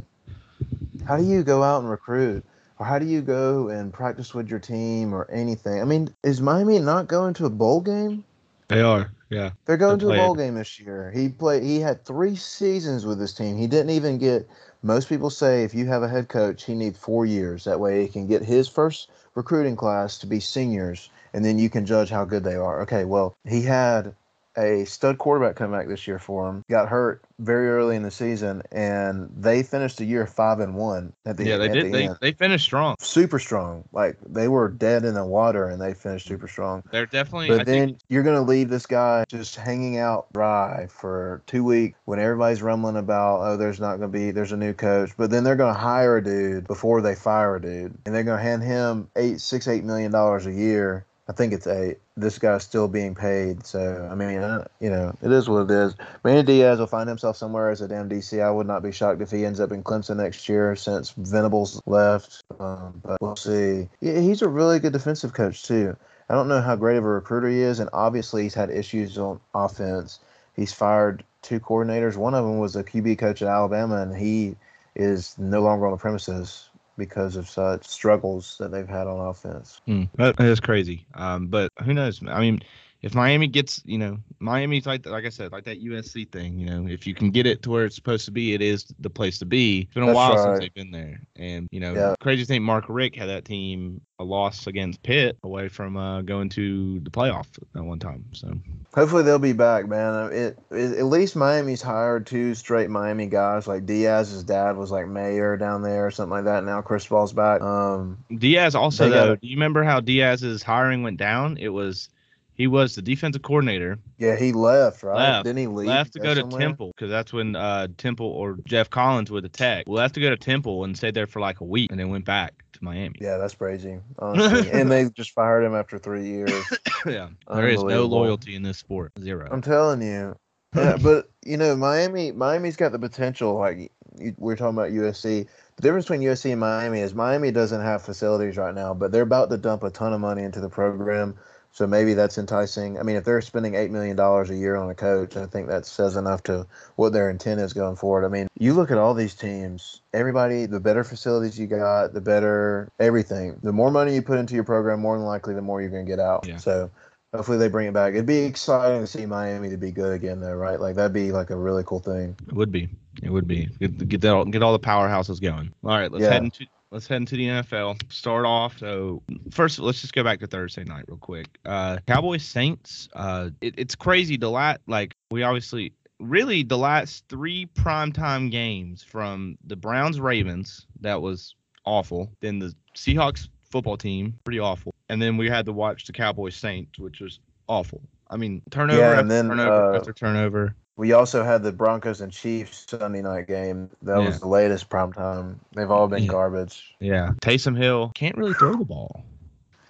how 1.08 1.17
do 1.17 1.24
you 1.24 1.43
go 1.43 1.63
out 1.63 1.82
and 1.82 1.89
recruit, 1.89 2.46
or 2.80 2.86
how 2.86 3.00
do 3.00 3.06
you 3.06 3.22
go 3.22 3.70
and 3.70 3.93
practice 3.93 4.34
with 4.34 4.50
your 4.50 4.60
team, 4.60 5.13
or 5.13 5.30
anything? 5.32 5.82
I 5.82 5.86
mean, 5.86 6.13
is 6.24 6.41
Miami 6.41 6.80
not 6.80 7.08
going 7.08 7.34
to 7.36 7.46
a 7.46 7.50
bowl 7.50 7.82
game? 7.82 8.24
They 8.67 8.82
are. 8.82 9.12
Yeah. 9.30 9.52
They're 9.65 9.78
going 9.78 10.00
to 10.00 10.12
a 10.12 10.15
bowl 10.15 10.36
game 10.36 10.56
this 10.56 10.80
year. 10.80 11.12
He 11.12 11.30
played. 11.30 11.63
He 11.63 11.80
had 11.80 12.06
three 12.06 12.36
seasons 12.36 13.06
with 13.06 13.20
this 13.20 13.34
team. 13.34 13.58
He 13.58 13.67
didn't 13.67 13.91
even 13.91 14.17
get. 14.17 14.48
Most 14.84 15.10
people 15.10 15.30
say 15.30 15.63
if 15.63 15.74
you 15.74 15.86
have 15.88 16.04
a 16.04 16.08
head 16.08 16.28
coach, 16.28 16.65
he 16.65 16.76
needs 16.76 16.98
four 16.98 17.26
years. 17.26 17.63
That 17.63 17.80
way, 17.80 18.02
he 18.04 18.08
can 18.10 18.28
get 18.28 18.43
his 18.43 18.67
first 18.67 19.10
recruiting 19.34 19.76
class 19.76 20.17
to 20.20 20.28
be 20.28 20.39
seniors 20.39 21.10
and 21.34 21.44
then 21.44 21.60
you 21.60 21.70
can 21.70 21.86
judge 21.86 22.10
how 22.10 22.26
good 22.26 22.44
they 22.44 22.56
are. 22.56 22.82
Okay, 22.82 23.06
well, 23.06 23.36
he 23.46 23.62
had 23.62 24.16
a 24.58 24.86
stud 24.86 25.18
quarterback 25.20 25.56
come 25.56 25.72
back 25.72 25.88
this 25.88 26.08
year 26.08 26.20
for 26.20 26.50
him. 26.50 26.66
Got 26.70 26.90
hurt 26.90 27.22
very 27.40 27.70
early 27.70 27.96
in 27.96 28.02
the 28.02 28.12
season, 28.12 28.63
and 28.72 29.30
they 29.38 29.62
finished 29.62 29.98
the 29.98 30.06
year 30.06 30.26
five 30.26 30.60
and 30.60 30.74
one 30.74 31.13
at 31.26 31.38
the 31.38 31.46
yeah 31.46 31.58
they 31.58 31.68
did. 31.68 31.86
the 31.86 31.92
they, 31.92 32.10
they 32.20 32.32
finished 32.32 32.66
strong. 32.66 32.96
Super 33.00 33.38
strong. 33.38 33.84
Like 33.94 34.18
they 34.28 34.48
were 34.48 34.68
dead 34.70 35.06
in 35.06 35.13
the 35.13 35.26
water 35.26 35.70
and 35.70 35.80
they 35.80 35.94
finished 35.94 36.26
mm-hmm. 36.26 36.36
super 36.36 36.48
strong. 36.48 36.84
They're 36.92 37.06
definitely 37.06 37.50
but 37.50 37.62
I 37.62 37.63
then 37.63 37.88
think... 37.90 38.00
you're 38.10 38.24
gonna 38.24 38.42
leave 38.42 38.70
this 38.70 38.88
guy 38.88 39.26
just 39.30 39.56
hanging 39.56 39.98
out 40.00 40.32
dry 40.34 40.88
for 40.90 41.44
two 41.46 41.63
weeks 41.63 42.00
when 42.06 42.20
everybody's 42.20 42.63
rumbling 42.63 42.98
about 42.98 43.42
oh 43.42 43.58
there's 43.58 43.80
not 43.80 43.98
gonna 43.98 44.08
be 44.08 44.32
there's 44.32 44.52
a 44.52 44.58
new 44.58 44.74
coach. 44.74 45.12
But 45.16 45.30
then 45.30 45.44
they're 45.44 45.56
gonna 45.56 45.78
hire 45.78 46.18
a 46.18 46.24
dude 46.24 46.68
before 46.68 47.02
they 47.02 47.13
fire 47.13 47.58
a 47.58 47.62
dude 47.62 47.96
and 48.06 48.16
they're 48.16 48.24
gonna 48.24 48.42
hand 48.42 48.63
him 48.63 49.10
eight 49.16 49.40
six 49.40 49.68
eight 49.68 49.84
million 49.84 50.12
dollars 50.12 50.48
a 50.48 50.52
year 50.52 51.06
I 51.30 51.34
think 51.34 51.52
it's 51.52 51.68
eight. 51.68 51.98
This 52.16 52.40
guy's 52.40 52.63
still 52.63 52.88
being 52.88 53.13
paid, 53.13 53.66
so 53.66 54.08
I 54.10 54.16
mean, 54.16 54.40
uh, 54.40 54.66
you 54.80 54.90
know, 54.90 55.13
it 55.22 55.32
is 55.32 55.50
what 55.50 55.70
it 55.70 55.72
is. 55.72 55.94
Manny 56.24 56.42
Diaz 56.42 56.80
will 56.80 56.88
find 56.88 57.10
himself 57.10 57.36
somewhere 57.36 57.70
as 57.70 57.82
a 57.82 57.88
damn 57.88 58.08
DC. 58.08 58.42
I 58.42 58.50
would 58.50 58.66
not 58.66 58.82
be 58.82 58.94
shocked 58.94 59.22
if 59.22 59.30
he 59.30 59.46
ends 59.46 59.60
up 59.60 59.74
in 59.74 59.84
Clemson 59.84 60.18
next 60.18 60.48
year, 60.48 60.76
since 60.78 61.12
Venables 61.12 61.82
left. 61.86 62.44
Um, 62.60 63.02
but 63.04 63.22
we'll 63.22 63.36
see. 63.36 63.90
He's 64.00 64.42
a 64.42 64.48
really 64.48 64.80
good 64.80 64.94
defensive 64.94 65.34
coach 65.34 65.63
too. 65.63 65.98
I 66.30 66.34
don't 66.34 66.48
know 66.48 66.62
how 66.62 66.76
great 66.76 66.98
of 66.98 67.04
a 67.04 67.10
recruiter 67.10 67.50
he 67.50 67.60
is, 67.60 67.80
and 67.80 67.90
obviously 67.92 68.44
he's 68.44 68.54
had 68.54 68.70
issues 68.70 69.18
on 69.18 69.40
offense. 69.54 70.20
He's 70.56 70.74
fired 70.74 71.24
two 71.42 71.60
coordinators. 71.60 72.16
One 72.16 72.34
of 72.34 72.46
them 72.46 72.58
was 72.60 72.76
a 72.76 72.84
QB 72.84 73.20
coach 73.20 73.42
at 73.42 73.50
Alabama, 73.50 74.02
and 74.02 74.16
he 74.16 74.56
is 74.96 75.36
no 75.38 75.62
longer 75.62 75.86
on 75.86 75.92
the 75.92 75.98
premises 75.98 76.67
because 76.98 77.36
of 77.36 77.50
such 77.50 77.88
struggles 77.88 78.58
that 78.60 78.72
they've 78.72 78.88
had 78.88 79.08
on 79.08 79.28
offense. 79.28 79.82
Mm, 79.88 80.10
that 80.16 80.40
is 80.40 80.60
crazy. 80.60 81.06
Um, 81.14 81.48
but 81.48 81.72
who 81.84 81.94
knows? 81.94 82.22
I 82.28 82.40
mean, 82.42 82.62
if 83.02 83.14
Miami 83.14 83.48
gets, 83.48 83.82
you 83.86 83.98
know, 83.98 84.18
Miami's 84.40 84.86
like 84.86 85.06
like 85.06 85.26
I 85.26 85.30
said, 85.30 85.52
like 85.52 85.66
that 85.66 85.84
USC 85.84 86.32
thing. 86.32 86.58
You 86.60 86.68
know, 86.68 86.88
if 86.88 87.06
you 87.06 87.14
can 87.14 87.30
get 87.30 87.46
it 87.46 87.62
to 87.64 87.70
where 87.70 87.86
it's 87.86 87.96
supposed 87.96 88.26
to 88.26 88.32
be, 88.32 88.54
it 88.54 88.62
is 88.62 88.86
the 89.00 89.10
place 89.10 89.38
to 89.40 89.46
be. 89.46 89.82
It's 89.82 89.94
been 89.94 90.04
a 90.04 90.08
That's 90.08 90.16
while 90.16 90.36
right. 90.36 90.44
since 90.44 90.60
they've 90.60 90.74
been 90.74 90.92
there, 90.92 91.22
and 91.36 91.68
you 91.72 91.80
know, 91.80 91.94
yeah. 91.94 92.16
crazy 92.20 92.46
thing. 92.46 92.64
Mark 92.64 92.86
Richt 92.90 93.16
had 93.16 93.30
that 93.30 93.46
team 93.46 94.02
a 94.20 94.24
loss 94.24 94.66
against 94.66 95.04
Pitt 95.04 95.38
away 95.44 95.68
from 95.68 95.96
uh, 95.96 96.22
going 96.24 96.50
to 96.50 97.00
the 97.02 97.12
playoff 97.12 97.48
at 97.76 97.84
one 97.84 98.00
time. 98.00 98.26
So 98.34 98.52
hopefully 98.98 99.22
they'll 99.22 99.38
be 99.38 99.54
back, 99.54 99.88
man. 99.88 100.34
It, 100.34 100.58
it, 100.72 100.98
at 100.98 101.06
least 101.06 101.36
Miami's 101.36 101.84
hired 101.84 102.26
two 102.26 102.56
straight 102.56 102.90
Miami 102.90 103.28
guys. 103.28 103.68
Like 103.68 103.86
Diaz's 103.86 104.44
dad 104.44 104.76
was 104.76 104.90
like 104.90 105.08
mayor 105.08 105.56
down 105.56 105.84
there 105.84 106.08
or 106.08 106.12
something 106.12 106.32
like 106.32 106.46
that. 106.46 106.64
Now 106.64 106.82
Cristobal's 106.82 107.32
back. 107.32 107.62
Um, 107.62 108.18
Diaz 108.36 108.74
also 108.74 109.10
though. 109.10 109.36
do 109.36 109.48
you 109.48 109.56
remember 109.56 109.84
how 109.84 110.00
Diaz's 110.00 110.64
hiring 110.64 111.04
went 111.04 111.18
down? 111.18 111.58
It 111.58 111.70
was 111.70 112.10
he 112.56 112.66
was 112.66 112.96
the 112.96 113.04
defensive 113.04 113.44
coordinator. 113.44 114.00
Yeah, 114.18 114.36
he 114.36 114.52
left, 114.52 115.04
right? 115.04 115.16
Left. 115.16 115.46
Didn't 115.46 115.60
he 115.60 115.68
leave? 115.68 115.90
Left 115.90 116.14
to 116.14 116.20
go 116.20 116.34
to 116.34 116.44
Temple 116.58 116.92
because 116.96 117.12
that's 117.12 117.32
when 117.32 117.56
uh, 117.56 117.90
Temple 117.98 118.26
or 118.26 118.58
Jeff 118.66 118.90
Collins 118.90 119.30
would 119.30 119.46
attack. 119.46 119.88
Left 119.88 120.16
to 120.16 120.22
go 120.22 120.32
to 120.32 120.38
Temple 120.38 120.84
and 120.84 120.98
stayed 120.98 121.14
there 121.14 121.28
for 121.28 121.40
like 121.40 121.62
a 121.62 121.66
week 121.66 121.92
and 121.92 122.00
then 122.00 122.10
went 122.10 122.26
back 122.26 122.56
to 122.78 122.84
Miami. 122.84 123.16
Yeah, 123.22 123.38
that's 123.38 123.56
crazy, 123.56 124.00
and 124.20 124.92
they 124.92 125.10
just 125.10 125.32
fired 125.32 125.63
him 125.63 125.76
after 125.76 126.00
three 126.00 126.26
years. 126.26 126.52
yeah, 127.06 127.30
there 127.54 127.68
is 127.68 127.84
no 127.84 128.06
loyalty 128.06 128.56
in 128.56 128.63
this 128.63 128.78
sport. 128.78 129.12
Zero. 129.20 129.48
I'm 129.52 129.62
telling 129.62 130.02
you. 130.02 130.36
Yeah, 130.76 130.98
but 131.02 131.30
you 131.46 131.58
know, 131.58 131.76
Miami, 131.76 132.32
Miami's 132.32 132.76
got 132.76 132.92
the 132.92 133.00
potential. 133.00 133.56
Like 133.56 133.92
we're 134.38 134.56
talking 134.56 134.78
about 134.78 134.92
USC. 134.92 135.48
The 135.76 135.82
difference 135.82 136.06
between 136.06 136.22
USC 136.22 136.52
and 136.52 136.60
Miami 136.60 137.02
is 137.02 137.13
Miami 137.13 137.52
doesn't 137.52 137.82
have 137.82 138.02
facilities 138.02 138.58
right 138.58 138.74
now, 138.74 138.94
but 138.94 139.12
they're 139.12 139.22
about 139.22 139.50
to 139.52 139.58
dump 139.58 139.84
a 139.84 139.90
ton 139.90 140.13
of 140.13 140.22
money 140.22 140.44
into 140.44 140.60
the 140.60 140.70
program 140.70 141.38
so 141.78 141.86
maybe 141.86 142.16
that's 142.16 142.40
enticing. 142.40 142.98
I 142.98 143.04
mean, 143.04 143.18
if 143.18 143.24
they're 143.24 143.40
spending 143.40 143.76
eight 143.76 143.92
million 143.92 144.16
dollars 144.16 144.50
a 144.50 144.56
year 144.56 144.76
on 144.76 144.90
a 144.90 144.96
coach, 144.96 145.38
I 145.38 145.46
think 145.46 145.68
that 145.68 145.86
says 145.86 146.16
enough 146.16 146.42
to 146.44 146.66
what 146.96 147.13
their 147.13 147.30
intent 147.30 147.62
is 147.62 147.72
going 147.72 147.98
forward. 147.98 148.26
I 148.26 148.30
mean, 148.30 148.48
you 148.58 148.74
look 148.74 148.90
at 148.90 148.98
all 148.98 149.13
these 149.13 149.36
teams. 149.36 150.02
Everybody, 150.12 150.66
the 150.66 150.80
better 150.80 151.04
facilities 151.04 151.60
you 151.60 151.68
got, 151.68 152.16
the 152.16 152.20
better 152.20 152.90
everything. 153.00 153.60
The 153.62 153.72
more 153.72 153.92
money 153.92 154.16
you 154.16 154.24
put 154.24 154.40
into 154.40 154.56
your 154.56 154.63
program, 154.63 155.02
more 155.02 155.20
than 155.20 155.28
likely, 155.28 155.54
the 155.54 155.62
more 155.62 155.80
you're 155.80 155.92
going 155.92 156.04
to 156.04 156.12
get 156.12 156.20
out. 156.20 156.48
Yeah. 156.48 156.58
So 156.58 156.90
hopefully 157.32 157.60
they 157.60 157.68
bring 157.68 157.88
it 157.88 157.94
back. 157.94 158.13
It'd 158.13 158.26
be 158.26 158.40
exciting 158.40 159.02
to 159.02 159.06
see 159.06 159.28
Miami 159.28 159.70
to 159.70 159.78
be 159.78 159.92
good 159.92 160.13
again, 160.13 160.42
though, 160.42 160.56
right? 160.56 160.80
Like 160.80 160.96
that'd 160.96 161.13
be 161.13 161.32
like 161.32 161.52
a 161.52 161.56
really 161.56 161.84
cool 161.86 162.00
thing. 162.00 162.36
It 162.48 162.54
would 162.54 162.72
be. 162.72 162.90
It 163.22 163.30
would 163.30 163.48
be. 163.48 163.70
Get, 163.80 164.08
get 164.08 164.22
that. 164.22 164.50
Get 164.50 164.63
all 164.63 164.74
the 164.74 164.80
powerhouses 164.80 165.40
going. 165.40 165.72
All 165.84 165.92
right, 165.92 166.12
let's 166.12 166.24
yeah. 166.24 166.32
head 166.32 166.44
into 166.44 166.66
let's 166.91 167.08
head 167.08 167.17
into 167.17 167.36
the 167.36 167.47
NFL. 167.47 168.12
Start 168.12 168.45
off. 168.45 168.78
So 168.80 169.21
first, 169.52 169.80
let's 169.80 170.02
just 170.02 170.13
go 170.13 170.23
back 170.23 170.39
to 170.39 170.47
Thursday 170.47 170.84
night 170.84 171.06
real 171.08 171.17
quick. 171.17 171.47
Uh, 171.65 171.97
Cowboys 172.08 172.43
Saints. 172.43 173.10
Uh, 173.13 173.50
it, 173.62 173.76
it's 173.78 173.95
crazy. 173.95 174.38
The 174.38 174.50
lat 174.50 174.82
like 174.88 175.15
we 175.32 175.43
obviously 175.43 175.93
really 176.19 176.63
the 176.63 176.78
last 176.78 177.26
three 177.30 177.67
primetime 177.76 178.50
games 178.52 179.04
from 179.04 179.58
the 179.65 179.76
Browns 179.76 180.19
Ravens 180.19 180.86
that 181.02 181.21
was 181.21 181.56
awful. 181.86 182.32
Then 182.41 182.60
the 182.60 182.73
Seahawks 182.95 183.50
football 183.69 183.97
team 183.97 184.38
pretty 184.43 184.60
awful, 184.60 184.93
and 185.10 185.21
then 185.21 185.38
we 185.38 185.50
had 185.50 185.65
to 185.65 185.73
watch 185.73 186.06
the 186.06 186.13
Cowboys 186.13 186.56
Saints, 186.56 186.97
which 187.00 187.19
was 187.19 187.39
awful. 187.67 188.02
I 188.30 188.38
mean, 188.38 188.62
turnover 188.71 189.00
yeah, 189.00 189.19
and 189.19 189.32
then, 189.32 189.47
turnover 189.47 189.93
uh, 189.93 189.97
after 189.97 190.13
turnover. 190.13 190.76
We 190.98 191.14
also 191.14 191.44
had 191.44 191.62
the 191.62 191.72
Broncos 191.72 192.22
and 192.22 192.32
Chiefs 192.32 192.88
Sunday 192.90 193.22
night 193.22 193.48
game. 193.48 193.90
That 194.02 194.20
yeah. 194.20 194.26
was 194.26 194.40
the 194.40 194.48
latest 194.48 194.90
prime 194.90 195.14
time. 195.14 195.60
They've 195.74 195.90
all 195.90 196.08
been 196.08 196.24
yeah. 196.24 196.32
garbage. 196.32 196.96
Yeah. 197.00 197.34
Taysom 197.42 197.78
Hill 197.78 198.12
can't 198.16 198.36
really 198.36 198.56
throw 198.56 198.76
the 198.76 198.84
ball. 198.84 199.24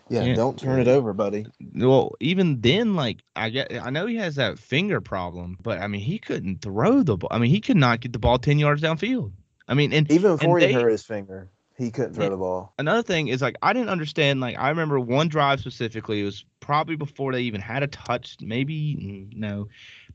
Yeah, 0.10 0.24
can't, 0.24 0.38
don't 0.38 0.60
turn 0.60 0.80
it 0.80 0.88
over, 0.88 1.14
buddy. 1.14 1.46
Well, 1.76 2.16
even 2.20 2.62
then, 2.62 2.96
like 2.96 3.24
I 3.36 3.50
get, 3.50 3.74
I 3.82 3.90
know 3.90 4.06
he 4.06 4.16
has 4.18 4.36
that 4.36 4.60
finger 4.60 5.02
problem, 5.02 5.58
but 5.62 5.80
I 5.80 5.88
mean, 5.88 6.02
he 6.02 6.18
couldn't 6.18 6.62
throw 6.62 7.04
the 7.04 7.18
ball. 7.18 7.30
I 7.32 7.40
mean, 7.40 7.50
he 7.50 7.60
could 7.60 7.78
not 7.78 8.00
get 8.00 8.14
the 8.14 8.20
ball 8.20 8.38
ten 8.38 8.60
yards 8.60 8.82
downfield. 8.82 9.32
I 9.68 9.74
mean, 9.74 9.92
and 9.92 10.10
even 10.12 10.38
before 10.38 10.60
and 10.60 10.68
he 10.68 10.74
they, 10.74 10.82
hurt 10.82 10.92
his 10.92 11.04
finger, 11.04 11.50
he 11.78 11.92
couldn't 11.92 12.14
throw 12.14 12.30
the 12.30 12.38
ball. 12.38 12.74
Another 12.78 13.04
thing 13.04 13.28
is 13.28 13.42
like 13.42 13.58
I 13.62 13.74
didn't 13.74 13.90
understand. 13.90 14.40
Like 14.40 14.58
I 14.58 14.70
remember 14.70 15.00
one 15.00 15.28
drive 15.28 15.60
specifically. 15.60 16.22
It 16.22 16.26
was 16.26 16.46
probably 16.62 16.96
before 16.96 17.34
they 17.34 17.42
even 17.42 17.60
had 17.60 17.84
a 17.84 17.88
touch. 17.88 18.38
Maybe 18.40 19.28
no, 19.36 19.68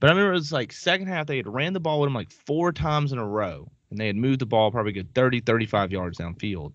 but 0.02 0.08
I 0.08 0.14
remember 0.14 0.32
it 0.32 0.38
was 0.38 0.50
like 0.50 0.72
second 0.72 1.06
half 1.06 1.28
they 1.28 1.36
had 1.36 1.46
ran 1.46 1.74
the 1.74 1.78
ball 1.78 2.00
with 2.00 2.08
him 2.08 2.14
like 2.14 2.32
four 2.32 2.72
times 2.72 3.12
in 3.12 3.18
a 3.18 3.24
row, 3.24 3.68
and 3.88 4.00
they 4.00 4.08
had 4.08 4.16
moved 4.16 4.40
the 4.40 4.46
ball 4.46 4.72
probably 4.72 4.90
good 4.90 5.14
30, 5.14 5.38
35 5.42 5.92
yards 5.92 6.18
downfield, 6.18 6.72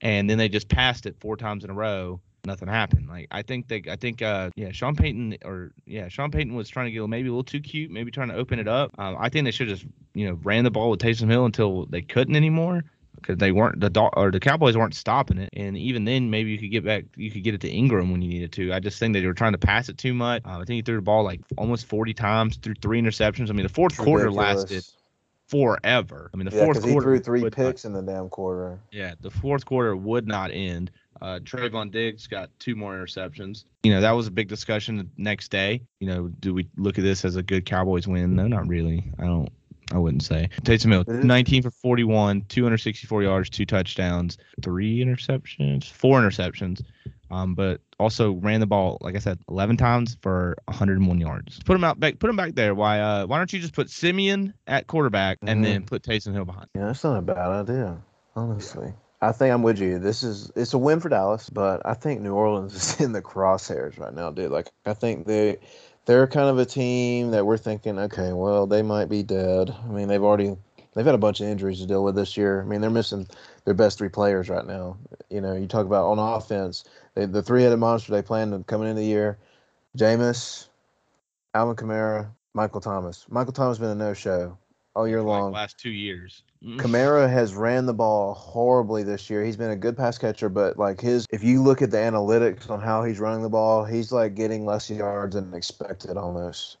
and 0.00 0.30
then 0.30 0.38
they 0.38 0.48
just 0.48 0.70
passed 0.70 1.04
it 1.04 1.14
four 1.20 1.36
times 1.36 1.64
in 1.64 1.70
a 1.70 1.74
row. 1.74 2.18
Nothing 2.46 2.68
happened. 2.68 3.10
Like 3.10 3.28
I 3.30 3.42
think 3.42 3.68
they, 3.68 3.82
I 3.90 3.96
think, 3.96 4.22
uh, 4.22 4.48
yeah, 4.56 4.72
Sean 4.72 4.96
Payton 4.96 5.36
or 5.44 5.72
yeah, 5.84 6.08
Sean 6.08 6.30
Payton 6.30 6.54
was 6.54 6.70
trying 6.70 6.86
to 6.86 6.92
get 6.92 7.06
maybe 7.06 7.28
a 7.28 7.32
little 7.32 7.44
too 7.44 7.60
cute, 7.60 7.90
maybe 7.90 8.10
trying 8.10 8.28
to 8.28 8.36
open 8.36 8.58
it 8.58 8.68
up. 8.68 8.98
Um, 8.98 9.18
I 9.20 9.28
think 9.28 9.44
they 9.44 9.50
should 9.50 9.68
just, 9.68 9.84
you 10.14 10.26
know, 10.26 10.38
ran 10.42 10.64
the 10.64 10.70
ball 10.70 10.88
with 10.88 11.00
Taysom 11.00 11.28
Hill 11.28 11.44
until 11.44 11.84
they 11.84 12.00
couldn't 12.00 12.36
anymore 12.36 12.84
because 13.16 13.38
they 13.38 13.52
weren't 13.52 13.80
the 13.80 14.10
or 14.14 14.30
the 14.30 14.40
Cowboys 14.40 14.76
weren't 14.76 14.94
stopping 14.94 15.38
it. 15.38 15.50
And 15.52 15.76
even 15.76 16.04
then, 16.04 16.30
maybe 16.30 16.50
you 16.50 16.58
could 16.58 16.70
get 16.70 16.84
back, 16.84 17.04
you 17.16 17.30
could 17.30 17.42
get 17.42 17.54
it 17.54 17.60
to 17.62 17.70
Ingram 17.70 18.10
when 18.10 18.22
you 18.22 18.28
needed 18.28 18.52
to. 18.52 18.72
I 18.72 18.80
just 18.80 18.98
think 18.98 19.14
that 19.14 19.20
they 19.20 19.26
were 19.26 19.34
trying 19.34 19.52
to 19.52 19.58
pass 19.58 19.88
it 19.88 19.98
too 19.98 20.14
much. 20.14 20.42
Uh, 20.44 20.58
I 20.58 20.64
think 20.64 20.70
he 20.70 20.82
threw 20.82 20.96
the 20.96 21.02
ball 21.02 21.24
like 21.24 21.40
almost 21.56 21.86
40 21.86 22.14
times, 22.14 22.56
threw 22.56 22.74
three 22.74 23.00
interceptions. 23.00 23.50
I 23.50 23.52
mean, 23.52 23.64
the 23.64 23.72
fourth 23.72 23.96
quarter 23.96 24.30
lasted 24.30 24.84
forever. 25.52 26.30
I 26.32 26.36
mean, 26.36 26.48
the 26.48 26.56
yeah, 26.56 26.64
fourth 26.64 26.82
quarter 26.82 27.14
he 27.14 27.20
threw 27.20 27.40
three 27.40 27.50
picks 27.50 27.84
not, 27.84 27.90
in 27.98 28.06
the 28.06 28.12
damn 28.12 28.28
quarter. 28.28 28.80
Yeah, 28.90 29.14
the 29.20 29.30
fourth 29.30 29.64
quarter 29.64 29.94
would 29.94 30.26
not 30.26 30.50
end. 30.50 30.90
Uh, 31.20 31.38
Trevon 31.38 31.92
Diggs 31.92 32.26
got 32.26 32.50
two 32.58 32.74
more 32.74 32.94
interceptions. 32.94 33.64
You 33.84 33.92
know, 33.92 34.00
that 34.00 34.12
was 34.12 34.26
a 34.26 34.30
big 34.30 34.48
discussion 34.48 34.96
the 34.96 35.06
next 35.16 35.50
day. 35.50 35.82
You 36.00 36.08
know, 36.08 36.28
do 36.28 36.52
we 36.52 36.68
look 36.76 36.98
at 36.98 37.04
this 37.04 37.24
as 37.24 37.36
a 37.36 37.42
good 37.42 37.64
Cowboys 37.64 38.08
win? 38.08 38.34
No, 38.34 38.48
not 38.48 38.66
really. 38.66 39.12
I 39.18 39.24
don't. 39.24 39.50
I 39.92 39.98
wouldn't 39.98 40.22
say. 40.22 40.48
Taysom 40.62 40.90
Hill, 40.90 41.04
19 41.06 41.62
for 41.62 41.70
41, 41.70 42.46
264 42.48 43.22
yards, 43.22 43.50
two 43.50 43.66
touchdowns, 43.66 44.38
three 44.62 45.04
interceptions, 45.04 45.84
four 45.84 46.20
interceptions. 46.20 46.82
Um, 47.30 47.54
but 47.54 47.80
also 47.98 48.32
ran 48.32 48.60
the 48.60 48.66
ball, 48.66 48.98
like 49.00 49.16
I 49.16 49.18
said, 49.18 49.38
11 49.48 49.78
times 49.78 50.18
for 50.20 50.56
101 50.66 51.18
yards. 51.18 51.60
Put 51.64 51.76
him 51.76 51.84
out 51.84 51.98
back. 51.98 52.18
Put 52.18 52.28
him 52.28 52.36
back 52.36 52.54
there. 52.54 52.74
Why? 52.74 53.00
Uh, 53.00 53.26
why 53.26 53.38
don't 53.38 53.50
you 53.52 53.58
just 53.58 53.72
put 53.72 53.88
Siemian 53.88 54.52
at 54.66 54.86
quarterback 54.86 55.38
and 55.40 55.48
mm-hmm. 55.48 55.62
then 55.62 55.82
put 55.84 56.02
Taysom 56.02 56.34
Hill 56.34 56.44
behind? 56.44 56.68
Yeah, 56.74 56.86
that's 56.86 57.02
not 57.04 57.16
a 57.16 57.22
bad 57.22 57.38
idea, 57.38 57.96
honestly. 58.36 58.92
I 59.22 59.30
think 59.32 59.54
I'm 59.54 59.62
with 59.62 59.78
you. 59.78 59.98
This 59.98 60.22
is 60.24 60.50
it's 60.56 60.74
a 60.74 60.78
win 60.78 61.00
for 61.00 61.08
Dallas, 61.08 61.48
but 61.48 61.80
I 61.86 61.94
think 61.94 62.20
New 62.20 62.34
Orleans 62.34 62.74
is 62.74 63.00
in 63.00 63.12
the 63.12 63.22
crosshairs 63.22 63.98
right 63.98 64.12
now, 64.12 64.30
dude. 64.30 64.50
Like 64.50 64.68
I 64.84 64.92
think 64.92 65.26
they 65.26 65.58
they're 66.06 66.26
kind 66.26 66.48
of 66.48 66.58
a 66.58 66.64
team 66.64 67.30
that 67.30 67.46
we're 67.46 67.56
thinking, 67.58 67.98
okay, 67.98 68.32
well, 68.32 68.66
they 68.66 68.82
might 68.82 69.08
be 69.08 69.22
dead. 69.22 69.74
I 69.84 69.88
mean, 69.88 70.08
they've 70.08 70.22
already 70.22 70.56
they've 70.94 71.06
had 71.06 71.14
a 71.14 71.18
bunch 71.18 71.40
of 71.40 71.46
injuries 71.46 71.80
to 71.80 71.86
deal 71.86 72.04
with 72.04 72.14
this 72.14 72.36
year. 72.36 72.62
I 72.62 72.64
mean, 72.64 72.80
they're 72.80 72.90
missing 72.90 73.26
their 73.64 73.74
best 73.74 73.98
three 73.98 74.08
players 74.08 74.48
right 74.48 74.66
now. 74.66 74.96
You 75.30 75.40
know, 75.40 75.54
you 75.54 75.66
talk 75.66 75.86
about 75.86 76.06
on 76.06 76.18
offense, 76.18 76.84
they, 77.14 77.26
the 77.26 77.42
three-headed 77.42 77.78
monster 77.78 78.12
they 78.12 78.22
planned 78.22 78.54
on 78.54 78.64
coming 78.64 78.88
into 78.88 79.00
the 79.00 79.06
year: 79.06 79.38
Jameis, 79.96 80.68
Alvin 81.54 81.76
Kamara, 81.76 82.28
Michael 82.54 82.80
Thomas. 82.80 83.26
Michael 83.28 83.52
Thomas 83.52 83.78
been 83.78 83.90
a 83.90 83.94
no-show 83.94 84.58
all 84.94 85.08
year 85.08 85.22
long. 85.22 85.52
last 85.52 85.78
two 85.78 85.90
years. 85.90 86.42
Mm-hmm. 86.62 86.80
Kamara 86.80 87.30
has 87.30 87.54
ran 87.54 87.86
the 87.86 87.94
ball 87.94 88.34
horribly 88.34 89.02
this 89.02 89.28
year. 89.28 89.44
He's 89.44 89.56
been 89.56 89.70
a 89.70 89.76
good 89.76 89.96
pass 89.96 90.18
catcher, 90.18 90.48
but 90.48 90.78
like 90.78 91.00
his, 91.00 91.26
if 91.30 91.42
you 91.42 91.62
look 91.62 91.82
at 91.82 91.90
the 91.90 91.96
analytics 91.96 92.70
on 92.70 92.80
how 92.80 93.02
he's 93.02 93.18
running 93.18 93.42
the 93.42 93.48
ball, 93.48 93.84
he's 93.84 94.12
like 94.12 94.34
getting 94.34 94.64
less 94.64 94.88
yards 94.90 95.34
than 95.34 95.52
expected 95.54 96.16
almost. 96.16 96.76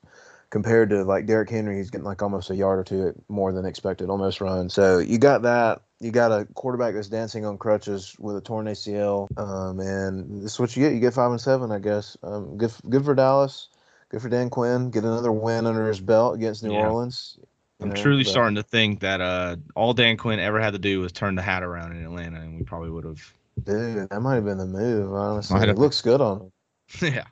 compared 0.50 0.90
to 0.90 1.02
like 1.02 1.26
Derrick 1.26 1.48
Henry, 1.48 1.78
he's 1.78 1.90
getting 1.90 2.04
like 2.04 2.22
almost 2.22 2.50
a 2.50 2.54
yard 2.54 2.78
or 2.78 2.84
two 2.84 3.22
more 3.28 3.52
than 3.52 3.64
expected, 3.64 4.10
almost 4.10 4.40
run. 4.40 4.68
So 4.68 4.98
you 4.98 5.18
got 5.18 5.42
that. 5.42 5.82
You 5.98 6.10
got 6.10 6.30
a 6.32 6.44
quarterback 6.54 6.94
that's 6.94 7.08
dancing 7.08 7.46
on 7.46 7.56
crutches 7.58 8.16
with 8.18 8.36
a 8.36 8.40
torn 8.40 8.66
ACL, 8.66 9.28
um, 9.38 9.80
and 9.80 10.42
this 10.42 10.54
is 10.54 10.60
what 10.60 10.76
you 10.76 10.82
get. 10.82 10.92
You 10.92 11.00
get 11.00 11.14
five 11.14 11.30
and 11.30 11.40
seven, 11.40 11.72
I 11.72 11.78
guess. 11.78 12.16
Um, 12.22 12.58
good, 12.58 12.72
good 12.88 13.04
for 13.04 13.14
Dallas. 13.14 13.68
Good 14.10 14.20
for 14.20 14.28
Dan 14.28 14.50
Quinn. 14.50 14.90
Get 14.90 15.04
another 15.04 15.32
win 15.32 15.64
under 15.64 15.88
his 15.88 16.00
belt 16.00 16.34
against 16.34 16.62
New 16.62 16.72
yeah. 16.72 16.86
Orleans. 16.86 17.38
I'm 17.82 17.90
know, 17.90 17.94
truly 17.94 18.24
but, 18.24 18.30
starting 18.30 18.56
to 18.56 18.62
think 18.62 19.00
that 19.00 19.20
uh, 19.20 19.56
all 19.74 19.94
Dan 19.94 20.16
Quinn 20.16 20.38
ever 20.38 20.60
had 20.60 20.72
to 20.72 20.78
do 20.78 21.00
was 21.00 21.12
turn 21.12 21.34
the 21.34 21.42
hat 21.42 21.62
around 21.62 21.92
in 21.92 22.04
Atlanta, 22.04 22.40
and 22.40 22.58
we 22.58 22.64
probably 22.64 22.90
would 22.90 23.04
have. 23.04 23.32
Dude, 23.64 24.08
that 24.08 24.20
might 24.20 24.36
have 24.36 24.44
been 24.44 24.58
the 24.58 24.66
move. 24.66 25.12
Honestly, 25.12 25.68
it 25.68 25.78
looks 25.78 26.00
good 26.00 26.20
on 26.20 26.40
him. 26.40 26.52
yeah, 27.14 27.24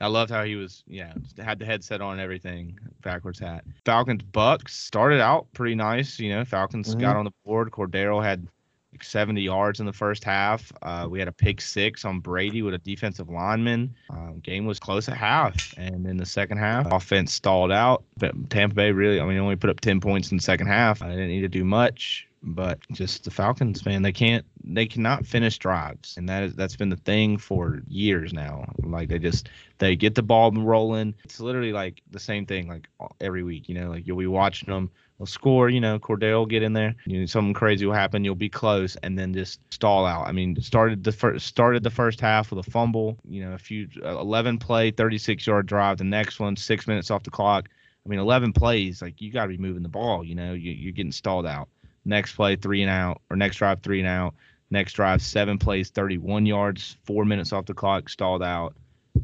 I 0.00 0.06
loved 0.06 0.30
how 0.30 0.44
he 0.44 0.56
was. 0.56 0.82
Yeah, 0.86 1.12
had 1.38 1.58
the 1.58 1.66
headset 1.66 2.00
on 2.00 2.12
and 2.12 2.20
everything, 2.20 2.78
backwards 3.02 3.38
hat. 3.38 3.64
Falcons 3.84 4.22
Bucks 4.22 4.78
started 4.78 5.20
out 5.20 5.46
pretty 5.52 5.74
nice. 5.74 6.18
You 6.18 6.30
know, 6.30 6.44
Falcons 6.44 6.90
mm-hmm. 6.90 7.00
got 7.00 7.16
on 7.16 7.24
the 7.24 7.32
board. 7.44 7.70
Cordarrelle 7.70 8.24
had 8.24 8.46
70 9.04 9.40
yards 9.40 9.80
in 9.80 9.86
the 9.86 9.92
first 9.92 10.24
half. 10.24 10.72
Uh, 10.82 11.06
we 11.08 11.18
had 11.18 11.28
a 11.28 11.32
pick 11.32 11.60
six 11.60 12.04
on 12.04 12.20
Brady 12.20 12.62
with 12.62 12.74
a 12.74 12.78
defensive 12.78 13.28
lineman. 13.28 13.94
Um, 14.10 14.40
game 14.40 14.66
was 14.66 14.78
close 14.78 15.08
at 15.08 15.16
half, 15.16 15.74
and 15.76 16.06
in 16.06 16.16
the 16.16 16.26
second 16.26 16.58
half, 16.58 16.90
offense 16.92 17.32
stalled 17.32 17.72
out. 17.72 18.04
But 18.16 18.50
Tampa 18.50 18.74
Bay 18.74 18.92
really, 18.92 19.20
I 19.20 19.26
mean, 19.26 19.38
only 19.38 19.56
put 19.56 19.70
up 19.70 19.80
10 19.80 20.00
points 20.00 20.30
in 20.30 20.38
the 20.38 20.42
second 20.42 20.66
half. 20.66 21.02
I 21.02 21.08
didn't 21.08 21.28
need 21.28 21.42
to 21.42 21.48
do 21.48 21.64
much 21.64 22.26
but 22.46 22.78
just 22.92 23.24
the 23.24 23.30
Falcons, 23.30 23.84
man, 23.84 24.02
they 24.02 24.12
can't, 24.12 24.46
they 24.62 24.86
cannot 24.86 25.26
finish 25.26 25.58
drives, 25.58 26.16
and 26.16 26.28
that 26.28 26.44
is 26.44 26.54
that's 26.54 26.76
been 26.76 26.90
the 26.90 26.96
thing 26.96 27.38
for 27.38 27.82
years 27.88 28.32
now. 28.32 28.72
Like 28.78 29.08
they 29.08 29.18
just 29.18 29.48
they 29.78 29.96
get 29.96 30.14
the 30.14 30.22
ball 30.22 30.52
rolling. 30.52 31.14
It's 31.24 31.40
literally 31.40 31.72
like 31.72 32.02
the 32.10 32.20
same 32.20 32.46
thing, 32.46 32.68
like 32.68 32.88
every 33.20 33.42
week. 33.42 33.68
You 33.68 33.74
know, 33.74 33.90
like 33.90 34.06
you'll 34.06 34.16
be 34.16 34.28
watching 34.28 34.72
them, 34.72 34.90
they'll 35.18 35.26
score. 35.26 35.68
You 35.68 35.80
know, 35.80 35.98
Cordarrelle 35.98 36.38
will 36.38 36.46
get 36.46 36.62
in 36.62 36.72
there. 36.72 36.94
You 37.06 37.20
know, 37.20 37.26
something 37.26 37.54
crazy 37.54 37.86
will 37.86 37.94
happen. 37.94 38.24
You'll 38.24 38.34
be 38.34 38.48
close, 38.48 38.96
and 39.02 39.18
then 39.18 39.32
just 39.32 39.60
stall 39.72 40.06
out. 40.06 40.26
I 40.26 40.32
mean, 40.32 40.60
started 40.60 41.04
the 41.04 41.12
first 41.12 41.46
started 41.46 41.82
the 41.82 41.90
first 41.90 42.20
half 42.20 42.50
with 42.50 42.66
a 42.66 42.70
fumble. 42.70 43.18
You 43.28 43.44
know, 43.44 43.52
a 43.52 43.58
few 43.58 43.88
uh, 44.04 44.18
11 44.18 44.58
play, 44.58 44.90
36 44.90 45.46
yard 45.46 45.66
drive. 45.66 45.98
The 45.98 46.04
next 46.04 46.40
one, 46.40 46.56
six 46.56 46.86
minutes 46.86 47.10
off 47.10 47.22
the 47.22 47.30
clock. 47.30 47.68
I 48.04 48.08
mean, 48.08 48.20
11 48.20 48.52
plays, 48.52 49.02
like 49.02 49.20
you 49.20 49.32
got 49.32 49.42
to 49.42 49.48
be 49.48 49.58
moving 49.58 49.82
the 49.82 49.88
ball. 49.88 50.22
You 50.22 50.36
know, 50.36 50.52
you, 50.52 50.70
you're 50.70 50.92
getting 50.92 51.12
stalled 51.12 51.46
out. 51.46 51.68
Next 52.04 52.34
play, 52.34 52.54
three 52.54 52.82
and 52.82 52.90
out, 52.90 53.20
or 53.30 53.36
next 53.36 53.56
drive, 53.56 53.80
three 53.82 53.98
and 53.98 54.08
out. 54.08 54.34
Next 54.70 54.92
drive, 54.94 55.22
seven 55.22 55.58
plays, 55.58 55.90
31 55.90 56.46
yards, 56.46 56.96
four 57.04 57.24
minutes 57.24 57.52
off 57.52 57.66
the 57.66 57.74
clock, 57.74 58.08
stalled 58.08 58.42
out. 58.42 58.74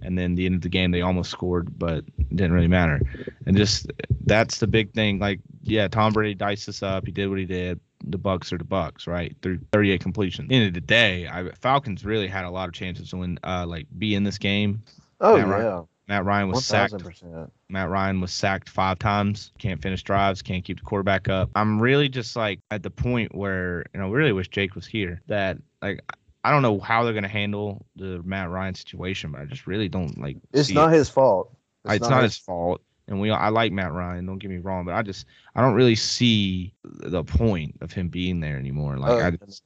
And 0.02 0.18
then 0.18 0.34
the 0.34 0.46
end 0.46 0.56
of 0.56 0.60
the 0.62 0.68
game, 0.68 0.90
they 0.90 1.02
almost 1.02 1.30
scored, 1.30 1.78
but 1.78 1.98
it 2.18 2.36
didn't 2.36 2.52
really 2.52 2.68
matter. 2.68 3.00
And 3.46 3.56
just 3.56 3.90
that's 4.24 4.58
the 4.58 4.66
big 4.66 4.92
thing. 4.94 5.18
Like, 5.18 5.40
yeah, 5.62 5.88
Tom 5.88 6.12
Brady 6.12 6.34
diced 6.34 6.68
us 6.68 6.82
up. 6.82 7.06
He 7.06 7.12
did 7.12 7.28
what 7.28 7.38
he 7.38 7.44
did. 7.44 7.80
The 8.04 8.18
Bucks 8.18 8.52
are 8.52 8.58
the 8.58 8.64
Bucks, 8.64 9.06
right? 9.06 9.34
Threw 9.42 9.58
38 9.72 10.00
completions. 10.00 10.48
End 10.50 10.66
of 10.66 10.74
the 10.74 10.80
day, 10.80 11.28
I, 11.28 11.50
Falcons 11.60 12.04
really 12.04 12.26
had 12.26 12.44
a 12.44 12.50
lot 12.50 12.68
of 12.68 12.74
chances 12.74 13.10
to 13.10 13.18
win, 13.18 13.38
uh, 13.44 13.64
like 13.66 13.86
be 13.98 14.14
in 14.14 14.24
this 14.24 14.38
game. 14.38 14.82
Oh 15.20 15.36
Matt 15.36 15.46
yeah. 15.46 15.52
Ryan, 15.52 15.88
Matt 16.08 16.24
Ryan 16.24 16.48
was 16.48 16.56
1, 16.56 16.62
sacked. 16.62 17.22
Matt 17.68 17.88
Ryan 17.88 18.20
was 18.20 18.32
sacked 18.32 18.68
five 18.68 18.98
times. 18.98 19.52
Can't 19.58 19.80
finish 19.80 20.02
drives. 20.02 20.42
Can't 20.42 20.64
keep 20.64 20.78
the 20.78 20.84
quarterback 20.84 21.28
up. 21.28 21.50
I'm 21.54 21.80
really 21.80 22.08
just 22.08 22.34
like 22.34 22.58
at 22.72 22.82
the 22.82 22.90
point 22.90 23.34
where 23.34 23.84
you 23.94 24.00
know 24.00 24.10
really 24.10 24.32
wish 24.32 24.48
Jake 24.48 24.74
was 24.74 24.86
here. 24.86 25.22
That 25.28 25.58
like 25.80 26.00
I 26.42 26.50
don't 26.50 26.62
know 26.62 26.80
how 26.80 27.04
they're 27.04 27.14
gonna 27.14 27.28
handle 27.28 27.86
the 27.94 28.20
Matt 28.24 28.50
Ryan 28.50 28.74
situation, 28.74 29.30
but 29.30 29.42
I 29.42 29.44
just 29.44 29.68
really 29.68 29.88
don't 29.88 30.20
like. 30.20 30.38
It's 30.52 30.70
not 30.70 30.92
it. 30.92 30.96
his 30.96 31.08
fault. 31.08 31.56
It's, 31.84 31.94
it's 31.94 32.02
not, 32.02 32.10
not 32.10 32.22
his 32.24 32.36
fault 32.36 32.82
and 33.12 33.20
we 33.20 33.30
I 33.30 33.50
like 33.50 33.72
Matt 33.72 33.92
Ryan. 33.92 34.26
Don't 34.26 34.38
get 34.38 34.50
me 34.50 34.58
wrong, 34.58 34.84
but 34.84 34.94
I 34.94 35.02
just 35.02 35.26
I 35.54 35.60
don't 35.60 35.74
really 35.74 35.94
see 35.94 36.74
the 36.82 37.22
point 37.22 37.76
of 37.80 37.92
him 37.92 38.08
being 38.08 38.40
there 38.40 38.56
anymore. 38.56 38.96
Like 38.96 39.10
oh, 39.10 39.26
I 39.26 39.30
just, 39.30 39.62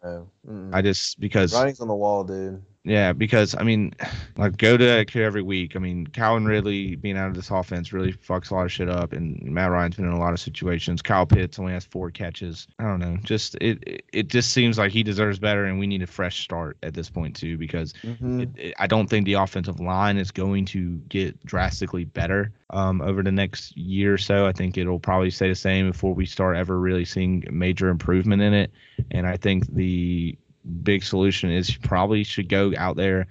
I 0.73 0.83
just 0.83 1.21
because 1.21 1.55
writing's 1.55 1.81
on 1.81 1.89
the 1.89 1.95
wall, 1.95 2.25
dude. 2.25 2.63
Yeah, 2.87 3.13
because 3.13 3.57
I 3.57 3.65
mean, 3.65 3.93
like 4.37 4.57
go 4.57 4.77
to 4.77 5.07
every 5.17 5.43
week. 5.43 5.75
I 5.75 5.81
mean, 5.81 6.07
Calvin 6.07 6.47
Ridley 6.47 6.95
being 6.95 7.19
out 7.19 7.29
of 7.29 7.35
this 7.35 7.51
offense 7.51 7.93
really 7.93 8.13
fucks 8.13 8.51
a 8.51 8.55
lot 8.55 8.65
of 8.65 8.73
shit 8.73 8.89
up, 8.89 9.13
and 9.13 9.43
Matt 9.43 9.73
Ryan's 9.73 9.97
been 9.97 10.07
in 10.07 10.13
a 10.13 10.19
lot 10.19 10.33
of 10.33 10.41
situations. 10.41 11.03
Kyle 11.03 11.27
Pitts 11.27 11.59
only 11.59 11.73
has 11.73 11.85
four 11.85 12.11
catches. 12.11 12.69
I 12.79 12.85
don't 12.85 13.01
know. 13.01 13.19
Just 13.25 13.57
it 13.57 14.05
it 14.13 14.29
just 14.29 14.53
seems 14.53 14.79
like 14.79 14.93
he 14.93 15.03
deserves 15.03 15.39
better, 15.39 15.65
and 15.65 15.79
we 15.79 15.87
need 15.87 16.03
a 16.03 16.07
fresh 16.07 16.45
start 16.45 16.79
at 16.85 16.95
this 16.95 17.11
point 17.11 17.35
too, 17.35 17.59
because 17.59 17.93
mm-hmm. 18.05 18.43
it, 18.43 18.51
it, 18.57 18.75
I 18.79 18.87
don't 18.87 19.09
think 19.09 19.27
the 19.27 19.35
offensive 19.35 19.81
line 19.81 20.17
is 20.17 20.31
going 20.31 20.65
to 20.67 20.97
get 21.09 21.45
drastically 21.45 22.05
better 22.05 22.53
um, 22.71 23.01
over 23.01 23.23
the 23.25 23.33
next 23.33 23.77
year 23.77 24.15
or 24.15 24.19
so. 24.19 24.47
I 24.47 24.53
think 24.53 24.79
it'll 24.79 25.01
probably 25.01 25.31
stay 25.31 25.49
the 25.49 25.57
same 25.57 25.91
before 25.91 26.15
we 26.15 26.25
start 26.25 26.57
ever 26.57 26.79
really 26.79 27.05
seeing 27.05 27.45
major 27.51 27.89
improvement 27.89 28.43
in 28.43 28.55
it. 28.55 28.71
And 29.11 29.27
I 29.27 29.37
think 29.37 29.67
the 29.75 30.39
big 30.83 31.03
solution 31.03 31.51
is 31.51 31.73
you 31.73 31.81
probably 31.81 32.25
should 32.25 32.49
go 32.49 32.73
out 32.77 32.97
there 32.97 33.27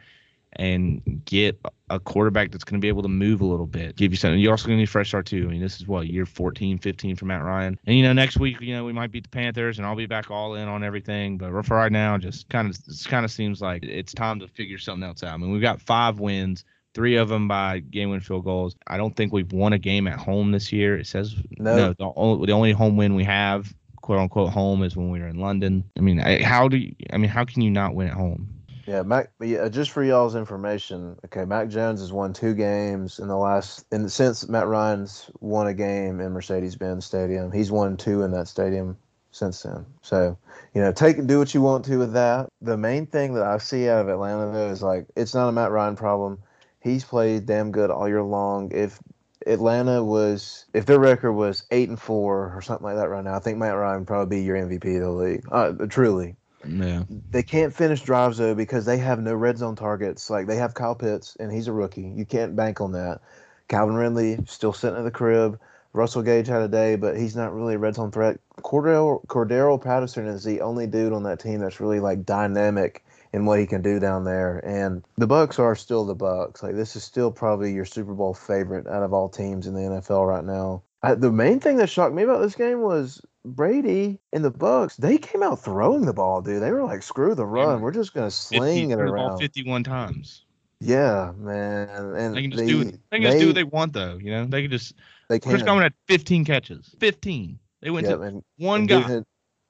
and 0.57 1.21
get 1.25 1.59
a 1.89 1.99
quarterback 1.99 2.51
that's 2.51 2.63
going 2.63 2.79
to 2.79 2.83
be 2.83 2.87
able 2.87 3.01
to 3.01 3.09
move 3.09 3.41
a 3.41 3.45
little 3.45 3.67
bit, 3.67 3.95
give 3.95 4.11
you 4.11 4.17
something. 4.17 4.39
You're 4.39 4.51
also 4.51 4.67
going 4.67 4.77
to 4.77 4.81
need 4.81 4.89
fresh 4.89 5.09
start 5.09 5.25
too. 5.25 5.45
I 5.47 5.51
mean, 5.51 5.61
this 5.61 5.79
is 5.79 5.87
what 5.87 6.07
year 6.07 6.25
14, 6.25 6.77
15 6.77 7.15
for 7.15 7.25
Matt 7.25 7.43
Ryan. 7.43 7.77
And 7.85 7.97
you 7.97 8.03
know, 8.03 8.13
next 8.13 8.37
week, 8.37 8.61
you 8.61 8.73
know, 8.73 8.85
we 8.85 8.93
might 8.93 9.11
beat 9.11 9.23
the 9.23 9.29
Panthers, 9.29 9.77
and 9.77 9.85
I'll 9.85 9.95
be 9.95 10.05
back 10.05 10.31
all 10.31 10.55
in 10.55 10.67
on 10.67 10.83
everything. 10.83 11.37
But 11.37 11.51
for 11.65 11.75
right 11.75 11.91
now, 11.91 12.17
just 12.17 12.47
kind 12.49 12.69
of, 12.69 12.77
it 12.87 13.05
kind 13.07 13.25
of 13.25 13.31
seems 13.31 13.61
like 13.61 13.83
it's 13.83 14.13
time 14.13 14.39
to 14.39 14.47
figure 14.47 14.77
something 14.77 15.07
else 15.07 15.23
out. 15.23 15.33
I 15.33 15.37
mean, 15.37 15.51
we've 15.51 15.61
got 15.61 15.81
five 15.81 16.19
wins, 16.19 16.63
three 16.93 17.17
of 17.17 17.27
them 17.27 17.47
by 17.47 17.79
game-win 17.79 18.21
field 18.21 18.45
goals. 18.45 18.75
I 18.87 18.97
don't 18.97 19.15
think 19.15 19.33
we've 19.33 19.51
won 19.51 19.73
a 19.73 19.79
game 19.79 20.07
at 20.07 20.17
home 20.17 20.51
this 20.51 20.71
year. 20.71 20.97
It 20.97 21.07
says 21.07 21.35
no. 21.57 21.75
no 21.75 21.93
the, 21.93 22.13
only, 22.15 22.45
the 22.47 22.53
only 22.53 22.71
home 22.71 22.95
win 22.95 23.15
we 23.15 23.25
have 23.25 23.73
quote 24.05 24.19
unquote 24.19 24.53
home 24.53 24.83
is 24.83 24.95
when 24.95 25.09
we 25.09 25.19
were 25.19 25.27
in 25.27 25.39
London. 25.39 25.83
I 25.97 26.01
mean, 26.01 26.19
I, 26.19 26.43
how 26.43 26.67
do 26.67 26.77
you, 26.77 26.93
I 27.11 27.17
mean, 27.17 27.31
how 27.31 27.43
can 27.43 27.63
you 27.63 27.71
not 27.71 27.95
win 27.95 28.07
at 28.07 28.13
home? 28.13 28.47
Yeah, 28.85 29.01
Mac. 29.01 29.31
Yeah, 29.41 29.67
just 29.67 29.89
for 29.89 30.03
y'all's 30.03 30.35
information, 30.35 31.17
okay, 31.25 31.43
Mac 31.43 31.69
Jones 31.69 32.01
has 32.01 32.13
won 32.13 32.31
two 32.31 32.53
games 32.53 33.17
in 33.17 33.27
the 33.27 33.35
last, 33.35 33.83
and 33.91 34.11
since 34.11 34.47
Matt 34.47 34.67
Ryan's 34.67 35.31
won 35.39 35.65
a 35.65 35.73
game 35.73 36.19
in 36.19 36.33
Mercedes-Benz 36.33 37.03
Stadium, 37.03 37.51
he's 37.51 37.71
won 37.71 37.97
two 37.97 38.21
in 38.21 38.29
that 38.33 38.47
stadium 38.47 38.95
since 39.31 39.63
then. 39.63 39.87
So, 40.03 40.37
you 40.75 40.81
know, 40.81 40.91
take 40.91 41.17
and 41.17 41.27
do 41.27 41.39
what 41.39 41.55
you 41.55 41.63
want 41.63 41.83
to 41.85 41.97
with 41.97 42.13
that. 42.13 42.47
The 42.61 42.77
main 42.77 43.07
thing 43.07 43.33
that 43.33 43.43
I 43.43 43.57
see 43.57 43.89
out 43.89 44.01
of 44.01 44.09
Atlanta 44.09 44.51
though 44.51 44.69
is 44.69 44.83
like 44.83 45.07
it's 45.15 45.33
not 45.33 45.49
a 45.49 45.51
Matt 45.51 45.71
Ryan 45.71 45.95
problem. 45.95 46.37
He's 46.79 47.03
played 47.03 47.47
damn 47.47 47.71
good 47.71 47.89
all 47.89 48.07
year 48.07 48.21
long. 48.21 48.71
If 48.71 48.99
Atlanta 49.45 50.03
was 50.03 50.65
if 50.73 50.85
their 50.85 50.99
record 50.99 51.33
was 51.33 51.63
eight 51.71 51.89
and 51.89 51.99
four 51.99 52.51
or 52.55 52.61
something 52.61 52.85
like 52.85 52.95
that 52.95 53.09
right 53.09 53.23
now, 53.23 53.35
I 53.35 53.39
think 53.39 53.57
Matt 53.57 53.75
Ryan 53.75 53.99
would 53.99 54.07
probably 54.07 54.37
be 54.37 54.43
your 54.43 54.57
MVP 54.57 54.95
of 54.95 55.01
the 55.01 55.11
league. 55.11 55.45
Uh, 55.51 55.73
truly. 55.87 56.35
Yeah. 56.67 57.03
They 57.29 57.43
can't 57.43 57.73
finish 57.73 58.01
drives 58.01 58.37
though 58.37 58.55
because 58.55 58.85
they 58.85 58.97
have 58.97 59.21
no 59.21 59.35
red 59.35 59.57
zone 59.57 59.75
targets. 59.75 60.29
Like 60.29 60.47
they 60.47 60.55
have 60.55 60.73
Kyle 60.73 60.95
Pitts 60.95 61.37
and 61.39 61.51
he's 61.51 61.67
a 61.67 61.73
rookie. 61.73 62.11
You 62.15 62.25
can't 62.25 62.55
bank 62.55 62.81
on 62.81 62.93
that. 62.93 63.21
Calvin 63.67 63.95
Ridley 63.95 64.39
still 64.47 64.73
sitting 64.73 64.97
at 64.97 65.03
the 65.03 65.11
crib. 65.11 65.59
Russell 65.93 66.23
Gage 66.23 66.47
had 66.47 66.61
a 66.61 66.67
day, 66.67 66.97
but 66.97 67.17
he's 67.17 67.35
not 67.35 67.53
really 67.53 67.75
a 67.75 67.77
red 67.77 67.95
zone 67.95 68.11
threat. 68.11 68.39
Cordell 68.57 69.25
Cordarrelle 69.27 69.81
Patterson 69.81 70.27
is 70.27 70.43
the 70.43 70.61
only 70.61 70.87
dude 70.87 71.13
on 71.13 71.23
that 71.23 71.39
team 71.39 71.61
that's 71.61 71.79
really 71.79 71.99
like 71.99 72.25
dynamic 72.25 73.04
and 73.35 73.45
what 73.45 73.59
he 73.59 73.67
can 73.67 73.81
do 73.81 73.99
down 73.99 74.23
there. 74.23 74.59
And 74.65 75.03
the 75.17 75.27
Bucks 75.27 75.59
are 75.59 75.75
still 75.75 76.05
the 76.05 76.15
Bucks. 76.15 76.63
Like 76.63 76.75
this 76.75 76.95
is 76.95 77.03
still 77.03 77.31
probably 77.31 77.73
your 77.73 77.85
Super 77.85 78.13
Bowl 78.13 78.33
favorite 78.33 78.87
out 78.87 79.03
of 79.03 79.13
all 79.13 79.27
teams 79.27 79.67
in 79.67 79.73
the 79.73 79.81
NFL 79.81 80.27
right 80.27 80.43
now. 80.43 80.83
I, 81.03 81.15
the 81.15 81.31
main 81.31 81.59
thing 81.59 81.77
that 81.77 81.89
shocked 81.89 82.15
me 82.15 82.23
about 82.23 82.41
this 82.41 82.55
game 82.55 82.81
was 82.81 83.21
Brady 83.43 84.19
and 84.31 84.43
the 84.43 84.51
Bucks. 84.51 84.95
They 84.95 85.17
came 85.17 85.43
out 85.43 85.61
throwing 85.61 86.05
the 86.05 86.13
ball, 86.13 86.41
dude. 86.41 86.63
They 86.63 86.71
were 86.71 86.83
like, 86.83 87.03
"Screw 87.03 87.35
the 87.35 87.45
run. 87.45 87.81
We're 87.81 87.91
just 87.91 88.13
gonna 88.13 88.31
sling 88.31 88.91
it 88.91 88.99
around." 88.99 89.37
Fifty-one 89.37 89.83
times. 89.83 90.45
Yeah, 90.79 91.33
man. 91.37 91.89
And 92.15 92.35
they 92.35 92.41
can 92.41 92.51
just 92.51 92.63
they, 92.63 92.71
do. 92.71 92.83
They 92.85 93.19
can 93.19 93.23
just 93.23 93.39
do 93.39 93.47
what 93.47 93.55
they 93.55 93.63
want, 93.63 93.93
though. 93.93 94.17
You 94.19 94.31
know, 94.31 94.45
they 94.45 94.63
can 94.63 94.71
just. 94.71 94.95
They 95.29 95.39
can. 95.39 95.51
Chris 95.51 95.61
Godwin 95.61 95.83
had 95.83 95.93
fifteen 96.07 96.45
catches. 96.45 96.95
Fifteen. 96.99 97.59
They 97.81 97.91
went 97.91 98.07
to 98.07 98.19
and, 98.21 98.43
one 98.57 98.81
and 98.81 98.89
guy. 98.89 99.01
Had, 99.01 99.25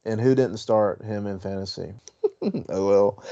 and 0.06 0.22
who 0.22 0.36
didn't 0.36 0.58
start 0.58 1.04
him 1.04 1.26
in 1.26 1.40
fantasy? 1.40 1.94
oh 2.70 2.88
well. 2.88 3.24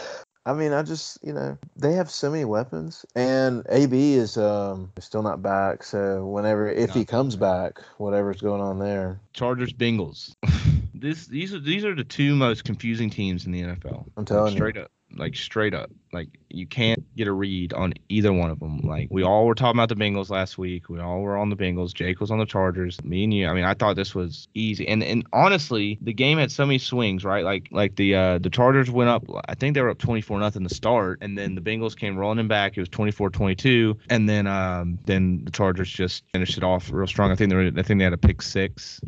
I 0.45 0.51
mean, 0.53 0.73
I 0.73 0.83
just 0.83 1.19
you 1.23 1.31
know 1.31 1.57
they 1.77 1.93
have 1.93 2.11
so 2.11 2.29
many 2.29 2.43
weapons, 2.43 3.05
and 3.15 3.65
AB 3.69 4.13
is 4.15 4.37
um 4.37 4.91
still 4.99 5.23
not 5.23 5.41
back. 5.41 5.83
So 5.83 6.25
whenever 6.25 6.69
if 6.69 6.91
he 6.91 7.05
comes 7.05 7.35
back, 7.35 7.79
whatever's 7.97 8.41
going 8.41 8.61
on 8.61 8.79
there. 8.79 9.19
Chargers 9.33 9.71
Bengals. 9.71 10.35
this 10.93 11.27
these 11.27 11.53
are 11.53 11.59
these 11.59 11.85
are 11.85 11.95
the 11.95 12.03
two 12.03 12.35
most 12.35 12.65
confusing 12.65 13.09
teams 13.09 13.45
in 13.45 13.51
the 13.53 13.61
NFL. 13.61 14.05
I'm 14.17 14.25
telling 14.25 14.53
straight 14.53 14.75
you. 14.75 14.81
Straight 14.81 14.85
up. 14.85 14.91
Like 15.15 15.35
straight 15.35 15.73
up. 15.73 15.89
Like 16.11 16.29
you 16.49 16.67
can't 16.67 17.03
get 17.15 17.27
a 17.27 17.31
read 17.31 17.73
on 17.73 17.93
either 18.09 18.31
one 18.31 18.51
of 18.51 18.59
them. 18.59 18.79
Like 18.79 19.07
we 19.09 19.23
all 19.23 19.45
were 19.45 19.55
talking 19.55 19.79
about 19.79 19.89
the 19.89 19.95
Bengals 19.95 20.29
last 20.29 20.57
week. 20.57 20.89
We 20.89 20.99
all 20.99 21.21
were 21.21 21.37
on 21.37 21.49
the 21.49 21.55
Bengals. 21.55 21.93
Jake 21.93 22.19
was 22.19 22.29
on 22.31 22.37
the 22.37 22.45
Chargers. 22.45 23.03
Me 23.03 23.23
and 23.23 23.33
you. 23.33 23.47
I 23.47 23.53
mean, 23.53 23.63
I 23.63 23.73
thought 23.73 23.95
this 23.95 24.13
was 24.13 24.47
easy. 24.53 24.87
And 24.87 25.03
and 25.03 25.25
honestly, 25.33 25.97
the 26.01 26.13
game 26.13 26.37
had 26.37 26.51
so 26.51 26.65
many 26.65 26.77
swings, 26.77 27.23
right? 27.23 27.43
Like 27.43 27.67
like 27.71 27.95
the 27.95 28.15
uh 28.15 28.37
the 28.39 28.49
Chargers 28.49 28.91
went 28.91 29.09
up. 29.09 29.23
I 29.47 29.55
think 29.55 29.73
they 29.73 29.81
were 29.81 29.89
up 29.89 29.97
24 29.97 30.39
nothing 30.39 30.67
to 30.67 30.73
start, 30.73 31.19
and 31.21 31.37
then 31.37 31.55
the 31.55 31.61
Bengals 31.61 31.97
came 31.97 32.17
rolling 32.17 32.47
back. 32.47 32.77
It 32.77 32.81
was 32.81 32.89
24-22, 32.89 33.97
and 34.09 34.29
then 34.29 34.47
um 34.47 34.99
then 35.05 35.45
the 35.45 35.51
Chargers 35.51 35.89
just 35.89 36.23
finished 36.31 36.57
it 36.57 36.63
off 36.63 36.91
real 36.91 37.07
strong. 37.07 37.31
I 37.31 37.35
think 37.35 37.49
they 37.49 37.55
were, 37.55 37.71
I 37.75 37.81
think 37.81 37.99
they 37.99 38.03
had 38.03 38.13
a 38.13 38.17
pick 38.17 38.41
six 38.41 39.01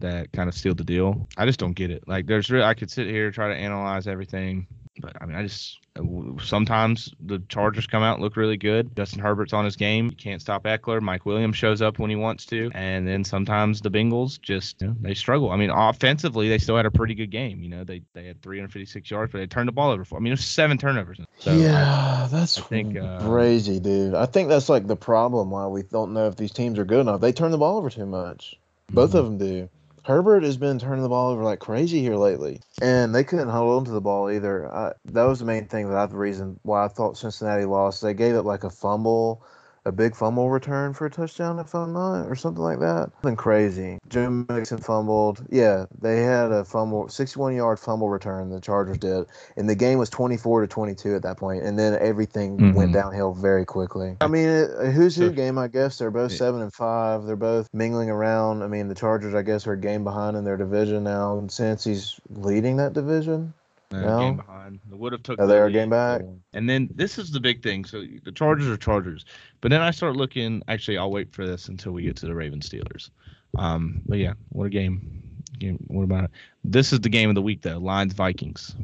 that 0.00 0.32
kind 0.32 0.48
of 0.48 0.54
sealed 0.54 0.78
the 0.78 0.84
deal. 0.84 1.28
I 1.36 1.46
just 1.46 1.58
don't 1.58 1.74
get 1.74 1.90
it. 1.90 2.06
Like 2.06 2.26
there's 2.26 2.50
really 2.50 2.64
I 2.64 2.74
could 2.74 2.90
sit 2.90 3.06
here 3.06 3.30
try 3.30 3.48
to 3.48 3.54
analyze 3.54 4.06
everything, 4.06 4.66
but 5.04 5.20
I 5.20 5.26
mean 5.26 5.36
I 5.36 5.42
just 5.42 5.80
sometimes 6.42 7.12
the 7.20 7.40
Chargers 7.48 7.86
come 7.86 8.02
out 8.02 8.14
and 8.14 8.22
look 8.22 8.36
really 8.36 8.56
good. 8.56 8.96
Justin 8.96 9.20
Herbert's 9.20 9.52
on 9.52 9.64
his 9.64 9.76
game. 9.76 10.06
You 10.06 10.16
can't 10.16 10.40
stop 10.40 10.64
Ekeler. 10.64 11.00
Mike 11.00 11.26
Williams 11.26 11.56
shows 11.56 11.82
up 11.82 11.98
when 11.98 12.10
he 12.10 12.16
wants 12.16 12.46
to, 12.46 12.70
and 12.74 13.06
then 13.06 13.22
sometimes 13.22 13.80
the 13.80 13.90
Bengals 13.90 14.40
just 14.40 14.80
you 14.80 14.88
know, 14.88 14.96
they 15.00 15.14
struggle. 15.14 15.50
I 15.50 15.56
mean 15.56 15.70
offensively 15.70 16.48
they 16.48 16.58
still 16.58 16.76
had 16.76 16.86
a 16.86 16.90
pretty 16.90 17.14
good 17.14 17.30
game. 17.30 17.62
You 17.62 17.68
know 17.68 17.84
they 17.84 18.02
they 18.14 18.26
had 18.26 18.40
356 18.42 19.10
yards, 19.10 19.32
but 19.32 19.38
they 19.38 19.46
turned 19.46 19.68
the 19.68 19.72
ball 19.72 19.90
over 19.90 20.04
for. 20.04 20.16
I 20.16 20.20
mean 20.20 20.32
it 20.32 20.38
was 20.38 20.44
seven 20.44 20.78
turnovers. 20.78 21.20
So 21.38 21.54
yeah, 21.54 22.24
I, 22.24 22.28
that's 22.28 22.58
I 22.58 22.62
think, 22.62 22.96
uh, 22.96 23.20
crazy, 23.20 23.78
dude. 23.78 24.14
I 24.14 24.26
think 24.26 24.48
that's 24.48 24.68
like 24.68 24.86
the 24.86 24.96
problem 24.96 25.50
why 25.50 25.66
we 25.66 25.82
don't 25.82 26.12
know 26.12 26.26
if 26.26 26.36
these 26.36 26.52
teams 26.52 26.78
are 26.78 26.84
good 26.84 27.00
enough. 27.00 27.20
They 27.20 27.32
turn 27.32 27.50
the 27.50 27.58
ball 27.58 27.76
over 27.78 27.90
too 27.90 28.06
much. 28.06 28.56
Both 28.90 29.10
mm-hmm. 29.10 29.18
of 29.18 29.24
them 29.24 29.38
do. 29.38 29.68
Herbert 30.04 30.42
has 30.42 30.58
been 30.58 30.78
turning 30.78 31.02
the 31.02 31.08
ball 31.08 31.30
over 31.30 31.42
like 31.42 31.60
crazy 31.60 32.00
here 32.00 32.16
lately, 32.16 32.60
and 32.82 33.14
they 33.14 33.24
couldn't 33.24 33.48
hold 33.48 33.78
on 33.78 33.84
to 33.86 33.90
the 33.90 34.02
ball 34.02 34.30
either. 34.30 34.70
I, 34.72 34.92
that 35.06 35.24
was 35.24 35.38
the 35.38 35.46
main 35.46 35.66
thing 35.66 35.88
that 35.88 35.96
I 35.96 36.04
the 36.06 36.16
reason 36.18 36.60
why 36.62 36.84
I 36.84 36.88
thought 36.88 37.16
Cincinnati 37.16 37.64
lost. 37.64 38.02
They 38.02 38.12
gave 38.12 38.34
up 38.34 38.44
like 38.44 38.64
a 38.64 38.70
fumble 38.70 39.42
a 39.86 39.92
big 39.92 40.14
fumble 40.14 40.50
return 40.50 40.94
for 40.94 41.06
a 41.06 41.10
touchdown, 41.10 41.58
if 41.58 41.74
I'm 41.74 41.92
not, 41.92 42.26
or 42.26 42.34
something 42.34 42.62
like 42.62 42.80
that. 42.80 43.10
Something 43.22 43.36
crazy. 43.36 43.98
Joe 44.08 44.44
Mixon 44.48 44.78
fumbled. 44.78 45.44
Yeah, 45.50 45.84
they 46.00 46.22
had 46.22 46.52
a 46.52 46.64
fumble, 46.64 47.08
61 47.08 47.54
yard 47.54 47.78
fumble 47.78 48.08
return. 48.08 48.50
The 48.50 48.60
Chargers 48.60 48.98
did, 48.98 49.26
and 49.56 49.68
the 49.68 49.74
game 49.74 49.98
was 49.98 50.08
24 50.10 50.62
to 50.62 50.66
22 50.66 51.14
at 51.14 51.22
that 51.22 51.36
point, 51.36 51.64
and 51.64 51.78
then 51.78 51.98
everything 52.00 52.56
mm-hmm. 52.56 52.72
went 52.72 52.92
downhill 52.92 53.34
very 53.34 53.64
quickly. 53.64 54.16
I 54.20 54.26
mean, 54.26 54.48
a 54.48 54.90
who's 54.90 55.16
who 55.16 55.30
game, 55.30 55.58
I 55.58 55.68
guess. 55.68 55.98
They're 55.98 56.10
both 56.10 56.32
seven 56.32 56.62
and 56.62 56.72
five. 56.72 57.24
They're 57.24 57.36
both 57.36 57.68
mingling 57.72 58.10
around. 58.10 58.62
I 58.62 58.68
mean, 58.68 58.88
the 58.88 58.94
Chargers, 58.94 59.34
I 59.34 59.42
guess, 59.42 59.66
are 59.66 59.72
a 59.72 59.80
game 59.80 60.04
behind 60.04 60.36
in 60.36 60.44
their 60.44 60.56
division 60.56 61.04
now, 61.04 61.38
and 61.38 61.50
since 61.50 61.84
he's 61.84 62.18
leading 62.30 62.76
that 62.78 62.94
division. 62.94 63.52
No? 64.02 64.18
game 64.18 64.36
behind. 64.36 64.80
They 64.90 64.96
would 64.96 65.12
have 65.12 65.22
took. 65.22 65.40
Oh, 65.40 65.46
they're 65.46 65.66
a 65.66 65.72
game 65.72 65.90
back. 65.90 66.22
And 66.52 66.68
then 66.68 66.88
this 66.94 67.18
is 67.18 67.30
the 67.30 67.40
big 67.40 67.62
thing. 67.62 67.84
So 67.84 68.04
the 68.24 68.32
Chargers 68.32 68.68
are 68.68 68.76
Chargers, 68.76 69.24
but 69.64 69.70
then 69.70 69.80
I 69.80 69.92
start 69.92 70.14
looking. 70.14 70.62
Actually, 70.68 70.98
I'll 70.98 71.10
wait 71.10 71.32
for 71.32 71.46
this 71.46 71.68
until 71.68 71.92
we 71.92 72.02
get 72.02 72.16
to 72.16 72.26
the 72.26 72.34
Ravens 72.34 72.68
Steelers. 72.68 73.08
Um, 73.56 74.02
but 74.04 74.18
yeah, 74.18 74.34
what 74.50 74.66
a 74.66 74.68
game. 74.68 75.40
Game. 75.58 75.82
What 75.86 76.02
about 76.02 76.24
it? 76.24 76.32
This 76.64 76.92
is 76.92 77.00
the 77.00 77.08
game 77.08 77.30
of 77.30 77.34
the 77.34 77.40
week 77.40 77.62
though. 77.62 77.78
Lions 77.78 78.12
Vikings. 78.12 78.76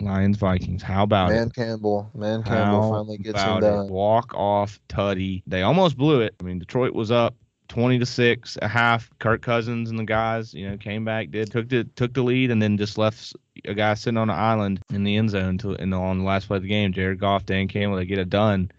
Lions 0.00 0.38
Vikings. 0.38 0.82
How 0.82 1.04
about 1.04 1.30
Man 1.30 1.46
it? 1.46 1.54
Campbell. 1.54 2.10
Man 2.16 2.42
Campbell 2.42 2.82
How 2.82 2.90
finally 2.90 3.18
gets 3.18 3.40
him 3.40 3.60
done. 3.60 3.90
Walk 3.90 4.34
off 4.34 4.80
tutty. 4.88 5.44
They 5.46 5.62
almost 5.62 5.96
blew 5.96 6.20
it. 6.20 6.34
I 6.40 6.42
mean, 6.42 6.58
Detroit 6.58 6.94
was 6.94 7.12
up 7.12 7.36
20 7.68 8.00
to 8.00 8.06
6 8.06 8.58
a 8.60 8.66
half 8.66 9.08
kirk 9.20 9.40
cousins 9.40 9.88
and 9.88 10.00
the 10.00 10.04
guys 10.04 10.52
you 10.52 10.68
know 10.68 10.76
came 10.76 11.04
back 11.04 11.30
did 11.30 11.50
took 11.50 11.68
the 11.68 11.84
took 11.94 12.12
the 12.12 12.22
lead 12.22 12.50
and 12.50 12.60
then 12.60 12.76
just 12.76 12.98
left 12.98 13.34
a 13.64 13.72
guy 13.72 13.94
sitting 13.94 14.18
on 14.18 14.28
an 14.28 14.36
island 14.36 14.80
in 14.92 15.04
the 15.04 15.16
end 15.16 15.30
zone 15.30 15.56
to 15.56 15.72
in 15.76 15.88
the, 15.88 15.96
on 15.96 16.18
the 16.18 16.24
last 16.24 16.48
play 16.48 16.58
of 16.58 16.62
the 16.62 16.68
game 16.68 16.92
jared 16.92 17.18
goff 17.18 17.46
dan 17.46 17.68
campbell 17.68 17.96
they 17.96 18.04
get 18.04 18.18
it 18.18 18.28
done 18.28 18.70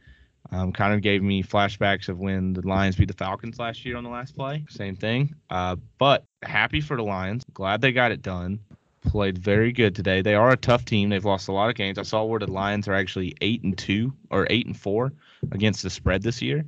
um, 0.53 0.71
kind 0.71 0.93
of 0.93 1.01
gave 1.01 1.23
me 1.23 1.41
flashbacks 1.41 2.09
of 2.09 2.19
when 2.19 2.53
the 2.53 2.61
lions 2.61 2.95
beat 2.95 3.07
the 3.07 3.13
falcons 3.15 3.57
last 3.57 3.83
year 3.85 3.97
on 3.97 4.03
the 4.03 4.09
last 4.09 4.35
play. 4.35 4.63
Same 4.69 4.95
thing. 4.95 5.33
Uh, 5.49 5.77
but 5.97 6.25
happy 6.43 6.79
for 6.79 6.95
the 6.95 7.03
lions. 7.03 7.43
Glad 7.53 7.81
they 7.81 7.91
got 7.91 8.11
it 8.11 8.21
done. 8.21 8.59
Played 9.01 9.37
very 9.37 9.71
good 9.71 9.95
today. 9.95 10.21
They 10.21 10.35
are 10.35 10.51
a 10.51 10.57
tough 10.57 10.85
team. 10.85 11.09
They've 11.09 11.25
lost 11.25 11.47
a 11.47 11.51
lot 11.51 11.69
of 11.69 11.75
games. 11.75 11.97
I 11.97 12.03
saw 12.03 12.23
where 12.23 12.39
the 12.39 12.51
lions 12.51 12.87
are 12.87 12.93
actually 12.93 13.35
eight 13.41 13.63
and 13.63 13.75
two 13.75 14.13
or 14.29 14.45
eight 14.49 14.67
and 14.67 14.77
four 14.77 15.11
against 15.51 15.81
the 15.81 15.89
spread 15.89 16.21
this 16.21 16.41
year. 16.41 16.63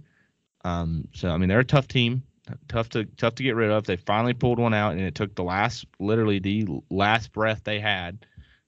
Um, 0.63 1.07
so 1.13 1.29
I 1.29 1.37
mean 1.37 1.47
they're 1.47 1.59
a 1.59 1.63
tough 1.63 1.87
team, 1.87 2.23
tough 2.67 2.89
to 2.89 3.05
tough 3.05 3.35
to 3.35 3.43
get 3.43 3.55
rid 3.55 3.69
of. 3.69 3.85
They 3.85 3.97
finally 3.97 4.33
pulled 4.33 4.57
one 4.57 4.73
out, 4.73 4.93
and 4.93 5.01
it 5.01 5.13
took 5.13 5.35
the 5.35 5.43
last, 5.43 5.85
literally 5.99 6.39
the 6.39 6.67
last 6.89 7.31
breath 7.31 7.61
they 7.63 7.79
had 7.79 8.25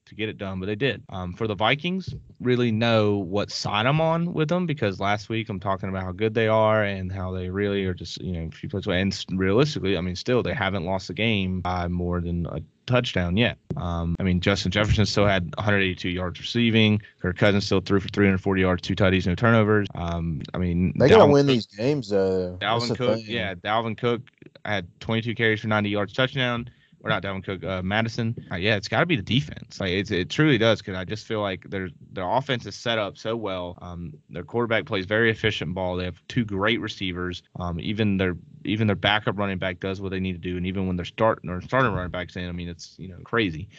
to 0.09 0.15
get 0.15 0.29
it 0.29 0.37
done, 0.37 0.59
but 0.59 0.65
they 0.65 0.75
did. 0.75 1.03
Um, 1.09 1.33
for 1.33 1.47
the 1.47 1.55
Vikings, 1.55 2.13
really 2.39 2.71
know 2.71 3.17
what 3.17 3.51
side 3.51 3.85
I'm 3.85 4.01
on 4.01 4.33
with 4.33 4.49
them 4.49 4.65
because 4.65 4.99
last 4.99 5.29
week 5.29 5.49
I'm 5.49 5.59
talking 5.59 5.89
about 5.89 6.03
how 6.03 6.11
good 6.11 6.33
they 6.33 6.47
are 6.47 6.83
and 6.83 7.11
how 7.11 7.31
they 7.31 7.49
really 7.49 7.85
are 7.85 7.93
just 7.93 8.21
you 8.21 8.33
know 8.33 8.47
a 8.47 8.51
few 8.51 8.69
plays 8.69 8.87
away. 8.87 9.01
And 9.01 9.25
realistically, 9.31 9.97
I 9.97 10.01
mean, 10.01 10.15
still 10.15 10.43
they 10.43 10.53
haven't 10.53 10.85
lost 10.85 11.09
a 11.09 11.13
game 11.13 11.61
by 11.61 11.87
more 11.87 12.21
than 12.21 12.45
a 12.47 12.61
touchdown 12.85 13.37
yet. 13.37 13.57
Um, 13.75 14.15
I 14.19 14.23
mean, 14.23 14.39
Justin 14.39 14.71
Jefferson 14.71 15.05
still 15.05 15.27
had 15.27 15.53
182 15.57 16.09
yards 16.09 16.39
receiving. 16.39 17.01
Kirk 17.21 17.37
Cousins 17.37 17.65
still 17.65 17.81
threw 17.81 17.99
for 17.99 18.07
340 18.07 18.61
yards, 18.61 18.81
two 18.81 18.95
tutties, 18.95 19.27
no 19.27 19.35
turnovers. 19.35 19.87
Um, 19.93 20.41
I 20.53 20.57
mean, 20.57 20.93
they 20.97 21.09
gotta 21.09 21.31
win 21.31 21.45
Cook, 21.45 21.53
these 21.53 21.65
games 21.67 22.09
though. 22.09 22.57
Dalvin 22.59 22.97
Cook, 22.97 23.19
yeah, 23.23 23.53
Dalvin 23.55 23.97
Cook 23.97 24.21
had 24.65 24.87
22 24.99 25.35
carries 25.35 25.61
for 25.61 25.67
90 25.67 25.89
yards, 25.89 26.13
touchdown 26.13 26.69
or 27.07 27.09
not 27.09 27.23
Dalvin 27.23 27.43
Cook, 27.43 27.63
uh, 27.63 27.81
Mattison. 27.81 28.35
Uh, 28.51 28.55
yeah, 28.55 28.75
it's 28.75 28.87
got 28.87 28.99
to 28.99 29.05
be 29.05 29.15
the 29.15 29.21
defense. 29.21 29.79
Like 29.79 29.91
it's, 29.91 30.11
it 30.11 30.29
truly 30.29 30.57
does 30.57 30.79
because 30.79 30.95
I 30.95 31.05
just 31.05 31.25
feel 31.25 31.41
like 31.41 31.69
their 31.69 31.89
their 32.11 32.29
offense 32.29 32.65
is 32.65 32.75
set 32.75 32.99
up 32.99 33.17
so 33.17 33.35
well. 33.35 33.77
Um, 33.81 34.13
their 34.29 34.43
quarterback 34.43 34.85
plays 34.85 35.05
very 35.05 35.31
efficient 35.31 35.73
ball. 35.73 35.95
They 35.95 36.05
have 36.05 36.21
two 36.27 36.45
great 36.45 36.81
receivers. 36.81 37.43
Um, 37.59 37.79
even 37.79 38.17
their 38.17 38.35
even 38.65 38.87
their 38.87 38.95
backup 38.95 39.37
running 39.37 39.57
back 39.57 39.79
does 39.79 40.01
what 40.01 40.11
they 40.11 40.19
need 40.19 40.33
to 40.33 40.39
do, 40.39 40.57
and 40.57 40.65
even 40.65 40.87
when 40.87 40.97
they're 40.97 41.05
starting 41.05 41.49
or 41.49 41.61
starting 41.61 41.93
running 41.93 42.11
backs 42.11 42.35
in, 42.35 42.47
I 42.47 42.51
mean 42.51 42.69
it's 42.69 42.95
you 42.97 43.07
know 43.07 43.19
crazy. 43.23 43.69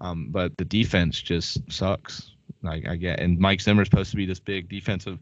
Um, 0.00 0.28
but 0.30 0.56
the 0.56 0.64
defense 0.64 1.20
just 1.20 1.60
sucks. 1.70 2.32
Like 2.62 2.86
I 2.88 2.96
get, 2.96 3.20
and 3.20 3.38
Mike 3.38 3.60
Zimmer's 3.60 3.88
supposed 3.88 4.10
to 4.10 4.16
be 4.16 4.26
this 4.26 4.40
big 4.40 4.68
defensive 4.68 5.18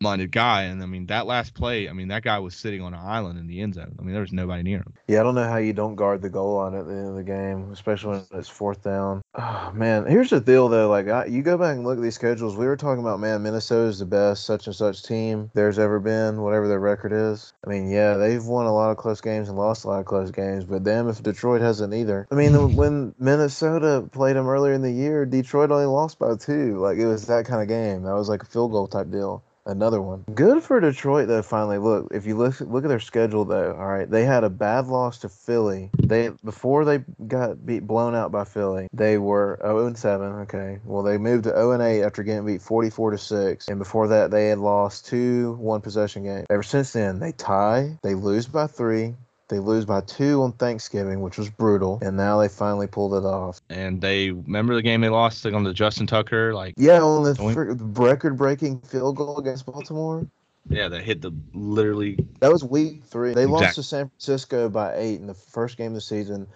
minded 0.00 0.32
guy. 0.32 0.62
And 0.64 0.82
I 0.82 0.86
mean, 0.86 1.06
that 1.06 1.26
last 1.26 1.54
play, 1.54 1.88
I 1.88 1.92
mean, 1.92 2.08
that 2.08 2.22
guy 2.22 2.38
was 2.38 2.54
sitting 2.54 2.82
on 2.82 2.94
an 2.94 3.00
island 3.00 3.38
in 3.38 3.46
the 3.46 3.60
end 3.60 3.74
zone. 3.74 3.94
I 3.98 4.02
mean, 4.02 4.12
there 4.12 4.20
was 4.20 4.32
nobody 4.32 4.62
near 4.62 4.78
him. 4.78 4.92
Yeah, 5.08 5.20
I 5.20 5.22
don't 5.22 5.34
know 5.34 5.48
how 5.48 5.56
you 5.56 5.72
don't 5.72 5.94
guard 5.94 6.22
the 6.22 6.30
goal 6.30 6.56
line 6.56 6.74
at 6.74 6.86
the 6.86 6.92
end 6.92 7.08
of 7.08 7.14
the 7.16 7.24
game, 7.24 7.70
especially 7.72 8.10
when 8.10 8.24
it's 8.32 8.48
fourth 8.48 8.82
down. 8.82 9.22
Oh, 9.34 9.72
man, 9.74 10.06
here's 10.06 10.30
the 10.30 10.40
deal, 10.40 10.68
though. 10.68 10.88
Like, 10.88 11.08
I, 11.08 11.26
you 11.26 11.42
go 11.42 11.56
back 11.58 11.76
and 11.76 11.84
look 11.84 11.98
at 11.98 12.02
these 12.02 12.14
schedules. 12.14 12.56
We 12.56 12.66
were 12.66 12.76
talking 12.76 13.00
about, 13.00 13.20
man, 13.20 13.42
Minnesota's 13.42 13.98
the 13.98 14.06
best 14.06 14.44
such 14.44 14.66
and 14.66 14.76
such 14.76 15.02
team 15.02 15.50
there's 15.54 15.78
ever 15.78 16.00
been, 16.00 16.42
whatever 16.42 16.68
their 16.68 16.80
record 16.80 17.12
is. 17.12 17.52
I 17.66 17.70
mean, 17.70 17.90
yeah, 17.90 18.14
they've 18.14 18.44
won 18.44 18.66
a 18.66 18.74
lot 18.74 18.90
of 18.90 18.96
close 18.96 19.20
games 19.20 19.48
and 19.48 19.58
lost 19.58 19.84
a 19.84 19.88
lot 19.88 20.00
of 20.00 20.06
close 20.06 20.30
games, 20.30 20.64
but 20.64 20.84
damn 20.84 21.08
if 21.08 21.22
Detroit 21.22 21.60
hasn't 21.60 21.94
either. 21.94 22.26
I 22.30 22.34
mean, 22.34 22.76
when 22.76 23.14
Minnesota 23.18 24.08
played 24.12 24.36
them 24.36 24.48
earlier 24.48 24.72
in 24.72 24.82
the 24.82 24.92
year, 24.92 25.24
Detroit 25.24 25.70
only 25.70 25.86
lost 25.86 26.18
by 26.18 26.36
two. 26.36 26.78
Like, 26.78 26.98
it 26.98 27.06
was 27.06 27.26
that 27.26 27.46
kind 27.46 27.62
of 27.62 27.68
game. 27.68 28.02
That 28.02 28.14
was 28.14 28.28
like 28.28 28.42
a 28.42 28.46
field 28.46 28.72
goal 28.72 28.86
type 28.86 29.10
deal. 29.10 29.42
Another 29.66 30.00
one. 30.00 30.24
Good 30.32 30.62
for 30.62 30.78
Detroit 30.78 31.26
though. 31.26 31.42
Finally, 31.42 31.78
look 31.78 32.08
if 32.12 32.24
you 32.24 32.36
look 32.36 32.60
look 32.60 32.84
at 32.84 32.88
their 32.88 33.00
schedule 33.00 33.44
though. 33.44 33.72
All 33.72 33.86
right, 33.86 34.08
they 34.08 34.24
had 34.24 34.44
a 34.44 34.50
bad 34.50 34.86
loss 34.86 35.18
to 35.18 35.28
Philly. 35.28 35.90
They 35.98 36.30
before 36.44 36.84
they 36.84 36.98
got 37.26 37.66
beat 37.66 37.84
blown 37.86 38.14
out 38.14 38.30
by 38.30 38.44
Philly, 38.44 38.86
they 38.92 39.18
were 39.18 39.58
0 39.62 39.88
and 39.88 39.98
7. 39.98 40.32
Okay, 40.42 40.78
well 40.84 41.02
they 41.02 41.18
moved 41.18 41.44
to 41.44 41.50
0 41.50 41.72
and 41.72 41.82
8 41.82 42.02
after 42.04 42.22
getting 42.22 42.46
beat 42.46 42.62
44 42.62 43.10
to 43.10 43.18
six. 43.18 43.68
And 43.68 43.78
before 43.80 44.06
that, 44.08 44.30
they 44.30 44.48
had 44.48 44.58
lost 44.58 45.06
two 45.06 45.54
one 45.54 45.80
possession 45.80 46.22
games. 46.22 46.46
Ever 46.48 46.62
since 46.62 46.92
then, 46.92 47.18
they 47.18 47.32
tie, 47.32 47.98
they 48.02 48.14
lose 48.14 48.46
by 48.46 48.68
three, 48.68 49.14
they 49.48 49.58
lose 49.58 49.84
by 49.84 50.00
two 50.00 50.42
on 50.42 50.52
Thanksgiving, 50.52 51.20
which 51.20 51.38
was 51.38 51.48
brutal, 51.48 51.98
and 52.02 52.16
now 52.16 52.38
they 52.38 52.48
finally 52.48 52.86
pulled 52.86 53.14
it 53.14 53.24
off. 53.24 53.60
And 53.70 54.00
they 54.00 54.30
remember 54.30 54.74
the 54.74 54.82
game 54.82 55.00
they 55.00 55.08
lost 55.08 55.44
like 55.44 55.54
on 55.54 55.64
the 55.64 55.72
Justin 55.72 56.06
Tucker, 56.06 56.52
like 56.54 56.74
yeah, 56.76 57.00
on 57.00 57.24
the 57.24 57.34
fr- 57.34 57.74
record-breaking 58.02 58.80
field 58.80 59.16
goal 59.16 59.38
against 59.38 59.66
Baltimore. 59.66 60.26
Yeah, 60.68 60.88
that 60.88 61.02
hit 61.02 61.22
the 61.22 61.32
literally. 61.54 62.18
That 62.40 62.52
was 62.52 62.64
week 62.64 63.04
three. 63.04 63.34
They 63.34 63.42
exactly. 63.42 63.66
lost 63.66 63.74
to 63.76 63.82
San 63.84 64.08
Francisco 64.08 64.68
by 64.68 64.96
eight 64.96 65.20
in 65.20 65.26
the 65.26 65.34
first 65.34 65.76
game 65.76 65.88
of 65.88 65.94
the 65.94 66.00
season. 66.00 66.48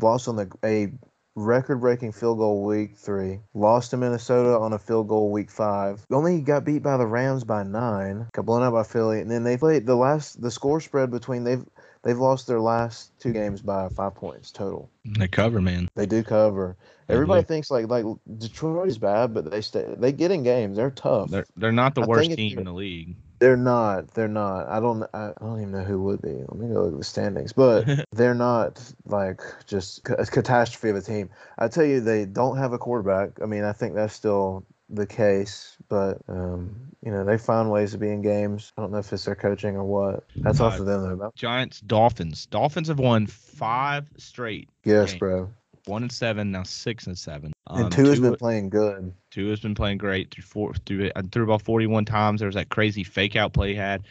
Lost 0.00 0.28
on 0.28 0.36
the 0.36 0.50
a 0.64 0.92
record-breaking 1.34 2.12
field 2.12 2.38
goal 2.38 2.64
week 2.64 2.96
three. 2.96 3.40
Lost 3.54 3.90
to 3.90 3.96
Minnesota 3.96 4.58
on 4.58 4.72
a 4.72 4.78
field 4.78 5.08
goal 5.08 5.30
week 5.30 5.50
five. 5.50 6.04
Only 6.10 6.40
got 6.40 6.64
beat 6.64 6.82
by 6.82 6.96
the 6.96 7.06
Rams 7.06 7.44
by 7.44 7.62
nine. 7.62 8.28
Got 8.32 8.46
blown 8.46 8.62
out 8.62 8.72
by 8.72 8.84
Philly, 8.84 9.20
and 9.20 9.30
then 9.30 9.42
they 9.42 9.56
played 9.56 9.84
the 9.84 9.96
last 9.96 10.40
the 10.40 10.50
score 10.50 10.80
spread 10.80 11.10
between 11.10 11.44
they've 11.44 11.64
They've 12.02 12.18
lost 12.18 12.46
their 12.46 12.60
last 12.60 13.12
two 13.18 13.32
games 13.32 13.62
by 13.62 13.88
five 13.88 14.14
points 14.14 14.50
total. 14.50 14.90
They 15.04 15.28
cover, 15.28 15.60
man. 15.60 15.88
They 15.96 16.06
do 16.06 16.22
cover. 16.22 16.76
Everybody 17.08 17.42
thinks 17.42 17.70
like 17.70 17.88
like 17.88 18.04
Detroit 18.38 18.88
is 18.88 18.98
bad, 18.98 19.32
but 19.34 19.50
they 19.50 19.60
stay 19.60 19.94
they 19.96 20.12
get 20.12 20.30
in 20.30 20.42
games. 20.42 20.76
They're 20.76 20.90
tough. 20.90 21.30
They're 21.30 21.46
they're 21.56 21.72
not 21.72 21.94
the 21.94 22.02
I 22.02 22.06
worst 22.06 22.32
team 22.32 22.58
in 22.58 22.64
the 22.64 22.72
league. 22.72 23.16
They're 23.38 23.56
not. 23.56 24.08
They're 24.14 24.28
not. 24.28 24.66
I 24.68 24.80
don't. 24.80 25.02
I, 25.12 25.32
don't 25.40 25.60
even 25.60 25.72
know 25.72 25.84
who 25.84 26.02
would 26.02 26.22
be. 26.22 26.32
Let 26.32 26.56
me 26.56 26.68
go 26.68 26.84
look 26.84 26.94
at 26.94 26.98
the 26.98 27.04
standings. 27.04 27.52
But 27.52 27.86
they're 28.12 28.34
not 28.34 28.82
like 29.04 29.42
just 29.66 30.08
a 30.08 30.24
catastrophe 30.24 30.88
of 30.88 30.96
a 30.96 31.02
team. 31.02 31.30
I 31.58 31.68
tell 31.68 31.84
you, 31.84 32.00
they 32.00 32.24
don't 32.24 32.56
have 32.56 32.72
a 32.72 32.78
quarterback. 32.78 33.42
I 33.42 33.46
mean, 33.46 33.62
I 33.62 33.72
think 33.72 33.94
that's 33.94 34.14
still 34.14 34.64
the 34.88 35.06
case, 35.06 35.76
but 35.88 36.18
um, 36.28 36.92
you 37.04 37.10
know 37.10 37.24
they 37.24 37.38
find 37.38 37.70
ways 37.70 37.92
to 37.92 37.98
be 37.98 38.08
in 38.08 38.22
games. 38.22 38.72
I 38.76 38.82
don't 38.82 38.92
know 38.92 38.98
if 38.98 39.12
it's 39.12 39.24
their 39.24 39.34
coaching 39.34 39.76
or 39.76 39.84
what. 39.84 40.24
That's 40.36 40.60
uh, 40.60 40.66
off 40.66 40.76
to 40.76 40.84
them 40.84 41.18
though. 41.18 41.32
Giants, 41.34 41.80
Dolphins. 41.80 42.46
Dolphins 42.46 42.88
have 42.88 42.98
won 42.98 43.26
five 43.26 44.08
straight. 44.16 44.68
Yes, 44.84 45.10
games. 45.10 45.18
bro. 45.18 45.50
One 45.86 46.02
and 46.02 46.10
seven, 46.10 46.50
now 46.50 46.64
six 46.64 47.06
and 47.06 47.16
seven. 47.16 47.52
Um, 47.68 47.84
and 47.84 47.92
Tua 47.92 48.08
has 48.08 48.20
been 48.20 48.36
playing 48.36 48.70
good. 48.70 49.12
Tua 49.30 49.50
has 49.50 49.60
been 49.60 49.74
playing 49.74 49.98
great 49.98 50.32
through 50.32 50.42
four 50.42 50.74
through 50.74 51.04
it. 51.04 51.12
And 51.14 51.30
through 51.30 51.44
about 51.44 51.62
forty 51.62 51.86
one 51.86 52.04
times. 52.04 52.40
There 52.40 52.48
was 52.48 52.56
that 52.56 52.68
crazy 52.68 53.04
fake 53.04 53.36
out 53.36 53.52
play 53.52 53.70
he 53.70 53.74
had. 53.76 54.04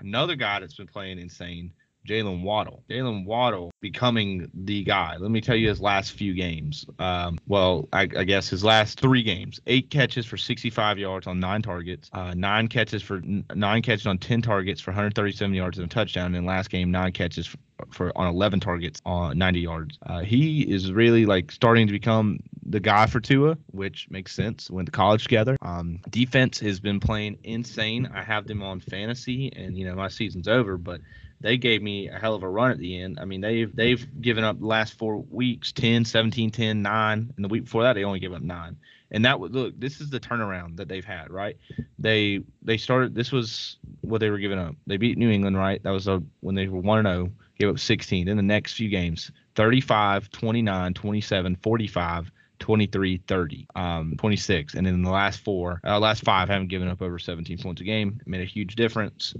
Another 0.00 0.34
guy 0.34 0.60
that's 0.60 0.74
been 0.74 0.86
playing 0.86 1.18
insane 1.18 1.72
Jaylen 2.06 2.42
Waddle. 2.42 2.82
Jaylen 2.88 3.24
Waddle 3.24 3.72
becoming 3.80 4.50
the 4.54 4.84
guy. 4.84 5.16
Let 5.18 5.30
me 5.30 5.40
tell 5.40 5.56
you 5.56 5.68
his 5.68 5.80
last 5.80 6.12
few 6.12 6.34
games. 6.34 6.86
Um, 6.98 7.38
well, 7.46 7.88
I, 7.92 8.02
I, 8.02 8.24
guess 8.24 8.48
his 8.48 8.64
last 8.64 9.00
three 9.00 9.22
games: 9.22 9.60
eight 9.66 9.90
catches 9.90 10.26
for 10.26 10.36
65 10.36 10.98
yards 10.98 11.26
on 11.26 11.40
nine 11.40 11.62
targets, 11.62 12.10
uh, 12.12 12.34
nine 12.34 12.68
catches 12.68 13.02
for 13.02 13.20
nine 13.20 13.82
catches 13.82 14.06
on 14.06 14.18
10 14.18 14.42
targets 14.42 14.80
for 14.80 14.90
137 14.90 15.54
yards 15.54 15.78
and 15.78 15.86
a 15.86 15.94
touchdown. 15.94 16.34
And 16.34 16.46
last 16.46 16.70
game, 16.70 16.90
nine 16.90 17.12
catches 17.12 17.46
for, 17.46 17.58
for 17.90 18.18
on 18.18 18.28
11 18.28 18.60
targets 18.60 19.00
on 19.04 19.38
90 19.38 19.60
yards. 19.60 19.98
Uh, 20.04 20.20
he 20.20 20.62
is 20.62 20.92
really 20.92 21.26
like 21.26 21.52
starting 21.52 21.86
to 21.86 21.92
become 21.92 22.40
the 22.64 22.80
guy 22.80 23.06
for 23.06 23.20
Tua, 23.20 23.58
which 23.72 24.08
makes 24.10 24.32
sense. 24.32 24.70
Went 24.70 24.86
to 24.86 24.92
college 24.92 25.24
together. 25.24 25.56
Um, 25.60 26.00
defense 26.08 26.60
has 26.60 26.80
been 26.80 27.00
playing 27.00 27.38
insane. 27.42 28.10
I 28.14 28.22
have 28.22 28.46
them 28.46 28.62
on 28.62 28.80
fantasy, 28.80 29.52
and 29.54 29.76
you 29.76 29.86
know 29.86 29.94
my 29.94 30.08
season's 30.08 30.48
over, 30.48 30.76
but 30.76 31.00
they 31.40 31.56
gave 31.56 31.82
me 31.82 32.08
a 32.08 32.18
hell 32.18 32.34
of 32.34 32.42
a 32.42 32.48
run 32.48 32.70
at 32.70 32.78
the 32.78 33.00
end. 33.00 33.18
I 33.20 33.24
mean, 33.24 33.40
they've 33.40 33.74
they've 33.74 34.06
given 34.20 34.44
up 34.44 34.58
the 34.60 34.66
last 34.66 34.98
four 34.98 35.18
weeks 35.18 35.72
10, 35.72 36.04
17, 36.04 36.50
10, 36.50 36.82
9. 36.82 37.32
And 37.36 37.44
the 37.44 37.48
week 37.48 37.64
before 37.64 37.82
that, 37.82 37.94
they 37.94 38.04
only 38.04 38.20
gave 38.20 38.32
up 38.32 38.42
nine. 38.42 38.76
And 39.10 39.24
that 39.24 39.40
would 39.40 39.52
look, 39.52 39.78
this 39.78 40.00
is 40.00 40.10
the 40.10 40.20
turnaround 40.20 40.76
that 40.76 40.88
they've 40.88 41.04
had, 41.04 41.30
right? 41.30 41.56
They 41.98 42.40
they 42.62 42.76
started, 42.76 43.14
this 43.14 43.32
was 43.32 43.78
what 44.02 44.20
they 44.20 44.30
were 44.30 44.38
giving 44.38 44.58
up. 44.58 44.76
They 44.86 44.98
beat 44.98 45.18
New 45.18 45.30
England, 45.30 45.56
right? 45.56 45.82
That 45.82 45.90
was 45.90 46.06
a, 46.06 46.22
when 46.40 46.54
they 46.54 46.68
were 46.68 46.80
1 46.80 47.04
0, 47.04 47.32
gave 47.58 47.70
up 47.70 47.78
16. 47.78 48.26
Then 48.26 48.36
the 48.36 48.42
next 48.42 48.74
few 48.74 48.88
games 48.88 49.30
35, 49.54 50.30
29, 50.30 50.94
27, 50.94 51.56
45. 51.56 52.30
23 52.60 53.22
30 53.26 53.66
um 53.74 54.14
26 54.18 54.74
and 54.74 54.86
then 54.86 54.92
in 54.92 55.02
the 55.02 55.10
last 55.10 55.40
four 55.40 55.80
uh, 55.82 55.98
last 55.98 56.22
five 56.22 56.50
haven't 56.50 56.68
given 56.68 56.88
up 56.88 57.00
over 57.00 57.18
17 57.18 57.56
points 57.56 57.80
a 57.80 57.84
game 57.84 58.18
it 58.20 58.28
made 58.28 58.42
a 58.42 58.44
huge 58.44 58.76
difference 58.76 59.34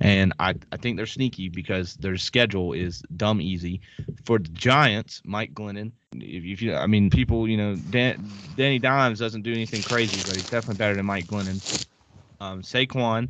and 0.00 0.32
I, 0.38 0.54
I 0.72 0.76
think 0.78 0.96
they're 0.96 1.06
sneaky 1.06 1.48
because 1.48 1.94
their 1.96 2.16
schedule 2.16 2.72
is 2.72 3.02
dumb 3.16 3.40
easy. 3.40 3.80
For 4.24 4.38
the 4.38 4.48
Giants, 4.48 5.20
Mike 5.24 5.52
Glennon, 5.52 5.92
if, 6.14 6.44
if 6.44 6.62
you, 6.62 6.74
I 6.74 6.86
mean, 6.86 7.10
people, 7.10 7.48
you 7.48 7.56
know, 7.56 7.76
Dan, 7.76 8.32
Danny 8.54 8.78
Dimes 8.78 9.18
doesn't 9.18 9.42
do 9.42 9.52
anything 9.52 9.82
crazy, 9.82 10.22
but 10.22 10.36
he's 10.36 10.46
definitely 10.46 10.76
better 10.76 10.96
than 10.96 11.06
Mike 11.06 11.26
Glennon. 11.26 11.60
Um, 12.40 12.62
Saquon 12.62 13.28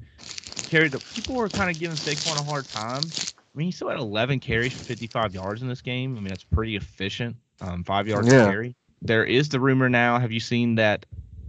carried 0.69 0.93
the 0.93 1.01
people 1.01 1.35
were 1.35 1.49
kind 1.49 1.71
of 1.71 1.79
giving 1.79 1.97
Saquon 1.97 2.37
a 2.37 2.45
hard 2.45 2.69
time. 2.69 3.13
I 3.37 3.59
mean, 3.59 3.67
he 3.67 3.73
still 3.73 3.89
had 3.89 3.99
11 3.99 4.39
carries 4.39 4.73
for 4.73 4.85
55 4.85 5.35
yards 5.35 5.63
in 5.63 5.69
this 5.69 5.81
game. 5.81 6.17
I 6.17 6.21
mean, 6.21 6.29
that's 6.29 6.45
pretty 6.45 6.77
efficient. 6.77 7.37
Um, 7.61 7.83
five 7.83 8.07
yards 8.07 8.29
yeah. 8.29 8.49
carry. 8.49 8.77
There 9.03 9.25
is 9.25 9.49
the 9.49 9.59
rumor 9.59 9.89
now. 9.89 10.21
Have 10.21 10.31
you 10.31 10.39
seen 10.39 10.77
that 10.77 11.05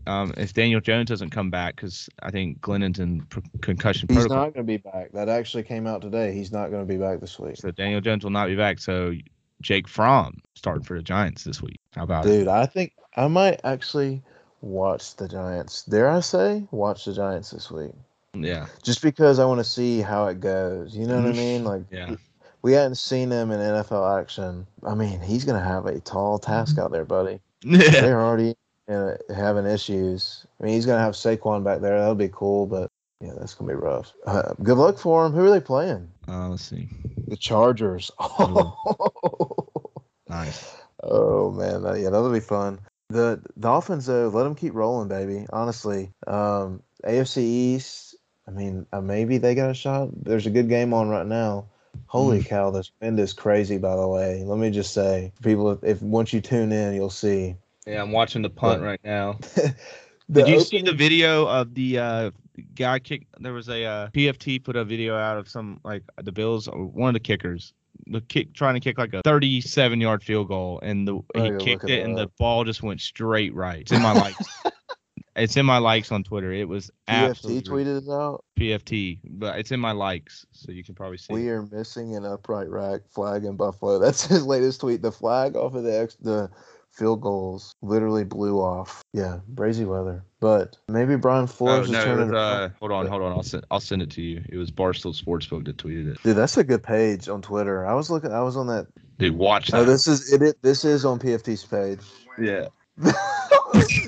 um, 0.07 0.33
if 0.37 0.53
Daniel 0.53 0.81
Jones 0.81 1.09
doesn't 1.09 1.29
come 1.29 1.49
back, 1.49 1.75
because 1.75 2.09
I 2.21 2.31
think 2.31 2.61
Glennon's 2.61 2.99
in 2.99 3.25
concussion 3.61 4.07
He's 4.09 4.17
protocol. 4.17 4.37
not 4.37 4.53
going 4.53 4.65
to 4.65 4.71
be 4.71 4.77
back. 4.77 5.11
That 5.13 5.29
actually 5.29 5.63
came 5.63 5.87
out 5.87 6.01
today. 6.01 6.33
He's 6.33 6.51
not 6.51 6.71
going 6.71 6.85
to 6.85 6.91
be 6.91 6.97
back 6.97 7.19
this 7.19 7.39
week. 7.39 7.57
So 7.57 7.71
Daniel 7.71 8.01
Jones 8.01 8.23
will 8.23 8.31
not 8.31 8.47
be 8.47 8.55
back. 8.55 8.79
So 8.79 9.13
Jake 9.61 9.87
Fromm 9.87 10.41
starting 10.55 10.83
for 10.83 10.97
the 10.97 11.03
Giants 11.03 11.43
this 11.43 11.61
week. 11.61 11.79
How 11.95 12.03
about 12.03 12.23
Dude, 12.23 12.43
it? 12.43 12.47
I 12.47 12.65
think 12.65 12.93
I 13.15 13.27
might 13.27 13.61
actually 13.63 14.21
watch 14.61 15.15
the 15.15 15.27
Giants. 15.27 15.83
Dare 15.83 16.09
I 16.09 16.19
say, 16.19 16.65
watch 16.71 17.05
the 17.05 17.13
Giants 17.13 17.51
this 17.51 17.69
week? 17.71 17.93
Yeah. 18.33 18.67
Just 18.83 19.01
because 19.01 19.39
I 19.39 19.45
want 19.45 19.59
to 19.59 19.63
see 19.63 20.01
how 20.01 20.27
it 20.27 20.39
goes. 20.39 20.95
You 20.95 21.05
know 21.05 21.17
what 21.17 21.29
I 21.29 21.33
mean? 21.33 21.63
Like, 21.63 21.83
yeah. 21.91 22.15
We 22.63 22.73
hadn't 22.73 22.95
seen 22.95 23.31
him 23.31 23.49
in 23.49 23.59
NFL 23.59 24.21
action. 24.21 24.67
I 24.85 24.93
mean, 24.93 25.19
he's 25.19 25.45
going 25.45 25.59
to 25.59 25.67
have 25.67 25.87
a 25.87 25.99
tall 25.99 26.37
task 26.37 26.77
out 26.77 26.91
there, 26.91 27.05
buddy. 27.05 27.39
Yeah. 27.63 27.89
They're 27.89 28.21
already 28.21 28.55
and 28.87 29.17
having 29.35 29.65
issues. 29.65 30.45
I 30.59 30.65
mean, 30.65 30.73
he's 30.73 30.85
gonna 30.85 31.03
have 31.03 31.13
Saquon 31.13 31.63
back 31.63 31.81
there. 31.81 31.99
That'll 31.99 32.15
be 32.15 32.29
cool, 32.29 32.65
but 32.65 32.89
yeah, 33.21 33.33
that's 33.37 33.53
gonna 33.53 33.71
be 33.71 33.75
rough. 33.75 34.13
Uh, 34.25 34.53
good 34.63 34.77
luck 34.77 34.97
for 34.97 35.25
him. 35.25 35.31
Who 35.33 35.45
are 35.45 35.51
they 35.51 35.59
playing? 35.59 36.09
Uh, 36.27 36.49
let's 36.49 36.63
see. 36.63 36.89
The 37.27 37.37
Chargers. 37.37 38.11
Oh, 38.19 39.91
nice. 40.29 40.75
Oh 41.03 41.51
man, 41.51 41.83
that, 41.83 41.99
yeah, 41.99 42.09
that'll 42.09 42.31
be 42.31 42.39
fun. 42.39 42.79
The 43.09 43.41
Dolphins, 43.59 44.05
though, 44.05 44.29
let 44.29 44.43
them 44.43 44.55
keep 44.55 44.73
rolling, 44.73 45.09
baby. 45.09 45.45
Honestly, 45.51 46.11
um, 46.27 46.81
AFC 47.03 47.37
East. 47.39 48.15
I 48.47 48.51
mean, 48.51 48.85
uh, 48.93 49.01
maybe 49.01 49.37
they 49.37 49.53
got 49.53 49.69
a 49.69 49.73
shot. 49.73 50.09
There's 50.23 50.47
a 50.47 50.51
good 50.51 50.69
game 50.69 50.93
on 50.93 51.09
right 51.09 51.25
now. 51.25 51.65
Holy 52.07 52.39
mm. 52.39 52.45
cow, 52.45 52.71
this 52.71 52.91
wind 53.01 53.19
is 53.19 53.33
crazy. 53.33 53.77
By 53.77 53.95
the 53.95 54.07
way, 54.07 54.43
let 54.45 54.57
me 54.57 54.71
just 54.71 54.93
say, 54.93 55.33
people, 55.43 55.71
if, 55.71 55.83
if 55.83 56.01
once 56.01 56.31
you 56.33 56.41
tune 56.41 56.71
in, 56.71 56.93
you'll 56.93 57.09
see 57.09 57.55
yeah, 57.85 58.01
I'm 58.01 58.11
watching 58.11 58.41
the 58.41 58.49
punt 58.49 58.81
right 58.81 58.99
now. 59.03 59.39
Did 60.31 60.47
you 60.47 60.55
open... 60.55 60.65
see 60.65 60.81
the 60.81 60.93
video 60.93 61.45
of 61.45 61.73
the 61.73 61.99
uh, 61.99 62.31
guy 62.75 62.99
kick? 62.99 63.27
There 63.39 63.53
was 63.53 63.69
a 63.69 63.83
uh, 63.83 64.09
PFT 64.09 64.63
put 64.63 64.75
a 64.75 64.85
video 64.85 65.17
out 65.17 65.37
of 65.37 65.49
some 65.49 65.79
like 65.83 66.03
the 66.21 66.31
Bills, 66.31 66.69
one 66.71 67.09
of 67.09 67.13
the 67.13 67.19
kickers, 67.19 67.73
the 68.07 68.21
kick 68.21 68.53
trying 68.53 68.75
to 68.75 68.79
kick 68.79 68.97
like 68.97 69.13
a 69.13 69.21
37 69.23 69.99
yard 69.99 70.23
field 70.23 70.47
goal, 70.47 70.79
and 70.81 71.07
the 71.07 71.15
oh, 71.15 71.43
he 71.43 71.57
kicked 71.57 71.89
it, 71.89 72.05
and 72.05 72.17
the 72.17 72.27
ball 72.37 72.63
just 72.63 72.83
went 72.83 73.01
straight 73.01 73.53
right. 73.53 73.81
It's 73.81 73.91
in 73.91 74.01
my 74.01 74.13
likes. 74.13 74.63
it's 75.35 75.57
in 75.57 75.65
my 75.65 75.77
likes 75.77 76.11
on 76.11 76.23
Twitter. 76.23 76.51
It 76.51 76.67
was 76.67 76.91
PFT 77.07 77.61
tweeted 77.61 78.03
it 78.03 78.09
out. 78.09 78.43
PFT, 78.59 79.19
but 79.23 79.59
it's 79.59 79.71
in 79.71 79.79
my 79.79 79.91
likes, 79.91 80.45
so 80.51 80.71
you 80.71 80.83
can 80.83 80.95
probably 80.95 81.17
see. 81.17 81.33
We 81.33 81.49
are 81.49 81.63
missing 81.63 82.15
an 82.15 82.25
upright 82.25 82.69
rack 82.69 83.01
flag 83.09 83.45
in 83.45 83.55
Buffalo. 83.55 83.99
That's 83.99 84.25
his 84.25 84.45
latest 84.45 84.81
tweet. 84.81 85.01
The 85.01 85.11
flag 85.11 85.55
off 85.55 85.73
of 85.73 85.83
the 85.83 85.99
ex- 85.99 86.15
the 86.15 86.49
field 86.91 87.21
goals 87.21 87.75
literally 87.81 88.23
blew 88.23 88.59
off. 88.59 89.03
Yeah, 89.13 89.39
brazy 89.53 89.85
weather. 89.85 90.23
But 90.39 90.77
maybe 90.87 91.15
Brian 91.15 91.47
Flores 91.47 91.89
oh, 91.89 91.91
no, 91.91 92.03
turning. 92.03 92.31
Was, 92.31 92.35
uh, 92.35 92.69
hold 92.79 92.91
on, 92.91 93.07
hold 93.07 93.21
on. 93.21 93.31
I'll 93.31 93.43
send 93.43 93.65
I'll 93.71 93.79
send 93.79 94.01
it 94.01 94.11
to 94.11 94.21
you. 94.21 94.43
It 94.49 94.57
was 94.57 94.71
Barstool 94.71 95.19
Sportsbook 95.19 95.65
that 95.65 95.77
tweeted 95.77 96.13
it. 96.13 96.23
Dude, 96.23 96.35
that's 96.35 96.57
a 96.57 96.63
good 96.63 96.83
page 96.83 97.29
on 97.29 97.41
Twitter. 97.41 97.85
I 97.85 97.93
was 97.93 98.09
looking. 98.09 98.31
I 98.31 98.41
was 98.41 98.57
on 98.57 98.67
that. 98.67 98.87
Dude, 99.17 99.37
watch 99.37 99.69
that. 99.69 99.81
Oh, 99.81 99.85
this 99.85 100.07
is 100.07 100.33
it. 100.33 100.41
it 100.41 100.61
this 100.61 100.83
is 100.83 101.05
on 101.05 101.19
PFT's 101.19 101.63
page. 101.63 101.99
Yeah. 102.39 102.67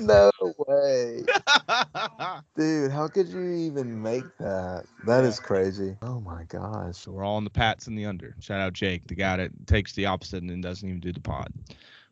no 0.00 0.30
way. 0.66 1.22
Dude, 2.56 2.90
how 2.90 3.08
could 3.08 3.28
you 3.28 3.52
even 3.52 4.02
make 4.02 4.24
that? 4.38 4.84
That 5.06 5.24
is 5.24 5.40
crazy. 5.40 5.96
Oh 6.02 6.20
my 6.20 6.44
gosh. 6.44 6.98
So 6.98 7.12
we're 7.12 7.24
all 7.24 7.36
on 7.36 7.44
the 7.44 7.50
Pats 7.50 7.86
and 7.86 7.98
the 7.98 8.04
under. 8.06 8.36
Shout 8.40 8.60
out 8.60 8.72
Jake, 8.72 9.06
the 9.06 9.14
guy 9.14 9.36
that 9.36 9.50
takes 9.66 9.92
the 9.94 10.06
opposite 10.06 10.42
and 10.42 10.62
doesn't 10.62 10.88
even 10.88 11.00
do 11.00 11.12
the 11.12 11.20
pod. 11.20 11.52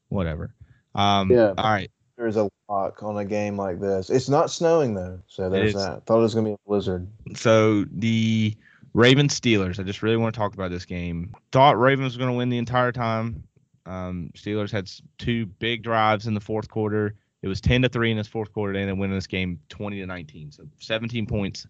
Whatever. 0.09 0.55
Um, 0.95 1.31
yeah. 1.31 1.55
All 1.57 1.71
right. 1.71 1.91
There's 2.17 2.37
a 2.37 2.49
lock 2.69 3.03
on 3.03 3.17
a 3.19 3.25
game 3.25 3.57
like 3.57 3.81
this. 3.81 4.11
It's 4.11 4.29
not 4.29 4.51
snowing 4.51 4.95
though, 4.95 5.19
so 5.27 5.49
there's 5.49 5.75
that. 5.75 6.05
Thought 6.07 6.19
it 6.19 6.23
was 6.23 6.35
gonna 6.35 6.51
be 6.51 6.53
a 6.53 6.69
blizzard. 6.69 7.09
So 7.35 7.85
the 7.91 8.57
Ravens 8.95 9.39
Steelers. 9.39 9.81
I 9.81 9.83
just 9.83 10.03
really 10.03 10.17
want 10.17 10.35
to 10.35 10.39
talk 10.39 10.55
about 10.55 10.71
this 10.71 10.85
game. 10.85 11.35
Thought 11.51 11.79
Ravens 11.79 12.13
was 12.13 12.17
gonna 12.19 12.35
win 12.35 12.49
the 12.49 12.59
entire 12.59 12.93
time. 12.93 13.43
Um, 13.87 14.31
Steelers 14.37 14.71
had 14.71 14.91
two 15.19 15.47
big 15.47 15.83
drives 15.83 16.27
in 16.27 16.35
the 16.35 16.41
fourth 16.41 16.69
quarter. 16.69 17.15
It 17.43 17.49
was 17.49 17.61
10 17.61 17.83
to 17.83 17.89
3 17.89 18.13
in 18.13 18.17
this 18.17 18.29
fourth 18.29 18.53
quarter. 18.53 18.71
And 18.71 18.77
they 18.77 18.83
ended 18.83 18.95
up 18.95 18.99
winning 18.99 19.17
this 19.17 19.27
game 19.27 19.59
20 19.69 20.01
to 20.01 20.07
19. 20.07 20.53
So 20.53 20.65
17 20.79 21.27
points 21.27 21.67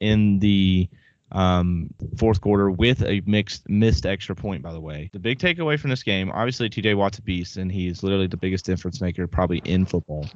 in 0.00 0.38
the 0.38 0.88
um, 1.32 1.88
fourth 2.16 2.40
quarter 2.40 2.70
with 2.70 3.02
a 3.02 3.22
mixed 3.26 3.68
missed 3.68 4.06
extra 4.06 4.34
point. 4.34 4.62
By 4.62 4.72
the 4.72 4.80
way, 4.80 5.10
the 5.12 5.18
big 5.18 5.38
takeaway 5.38 5.78
from 5.78 5.90
this 5.90 6.02
game, 6.02 6.30
obviously 6.30 6.68
T.J. 6.68 6.94
Watt's 6.94 7.18
a 7.18 7.22
beast, 7.22 7.56
and 7.56 7.70
he's 7.70 8.02
literally 8.02 8.26
the 8.26 8.36
biggest 8.36 8.64
difference 8.64 9.00
maker 9.00 9.26
probably 9.26 9.58
in 9.58 9.86
football, 9.86 10.28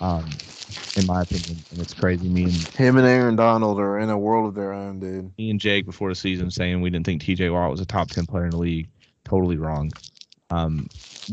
um, 0.00 0.24
in 0.96 1.06
my 1.06 1.22
opinion. 1.22 1.62
And 1.70 1.80
it's 1.80 1.94
crazy. 1.94 2.28
Me 2.28 2.44
and 2.44 2.52
him 2.76 2.96
and 2.96 3.06
Aaron 3.06 3.36
Donald 3.36 3.78
are 3.78 3.98
in 3.98 4.10
a 4.10 4.18
world 4.18 4.48
of 4.48 4.54
their 4.54 4.72
own, 4.72 5.00
dude. 5.00 5.30
Me 5.38 5.50
and 5.50 5.60
Jake 5.60 5.84
before 5.84 6.08
the 6.08 6.14
season 6.14 6.50
saying 6.50 6.80
we 6.80 6.90
didn't 6.90 7.06
think 7.06 7.22
T.J. 7.22 7.50
Watt 7.50 7.70
was 7.70 7.80
a 7.80 7.86
top 7.86 8.08
ten 8.08 8.26
player 8.26 8.44
in 8.44 8.50
the 8.50 8.58
league. 8.58 8.88
Totally 9.24 9.56
wrong. 9.56 9.90
Um, 10.50 10.88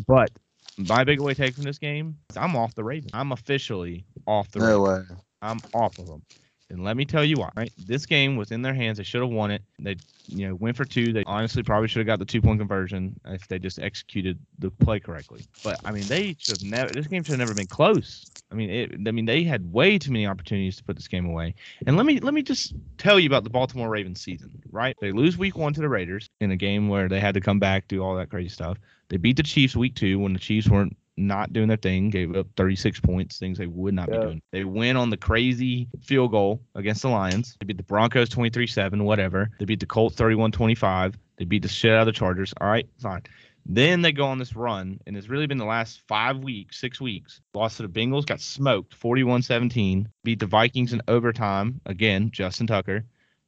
but 0.05 0.31
my 0.77 1.03
big 1.03 1.19
away 1.19 1.33
take 1.33 1.55
from 1.55 1.63
this 1.63 1.79
game 1.79 2.17
I'm 2.35 2.55
off 2.55 2.75
the 2.75 2.83
Ravens. 2.83 3.11
I'm 3.13 3.31
officially 3.31 4.05
off 4.27 4.51
the 4.51 4.59
no 4.59 4.85
Ravens. 4.85 5.09
Way. 5.09 5.17
I'm 5.41 5.59
off 5.73 5.97
of 5.97 6.07
them. 6.07 6.21
And 6.69 6.83
let 6.83 6.97
me 6.97 7.05
tell 7.05 7.23
you 7.23 7.37
why. 7.37 7.49
Right, 7.55 7.71
this 7.77 8.05
game 8.05 8.35
was 8.35 8.51
in 8.51 8.61
their 8.61 8.73
hands. 8.73 8.97
They 8.97 9.03
should 9.03 9.21
have 9.21 9.31
won 9.31 9.51
it. 9.51 9.61
They, 9.79 9.95
you 10.27 10.47
know, 10.47 10.55
went 10.55 10.75
for 10.75 10.85
two. 10.85 11.13
They 11.13 11.23
honestly 11.25 11.63
probably 11.63 11.87
should 11.87 11.99
have 11.99 12.07
got 12.07 12.19
the 12.19 12.25
two 12.25 12.41
point 12.41 12.59
conversion 12.59 13.17
if 13.25 13.47
they 13.47 13.59
just 13.59 13.79
executed 13.79 14.37
the 14.59 14.69
play 14.69 14.99
correctly. 14.99 15.45
But 15.63 15.79
I 15.85 15.91
mean, 15.91 16.03
they 16.07 16.35
should 16.39 16.61
have 16.61 16.69
never. 16.69 16.93
This 16.93 17.07
game 17.07 17.23
should 17.23 17.31
have 17.31 17.39
never 17.39 17.53
been 17.53 17.67
close. 17.67 18.25
I 18.51 18.55
mean, 18.55 18.69
it, 18.69 19.07
I 19.07 19.11
mean, 19.11 19.25
they 19.25 19.43
had 19.43 19.71
way 19.71 19.97
too 19.97 20.11
many 20.11 20.25
opportunities 20.25 20.77
to 20.77 20.83
put 20.83 20.95
this 20.95 21.07
game 21.07 21.25
away. 21.25 21.53
And 21.85 21.97
let 21.97 22.05
me 22.05 22.19
let 22.19 22.33
me 22.33 22.41
just 22.41 22.73
tell 22.97 23.19
you 23.19 23.27
about 23.27 23.43
the 23.43 23.49
Baltimore 23.49 23.89
Ravens 23.89 24.21
season. 24.21 24.51
Right, 24.71 24.95
they 24.99 25.11
lose 25.11 25.37
week 25.37 25.57
one 25.57 25.73
to 25.73 25.81
the 25.81 25.89
Raiders 25.89 26.29
in 26.41 26.51
a 26.51 26.57
game 26.57 26.89
where 26.89 27.07
they 27.07 27.19
had 27.19 27.33
to 27.33 27.41
come 27.41 27.59
back, 27.59 27.87
do 27.87 28.03
all 28.03 28.15
that 28.17 28.29
crazy 28.29 28.49
stuff. 28.49 28.77
They 29.09 29.17
beat 29.17 29.37
the 29.37 29.43
Chiefs 29.43 29.75
week 29.75 29.95
two 29.95 30.19
when 30.19 30.33
the 30.33 30.39
Chiefs 30.39 30.67
weren't 30.67 30.97
not 31.17 31.51
doing 31.51 31.67
their 31.67 31.77
thing, 31.77 32.09
gave 32.09 32.35
up 32.35 32.47
36 32.55 32.99
points, 32.99 33.39
things 33.39 33.57
they 33.57 33.67
would 33.67 33.93
not 33.93 34.09
yeah. 34.09 34.17
be 34.17 34.23
doing. 34.23 34.41
They 34.51 34.63
win 34.63 34.95
on 34.95 35.09
the 35.09 35.17
crazy 35.17 35.87
field 36.03 36.31
goal 36.31 36.61
against 36.75 37.01
the 37.01 37.09
Lions. 37.09 37.57
They 37.59 37.65
beat 37.65 37.77
the 37.77 37.83
Broncos 37.83 38.29
23 38.29 38.67
7, 38.67 39.03
whatever. 39.03 39.49
They 39.59 39.65
beat 39.65 39.79
the 39.79 39.85
Colts 39.85 40.15
31 40.15 40.51
25. 40.51 41.17
They 41.37 41.45
beat 41.45 41.63
the 41.63 41.67
shit 41.67 41.91
out 41.91 42.01
of 42.01 42.05
the 42.05 42.11
Chargers. 42.11 42.53
All 42.59 42.67
right, 42.67 42.87
fine. 42.99 43.23
Then 43.69 44.01
they 44.01 44.13
go 44.13 44.25
on 44.25 44.37
this 44.37 44.55
run, 44.55 44.99
and 45.05 45.17
it's 45.17 45.27
really 45.27 45.45
been 45.45 45.57
the 45.57 45.65
last 45.65 46.01
five 46.07 46.37
weeks, 46.37 46.79
six 46.79 47.01
weeks. 47.01 47.41
Lost 47.53 47.77
to 47.77 47.83
the 47.83 47.89
Bengals, 47.89 48.25
got 48.25 48.39
smoked 48.39 48.93
41 48.93 49.41
17. 49.41 50.07
Beat 50.23 50.39
the 50.39 50.45
Vikings 50.45 50.93
in 50.93 51.01
overtime. 51.07 51.81
Again, 51.85 52.31
Justin 52.31 52.67
Tucker. 52.67 53.03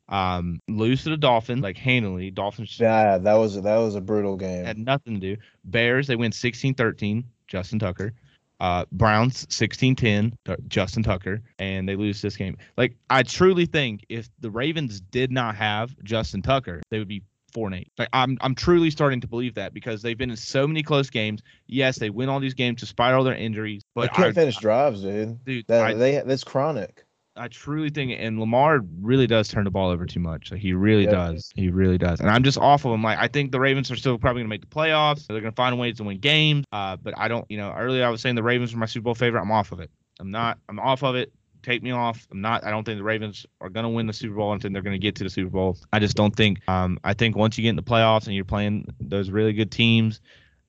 Um, 0.09 0.59
lose 0.67 1.03
to 1.03 1.11
the 1.11 1.17
Dolphins 1.17 1.61
like 1.61 1.77
handily. 1.77 2.31
Dolphins. 2.31 2.79
Yeah, 2.79 3.19
that 3.19 3.35
was 3.35 3.61
that 3.61 3.77
was 3.77 3.95
a 3.95 4.01
brutal 4.01 4.35
game. 4.35 4.65
Had 4.65 4.79
nothing 4.79 5.13
to 5.13 5.35
do. 5.35 5.41
Bears 5.63 6.07
they 6.07 6.15
win 6.15 6.31
16-13. 6.31 7.23
Justin 7.49 7.79
Tucker. 7.79 8.13
Uh, 8.61 8.83
Browns 8.91 9.45
16-10, 9.45 10.33
Justin 10.67 11.01
Tucker, 11.01 11.41
and 11.59 11.87
they 11.87 11.95
lose 11.95 12.21
this 12.21 12.35
game. 12.35 12.57
Like 12.75 12.93
I 13.09 13.23
truly 13.23 13.65
think 13.65 14.05
if 14.09 14.27
the 14.41 14.51
Ravens 14.51 14.99
did 14.99 15.31
not 15.31 15.55
have 15.55 15.95
Justin 16.03 16.41
Tucker, 16.41 16.81
they 16.91 16.99
would 16.99 17.07
be 17.07 17.23
four 17.53 17.67
and 17.67 17.75
eight. 17.75 17.91
Like 17.97 18.09
I'm 18.13 18.37
I'm 18.41 18.55
truly 18.55 18.91
starting 18.91 19.21
to 19.21 19.27
believe 19.27 19.55
that 19.55 19.73
because 19.73 20.01
they've 20.01 20.17
been 20.17 20.29
in 20.29 20.37
so 20.37 20.67
many 20.67 20.83
close 20.83 21.09
games. 21.09 21.41
Yes, 21.67 21.97
they 21.99 22.09
win 22.09 22.29
all 22.29 22.41
these 22.41 22.53
games 22.53 22.81
despite 22.81 23.13
all 23.13 23.23
their 23.23 23.35
injuries, 23.35 23.81
but 23.95 24.01
they 24.01 24.07
can't 24.09 24.27
I, 24.29 24.33
finish 24.33 24.57
drives, 24.57 25.01
dude. 25.01 25.43
Dude, 25.45 25.65
that, 25.67 25.81
I, 25.81 25.93
they 25.93 26.21
that's 26.25 26.43
chronic. 26.43 27.05
I 27.39 27.47
truly 27.47 27.89
think, 27.89 28.11
and 28.17 28.39
Lamar 28.39 28.81
really 29.01 29.25
does 29.25 29.47
turn 29.47 29.63
the 29.63 29.71
ball 29.71 29.89
over 29.89 30.05
too 30.05 30.19
much. 30.19 30.51
Like 30.51 30.59
he 30.59 30.73
really 30.73 31.05
yeah. 31.05 31.11
does. 31.11 31.51
He 31.55 31.69
really 31.69 31.97
does. 31.97 32.19
And 32.19 32.29
I'm 32.29 32.43
just 32.43 32.57
off 32.57 32.85
of 32.85 32.93
him. 32.93 33.01
Like 33.01 33.17
I 33.17 33.27
think 33.27 33.51
the 33.51 33.59
Ravens 33.59 33.89
are 33.89 33.95
still 33.95 34.17
probably 34.17 34.41
gonna 34.41 34.49
make 34.49 34.61
the 34.61 34.67
playoffs. 34.67 35.25
They're 35.25 35.39
gonna 35.39 35.53
find 35.53 35.79
ways 35.79 35.97
to 35.97 36.03
win 36.03 36.19
games. 36.19 36.65
Uh, 36.71 36.97
but 36.97 37.17
I 37.17 37.27
don't. 37.27 37.49
You 37.49 37.57
know, 37.57 37.73
earlier 37.75 38.05
I 38.05 38.09
was 38.09 38.21
saying 38.21 38.35
the 38.35 38.43
Ravens 38.43 38.73
were 38.73 38.79
my 38.79 38.85
Super 38.85 39.05
Bowl 39.05 39.15
favorite. 39.15 39.41
I'm 39.41 39.51
off 39.51 39.71
of 39.71 39.79
it. 39.79 39.89
I'm 40.19 40.31
not. 40.31 40.59
I'm 40.67 40.79
off 40.79 41.03
of 41.03 41.15
it. 41.15 41.31
Take 41.63 41.81
me 41.81 41.91
off. 41.91 42.27
I'm 42.31 42.41
not. 42.41 42.63
I 42.65 42.71
don't 42.71 42.83
think 42.83 42.97
the 42.97 43.03
Ravens 43.03 43.45
are 43.61 43.69
gonna 43.69 43.89
win 43.89 44.05
the 44.05 44.13
Super 44.13 44.35
Bowl. 44.35 44.51
I 44.51 44.57
think 44.57 44.73
they're 44.73 44.83
gonna 44.83 44.97
get 44.97 45.15
to 45.15 45.23
the 45.23 45.29
Super 45.29 45.49
Bowl. 45.49 45.77
I 45.93 45.99
just 45.99 46.17
don't 46.17 46.35
think. 46.35 46.59
Um, 46.67 46.99
I 47.03 47.13
think 47.13 47.37
once 47.37 47.57
you 47.57 47.63
get 47.63 47.69
in 47.69 47.75
the 47.77 47.83
playoffs 47.83 48.25
and 48.25 48.35
you're 48.35 48.45
playing 48.45 48.85
those 48.99 49.29
really 49.29 49.53
good 49.53 49.71
teams, 49.71 50.19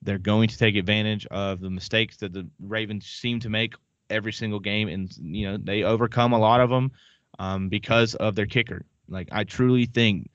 they're 0.01 0.17
going 0.17 0.47
to 0.47 0.57
take 0.57 0.75
advantage 0.75 1.25
of 1.27 1.59
the 1.59 1.69
mistakes 1.69 2.17
that 2.17 2.33
the 2.33 2.47
Ravens 2.59 3.05
seem 3.05 3.39
to 3.41 3.49
make 3.49 3.75
every 4.11 4.33
single 4.33 4.59
game, 4.59 4.87
and 4.87 5.11
you 5.19 5.49
know 5.49 5.57
they 5.57 5.83
overcome 5.83 6.33
a 6.33 6.39
lot 6.39 6.61
of 6.61 6.69
them 6.69 6.91
um, 7.39 7.69
because 7.69 8.15
of 8.15 8.35
their 8.35 8.45
kicker. 8.45 8.85
Like 9.09 9.29
I 9.31 9.43
truly 9.43 9.85
think 9.85 10.29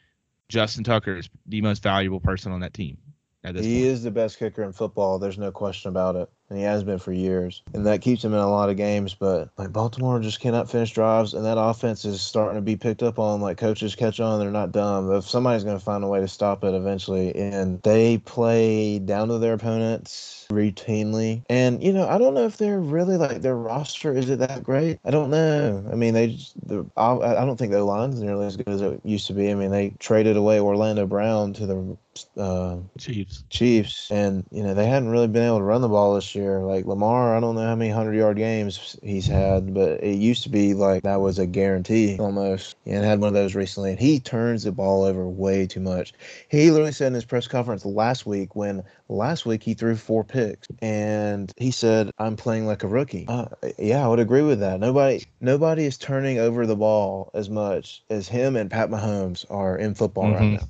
Justin 0.49 0.85
Tucker 0.85 1.17
is 1.17 1.29
the 1.47 1.63
most 1.63 1.83
valuable 1.83 2.21
person 2.21 2.53
on 2.53 2.61
that 2.61 2.75
team. 2.75 2.99
he 3.43 3.51
point. 3.51 3.65
is 3.65 4.03
the 4.03 4.11
best 4.11 4.39
kicker 4.39 4.63
in 4.63 4.73
football. 4.73 5.19
There's 5.19 5.39
no 5.39 5.53
question 5.53 5.91
about 5.91 6.17
it 6.17 6.29
and 6.49 6.59
he 6.59 6.65
has 6.65 6.85
been 6.85 6.99
for 6.99 7.13
years. 7.13 7.63
And 7.75 7.87
that 7.87 8.03
keeps 8.03 8.25
him 8.25 8.33
in 8.33 8.41
a 8.41 8.51
lot 8.51 8.71
of 8.71 8.77
games. 8.77 9.15
But 9.15 9.51
like 9.57 9.73
Baltimore 9.73 10.21
just 10.21 10.41
cannot 10.41 10.71
finish 10.71 10.93
drives, 10.93 11.35
and 11.35 11.45
that 11.45 11.59
offense 11.59 12.05
is 12.05 12.21
starting 12.21 12.57
to 12.57 12.63
be 12.63 12.77
picked 12.77 13.03
up 13.03 13.19
on. 13.19 13.41
Like 13.41 13.59
coaches 13.59 13.95
catch 13.95 14.21
on, 14.21 14.41
they're 14.41 14.51
not 14.51 14.73
dumb. 14.73 15.13
If 15.13 15.29
somebody's 15.29 15.65
going 15.65 15.79
to 15.79 15.85
find 15.85 16.05
a 16.05 16.09
way 16.09 16.21
to 16.21 16.29
stop 16.29 16.65
it 16.65 16.75
eventually, 16.75 17.35
and 17.35 17.83
they 17.83 18.19
play 18.19 18.99
down 18.99 19.29
to 19.29 19.39
their 19.39 19.55
opponents 19.55 20.47
routinely. 20.51 21.43
And 21.49 21.83
you 21.83 21.93
know, 21.93 22.09
I 22.09 22.19
don't 22.19 22.35
know 22.35 22.47
if 22.47 22.57
they're 22.57 22.81
really 22.81 23.17
like 23.17 23.43
their 23.43 23.57
roster 23.57 24.17
is 24.17 24.31
it 24.31 24.39
that 24.39 24.63
great? 24.63 24.99
I 25.05 25.11
don't 25.11 25.31
know. 25.31 25.85
I 25.91 25.95
mean, 25.95 26.15
they 26.15 26.29
just 26.29 26.55
the 26.69 26.87
I, 26.97 27.13
I 27.13 27.45
don't 27.45 27.57
think 27.57 27.73
their 27.73 27.83
line's 27.83 28.21
nearly 28.21 28.47
as 28.47 28.57
good 28.57 28.69
as 28.69 28.81
it 28.81 29.01
used 29.05 29.27
to 29.29 29.33
be. 29.33 29.51
I 29.51 29.55
mean, 29.55 29.71
they 29.71 29.91
traded 29.99 30.37
away 30.37 30.61
Orlando 30.61 31.07
Brown 31.07 31.53
to 31.55 31.67
the 31.67 31.97
uh, 32.37 32.79
Chiefs. 32.99 33.45
Chiefs, 33.51 34.11
and 34.11 34.45
you 34.51 34.63
know 34.63 34.75
they 34.75 34.87
hadn't 34.87 35.11
really 35.11 35.29
been 35.29 35.47
able 35.47 35.59
to 35.59 35.65
run 35.65 35.81
the 35.81 35.89
ball 35.89 36.15
this 36.15 36.35
year. 36.37 36.61
Like 36.61 36.87
Lamar, 36.87 37.37
I 37.37 37.41
don't 37.41 37.55
know 37.55 37.67
how 37.67 37.75
many 37.75 37.91
hundred 37.91 38.15
yard 38.15 38.37
games 38.37 38.97
he's 39.03 39.27
had, 39.27 39.75
but 39.75 40.03
it 40.03 40.17
used 40.17 40.43
to 40.45 40.49
be 40.49 40.75
like 40.75 41.03
that 41.03 41.21
was 41.21 41.39
a 41.39 41.47
guarantee 41.47 42.17
almost. 42.19 42.77
And 42.87 43.05
had 43.05 43.21
one 43.21 43.29
of 43.29 43.35
those 43.35 43.55
recently, 43.55 43.91
and 43.91 43.99
he 43.99 44.21
turns 44.21 44.65
the 44.65 44.73
ball 44.73 45.05
over 45.05 45.27
way 45.27 45.67
too 45.67 45.81
much. 45.81 46.13
He 46.49 46.71
literally 46.71 46.93
said 46.93 47.09
in 47.09 47.15
his 47.15 47.25
press 47.25 47.49
conference 47.49 47.85
last 47.85 48.27
week 48.27 48.55
when 48.55 48.83
last 49.09 49.47
week 49.47 49.63
he 49.63 49.75
threw 49.75 49.97
four 49.97 50.23
picks, 50.23 50.69
and 50.81 51.53
he 51.57 51.71
said, 51.71 52.11
"I'm 52.19 52.37
playing 52.37 52.67
like 52.67 52.85
a 52.85 52.89
rookie." 52.89 53.27
Uh, 53.29 53.47
yeah, 53.79 54.05
I 54.05 54.09
would 54.09 54.21
agree 54.21 54.43
with 54.43 54.61
that. 54.61 54.79
Nobody, 54.79 55.25
nobody 55.41 55.85
is 55.85 55.99
turning 55.99 56.39
over 56.39 56.67
the 56.67 56.77
ball 56.77 57.31
as 57.35 57.51
much 57.51 58.03
as 58.11 58.29
him 58.29 58.57
and 58.57 58.71
Pat 58.71 58.91
Mahomes 58.91 59.45
are 59.51 59.77
in 59.77 59.95
football 59.95 60.25
mm-hmm. 60.25 60.35
right 60.35 60.61
now. 60.61 60.69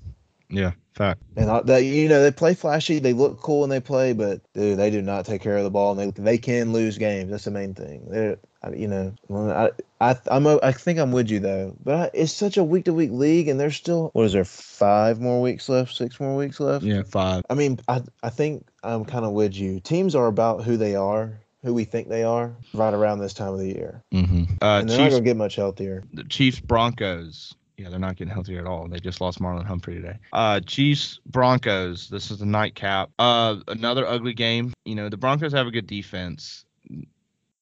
Yeah, 0.48 0.72
fact. 0.96 1.22
And 1.36 1.48
that 1.68 1.84
you 1.84 2.08
know 2.08 2.22
they 2.22 2.32
play 2.32 2.54
flashy, 2.54 2.98
they 2.98 3.12
look 3.12 3.40
cool 3.40 3.60
when 3.60 3.70
they 3.70 3.80
play, 3.80 4.12
but 4.12 4.40
dude, 4.54 4.78
they 4.78 4.90
do 4.90 5.02
not 5.02 5.26
take 5.26 5.42
care 5.42 5.56
of 5.56 5.64
the 5.64 5.70
ball, 5.70 5.98
and 5.98 6.12
they 6.12 6.22
they 6.22 6.38
can 6.38 6.72
lose 6.72 6.98
games. 6.98 7.30
That's 7.30 7.44
the 7.44 7.50
main 7.50 7.74
thing. 7.74 8.06
They're 8.08 8.38
you 8.74 8.88
know 8.88 9.14
I 9.30 9.70
I 10.00 10.16
I'm 10.28 10.46
I 10.46 10.72
think 10.72 10.98
I'm 10.98 11.12
with 11.12 11.30
you 11.30 11.38
though, 11.38 11.76
but 11.84 12.10
it's 12.14 12.32
such 12.32 12.56
a 12.56 12.64
week 12.64 12.86
to 12.86 12.94
week 12.94 13.12
league, 13.12 13.48
and 13.48 13.60
there's 13.60 13.76
still 13.76 14.10
what 14.14 14.24
is 14.24 14.32
there 14.32 14.44
five 14.44 15.20
more 15.20 15.40
weeks 15.40 15.68
left, 15.68 15.94
six 15.94 16.18
more 16.18 16.36
weeks 16.36 16.58
left? 16.58 16.84
Yeah, 16.84 17.02
five. 17.02 17.44
I 17.48 17.54
mean, 17.54 17.78
I 17.86 18.02
I 18.22 18.30
think 18.30 18.66
I'm 18.82 19.04
kind 19.04 19.24
of 19.24 19.32
with 19.32 19.54
you. 19.54 19.80
Teams 19.80 20.14
are 20.14 20.26
about 20.26 20.64
who 20.64 20.76
they 20.76 20.96
are 20.96 21.38
who 21.62 21.74
we 21.74 21.84
think 21.84 22.08
they 22.08 22.22
are 22.22 22.54
right 22.74 22.94
around 22.94 23.18
this 23.18 23.34
time 23.34 23.52
of 23.52 23.58
the 23.58 23.66
year. 23.66 24.04
Mm-hmm. 24.14 24.44
Uh, 24.62 24.80
and 24.80 24.88
they're 24.88 24.96
Chiefs, 24.96 24.98
not 24.98 25.10
going 25.10 25.22
to 25.24 25.30
get 25.30 25.36
much 25.36 25.56
healthier. 25.56 26.04
The 26.12 26.22
Chiefs 26.22 26.60
Broncos 26.60 27.56
yeah, 27.78 27.90
they're 27.90 27.98
not 27.98 28.16
getting 28.16 28.32
healthier 28.32 28.60
at 28.60 28.66
all. 28.66 28.88
They 28.88 28.98
just 28.98 29.20
lost 29.20 29.40
Marlon 29.40 29.66
Humphrey 29.66 29.96
today. 29.96 30.18
Uh, 30.32 30.60
Chiefs 30.60 31.20
Broncos. 31.26 32.08
This 32.08 32.30
is 32.30 32.38
the 32.38 32.46
nightcap. 32.46 33.10
Uh, 33.18 33.56
another 33.68 34.06
ugly 34.06 34.32
game. 34.32 34.72
You 34.84 34.94
know, 34.94 35.08
the 35.08 35.16
Broncos 35.16 35.52
have 35.52 35.66
a 35.66 35.70
good 35.70 35.86
defense, 35.86 36.64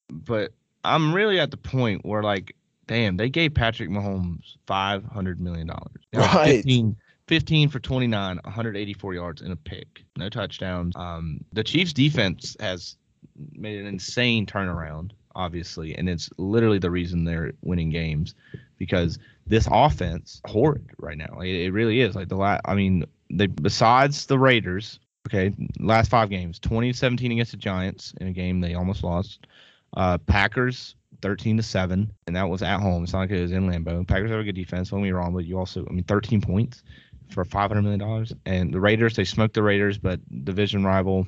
but 0.09 0.53
I'm 0.85 1.13
really 1.13 1.39
at 1.39 1.51
the 1.51 1.57
point 1.57 2.05
where 2.05 2.23
like, 2.23 2.55
damn, 2.87 3.17
they 3.17 3.29
gave 3.29 3.53
Patrick 3.53 3.89
Mahomes 3.89 4.55
five 4.65 5.03
hundred 5.03 5.41
million 5.41 5.67
dollars. 5.67 6.01
Right. 6.13 6.57
15, 6.57 6.95
15 7.27 7.69
for 7.69 7.79
29, 7.79 8.39
184 8.43 9.13
yards 9.13 9.41
and 9.41 9.51
a 9.51 9.55
pick, 9.55 10.03
no 10.15 10.29
touchdowns. 10.29 10.95
Um, 10.95 11.43
the 11.51 11.63
Chiefs 11.63 11.91
defense 11.91 12.55
has 12.59 12.95
made 13.51 13.79
an 13.79 13.87
insane 13.87 14.45
turnaround, 14.45 15.11
obviously, 15.35 15.97
and 15.97 16.07
it's 16.07 16.29
literally 16.37 16.79
the 16.79 16.91
reason 16.91 17.25
they're 17.25 17.51
winning 17.63 17.89
games 17.89 18.35
because 18.77 19.19
this 19.47 19.67
offense 19.71 20.41
horrid 20.45 20.89
right 20.97 21.17
now. 21.17 21.39
It, 21.41 21.49
it 21.49 21.71
really 21.71 22.01
is. 22.01 22.15
Like 22.15 22.29
the 22.29 22.35
last, 22.35 22.61
I 22.65 22.75
mean, 22.75 23.05
they 23.29 23.47
besides 23.47 24.25
the 24.25 24.39
Raiders, 24.39 24.99
okay, 25.27 25.53
last 25.79 26.09
five 26.09 26.29
games, 26.29 26.59
2017 26.59 27.31
against 27.31 27.51
the 27.51 27.57
Giants 27.57 28.13
in 28.19 28.27
a 28.27 28.31
game 28.31 28.61
they 28.61 28.73
almost 28.73 29.03
lost. 29.03 29.47
Uh, 29.95 30.17
Packers 30.17 30.95
13 31.21 31.57
to 31.57 31.63
7, 31.63 32.11
and 32.27 32.35
that 32.35 32.49
was 32.49 32.61
at 32.61 32.79
home. 32.79 33.03
It's 33.03 33.13
not 33.13 33.19
like 33.19 33.31
it 33.31 33.41
was 33.41 33.51
in 33.51 33.69
Lambeau. 33.69 34.07
Packers 34.07 34.29
have 34.31 34.39
a 34.39 34.43
good 34.43 34.55
defense, 34.55 34.89
don't 34.89 34.99
get 34.99 35.05
me 35.05 35.11
wrong, 35.11 35.33
but 35.33 35.45
you 35.45 35.57
also, 35.57 35.85
I 35.89 35.93
mean, 35.93 36.03
13 36.03 36.41
points 36.41 36.83
for 37.31 37.43
$500 37.43 37.81
million. 37.81 38.27
And 38.45 38.73
the 38.73 38.79
Raiders, 38.79 39.15
they 39.15 39.23
smoked 39.23 39.53
the 39.53 39.63
Raiders, 39.63 39.97
but 39.97 40.19
division 40.45 40.83
rival, 40.83 41.25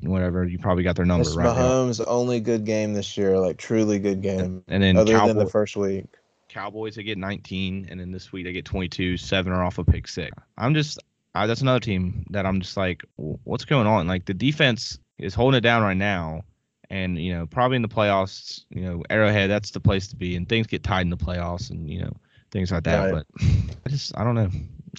whatever, 0.00 0.44
you 0.44 0.58
probably 0.58 0.84
got 0.84 0.96
their 0.96 1.04
number 1.04 1.26
it's 1.26 1.36
right. 1.36 1.46
Mahomes' 1.46 1.98
now. 1.98 2.06
only 2.06 2.40
good 2.40 2.64
game 2.64 2.94
this 2.94 3.16
year, 3.16 3.38
like 3.38 3.58
truly 3.58 3.98
good 3.98 4.22
game. 4.22 4.40
And, 4.40 4.64
and 4.68 4.82
then 4.82 4.96
other 4.96 5.12
Cowboy, 5.12 5.28
than 5.28 5.38
the 5.38 5.50
first 5.50 5.76
week. 5.76 6.06
Cowboys 6.52 6.96
they 6.96 7.02
get 7.02 7.18
19, 7.18 7.88
and 7.90 7.98
then 7.98 8.12
this 8.12 8.30
week 8.32 8.44
they 8.44 8.52
get 8.52 8.64
22. 8.64 9.16
Seven 9.16 9.52
are 9.52 9.64
off 9.64 9.78
a 9.78 9.80
of 9.80 9.86
pick 9.86 10.06
six. 10.06 10.36
I'm 10.58 10.74
just 10.74 10.98
I, 11.34 11.46
that's 11.46 11.62
another 11.62 11.80
team 11.80 12.26
that 12.30 12.44
I'm 12.44 12.60
just 12.60 12.76
like, 12.76 13.02
what's 13.16 13.64
going 13.64 13.86
on? 13.86 14.06
Like 14.06 14.26
the 14.26 14.34
defense 14.34 14.98
is 15.18 15.34
holding 15.34 15.58
it 15.58 15.62
down 15.62 15.82
right 15.82 15.96
now, 15.96 16.42
and 16.90 17.18
you 17.18 17.34
know 17.34 17.46
probably 17.46 17.76
in 17.76 17.82
the 17.82 17.88
playoffs, 17.88 18.64
you 18.70 18.82
know 18.82 19.02
Arrowhead 19.08 19.50
that's 19.50 19.70
the 19.70 19.80
place 19.80 20.08
to 20.08 20.16
be, 20.16 20.36
and 20.36 20.48
things 20.48 20.66
get 20.66 20.82
tied 20.82 21.02
in 21.02 21.10
the 21.10 21.16
playoffs, 21.16 21.70
and 21.70 21.88
you 21.88 22.02
know 22.02 22.12
things 22.50 22.70
like 22.70 22.84
that. 22.84 23.12
Right. 23.12 23.24
But 23.34 23.44
I 23.86 23.88
just 23.88 24.16
I 24.18 24.24
don't 24.24 24.34
know. 24.34 24.50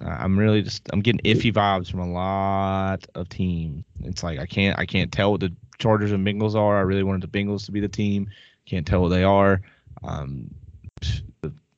I'm 0.01 0.37
really 0.37 0.63
just 0.63 0.89
I'm 0.91 1.01
getting 1.01 1.21
iffy 1.21 1.53
vibes 1.53 1.91
from 1.91 1.99
a 1.99 2.11
lot 2.11 3.05
of 3.13 3.29
teams. 3.29 3.83
It's 4.01 4.23
like 4.23 4.39
I 4.39 4.47
can't 4.47 4.77
I 4.79 4.87
can't 4.87 5.11
tell 5.11 5.31
what 5.31 5.41
the 5.41 5.53
Chargers 5.77 6.11
and 6.11 6.25
Bengals 6.25 6.55
are. 6.55 6.77
I 6.77 6.81
really 6.81 7.03
wanted 7.03 7.21
the 7.21 7.39
Bengals 7.39 7.65
to 7.65 7.71
be 7.71 7.79
the 7.79 7.87
team. 7.87 8.29
Can't 8.65 8.87
tell 8.87 9.01
what 9.01 9.09
they 9.09 9.23
are. 9.23 9.61
Um, 10.03 10.49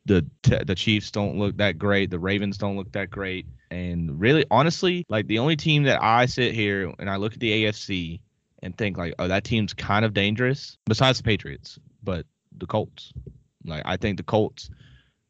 the 0.06 0.26
the 0.42 0.76
Chiefs 0.76 1.12
don't 1.12 1.38
look 1.38 1.58
that 1.58 1.78
great. 1.78 2.10
The 2.10 2.20
Ravens 2.20 2.58
don't 2.58 2.78
look 2.78 2.92
that 2.94 3.10
great. 3.10 3.46
And 3.72 4.20
really, 4.20 4.46
honestly, 4.52 5.06
like 5.10 5.28
the 5.28 5.40
only 5.40 5.56
team 5.56 5.84
that 5.84 6.02
I 6.02 6.28
sit 6.28 6.54
here 6.54 6.94
and 7.00 7.10
I 7.10 7.16
look 7.18 7.34
at 7.34 7.40
the 7.40 7.66
AFC 7.66 8.20
and 8.62 8.78
think 8.78 8.98
like, 8.98 9.16
oh, 9.20 9.28
that 9.28 9.44
team's 9.44 9.74
kind 9.74 10.06
of 10.06 10.14
dangerous. 10.14 10.78
Besides 10.86 11.18
the 11.18 11.24
Patriots, 11.24 11.80
but 12.04 12.26
the 12.58 12.68
Colts. 12.68 13.12
Like 13.66 13.82
I 13.86 13.98
think 13.98 14.18
the 14.18 14.24
Colts, 14.24 14.70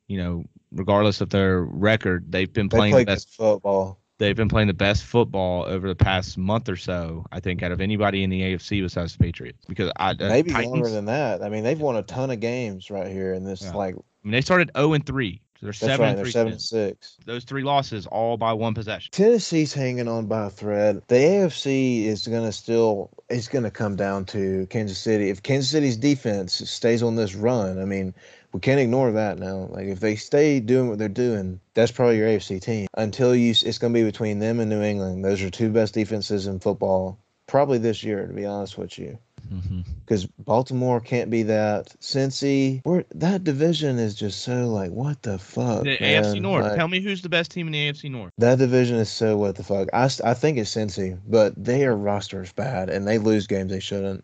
you 0.07 0.17
know, 0.17 0.43
regardless 0.71 1.21
of 1.21 1.30
their 1.30 1.61
record, 1.61 2.32
they've 2.32 2.51
been 2.51 2.67
They 2.67 2.78
playing 2.78 2.93
play 2.93 3.03
the 3.03 3.13
best. 3.13 3.30
football. 3.34 3.99
They've 4.18 4.36
been 4.36 4.47
playing 4.47 4.68
the 4.68 4.74
best 4.74 5.03
football 5.03 5.66
over 5.66 5.88
the 5.88 5.95
past 5.95 6.38
month 6.38 6.70
or 6.70 6.78
so. 6.78 7.26
I 7.32 7.39
think 7.41 7.61
out 7.63 7.72
of 7.72 7.82
anybody 7.82 8.24
in 8.24 8.30
the 8.30 8.41
AFC 8.41 8.82
besides 8.82 9.18
the 9.18 9.24
Patriots, 9.24 9.59
because 9.68 9.91
I 9.97 10.11
uh, 10.11 10.16
Maybe 10.20 10.51
Titans, 10.51 10.72
longer 10.72 10.89
than 10.89 11.05
that. 11.05 11.43
I 11.43 11.49
mean, 11.49 11.63
they've 11.63 11.80
won 11.80 11.97
a 11.97 12.03
ton 12.03 12.32
of 12.32 12.39
games 12.39 12.89
right 12.89 13.07
here 13.07 13.34
in 13.34 13.43
this 13.43 13.61
Yeah. 13.61 13.74
like 13.74 13.95
I 13.95 13.99
mean, 14.24 14.32
they 14.32 14.41
started 14.41 14.72
0 14.76 14.93
and 14.93 15.05
3. 15.05 15.41
So 15.59 15.66
they're 15.68 15.72
that's 15.72 15.80
seven 15.80 15.99
right. 16.01 16.09
and 16.09 16.18
They're 16.20 16.32
seven 16.32 16.53
and 16.53 16.61
six. 16.61 17.18
Those 17.26 17.45
three 17.45 17.63
losses 17.63 18.05
all 18.07 18.36
by 18.36 18.51
one 18.51 18.74
possession. 18.74 19.09
Tennessee's 19.11 19.74
hanging 19.74 20.07
on 20.07 20.26
by 20.26 20.47
a 20.47 20.49
thread. 20.49 21.01
The 21.07 21.16
AFC 21.16 22.03
is 22.05 22.28
going 22.28 22.43
to 22.43 22.51
still 22.51 23.09
it's 23.30 23.47
going 23.47 23.63
to 23.63 23.72
come 23.72 23.95
down 23.95 24.26
to 24.26 24.68
Kansas 24.68 24.97
City. 24.97 25.30
If 25.30 25.43
Kansas 25.43 25.70
City's 25.72 25.95
defense 25.97 26.53
stays 26.70 27.01
on 27.01 27.16
this 27.16 27.36
run, 27.36 27.80
I 27.82 27.86
mean, 27.86 28.13
we 28.55 28.61
can't 28.61 28.79
ignore 28.79 29.11
that 29.11 29.37
now. 29.37 29.67
Like 29.69 29.87
if 29.87 29.99
they 29.99 30.15
stay 30.15 30.61
doing 30.61 30.87
what 30.87 30.97
they're 30.97 31.09
doing, 31.09 31.59
that's 31.73 31.91
probably 31.91 32.17
your 32.17 32.29
AFC 32.29 32.61
team. 32.61 32.87
Until 32.93 33.35
you, 33.35 33.51
it's 33.51 33.77
going 33.77 33.91
to 33.93 33.99
be 33.99 34.05
between 34.05 34.39
them 34.39 34.61
and 34.61 34.69
New 34.69 34.81
England. 34.81 35.25
Those 35.25 35.43
are 35.43 35.49
two 35.49 35.69
best 35.69 35.93
defenses 35.93 36.47
in 36.47 36.61
football, 36.61 37.19
probably 37.47 37.79
this 37.79 38.01
year. 38.01 38.25
To 38.25 38.33
be 38.33 38.45
honest 38.45 38.77
with 38.77 38.97
you. 38.97 39.19
Mm-hmm. 39.53 39.81
because 39.99 40.25
Baltimore 40.25 40.99
can't 40.99 41.29
be 41.29 41.43
that. 41.43 41.93
Cincy, 41.99 42.81
we're, 42.83 43.03
that 43.13 43.43
division 43.43 43.99
is 43.99 44.15
just 44.15 44.41
so 44.41 44.69
like 44.69 44.89
what 44.89 45.21
the 45.21 45.37
fuck. 45.37 45.83
The 45.83 45.97
man? 45.99 46.23
AFC 46.23 46.41
North. 46.41 46.63
Like, 46.63 46.77
Tell 46.77 46.87
me 46.87 47.01
who's 47.01 47.21
the 47.21 47.29
best 47.29 47.51
team 47.51 47.67
in 47.67 47.73
the 47.73 47.91
AFC 47.91 48.09
North. 48.09 48.31
that 48.37 48.57
division 48.57 48.95
is 48.95 49.09
so 49.09 49.37
what 49.37 49.55
the 49.55 49.63
fuck. 49.63 49.89
I 49.93 50.05
I 50.23 50.33
think 50.33 50.57
it's 50.57 50.73
Cincy, 50.73 51.19
but 51.27 51.53
their 51.61 51.95
roster 51.95 52.41
is 52.41 52.53
bad 52.53 52.89
and 52.89 53.05
they 53.05 53.17
lose 53.17 53.47
games 53.47 53.69
they 53.69 53.81
shouldn't. 53.81 54.23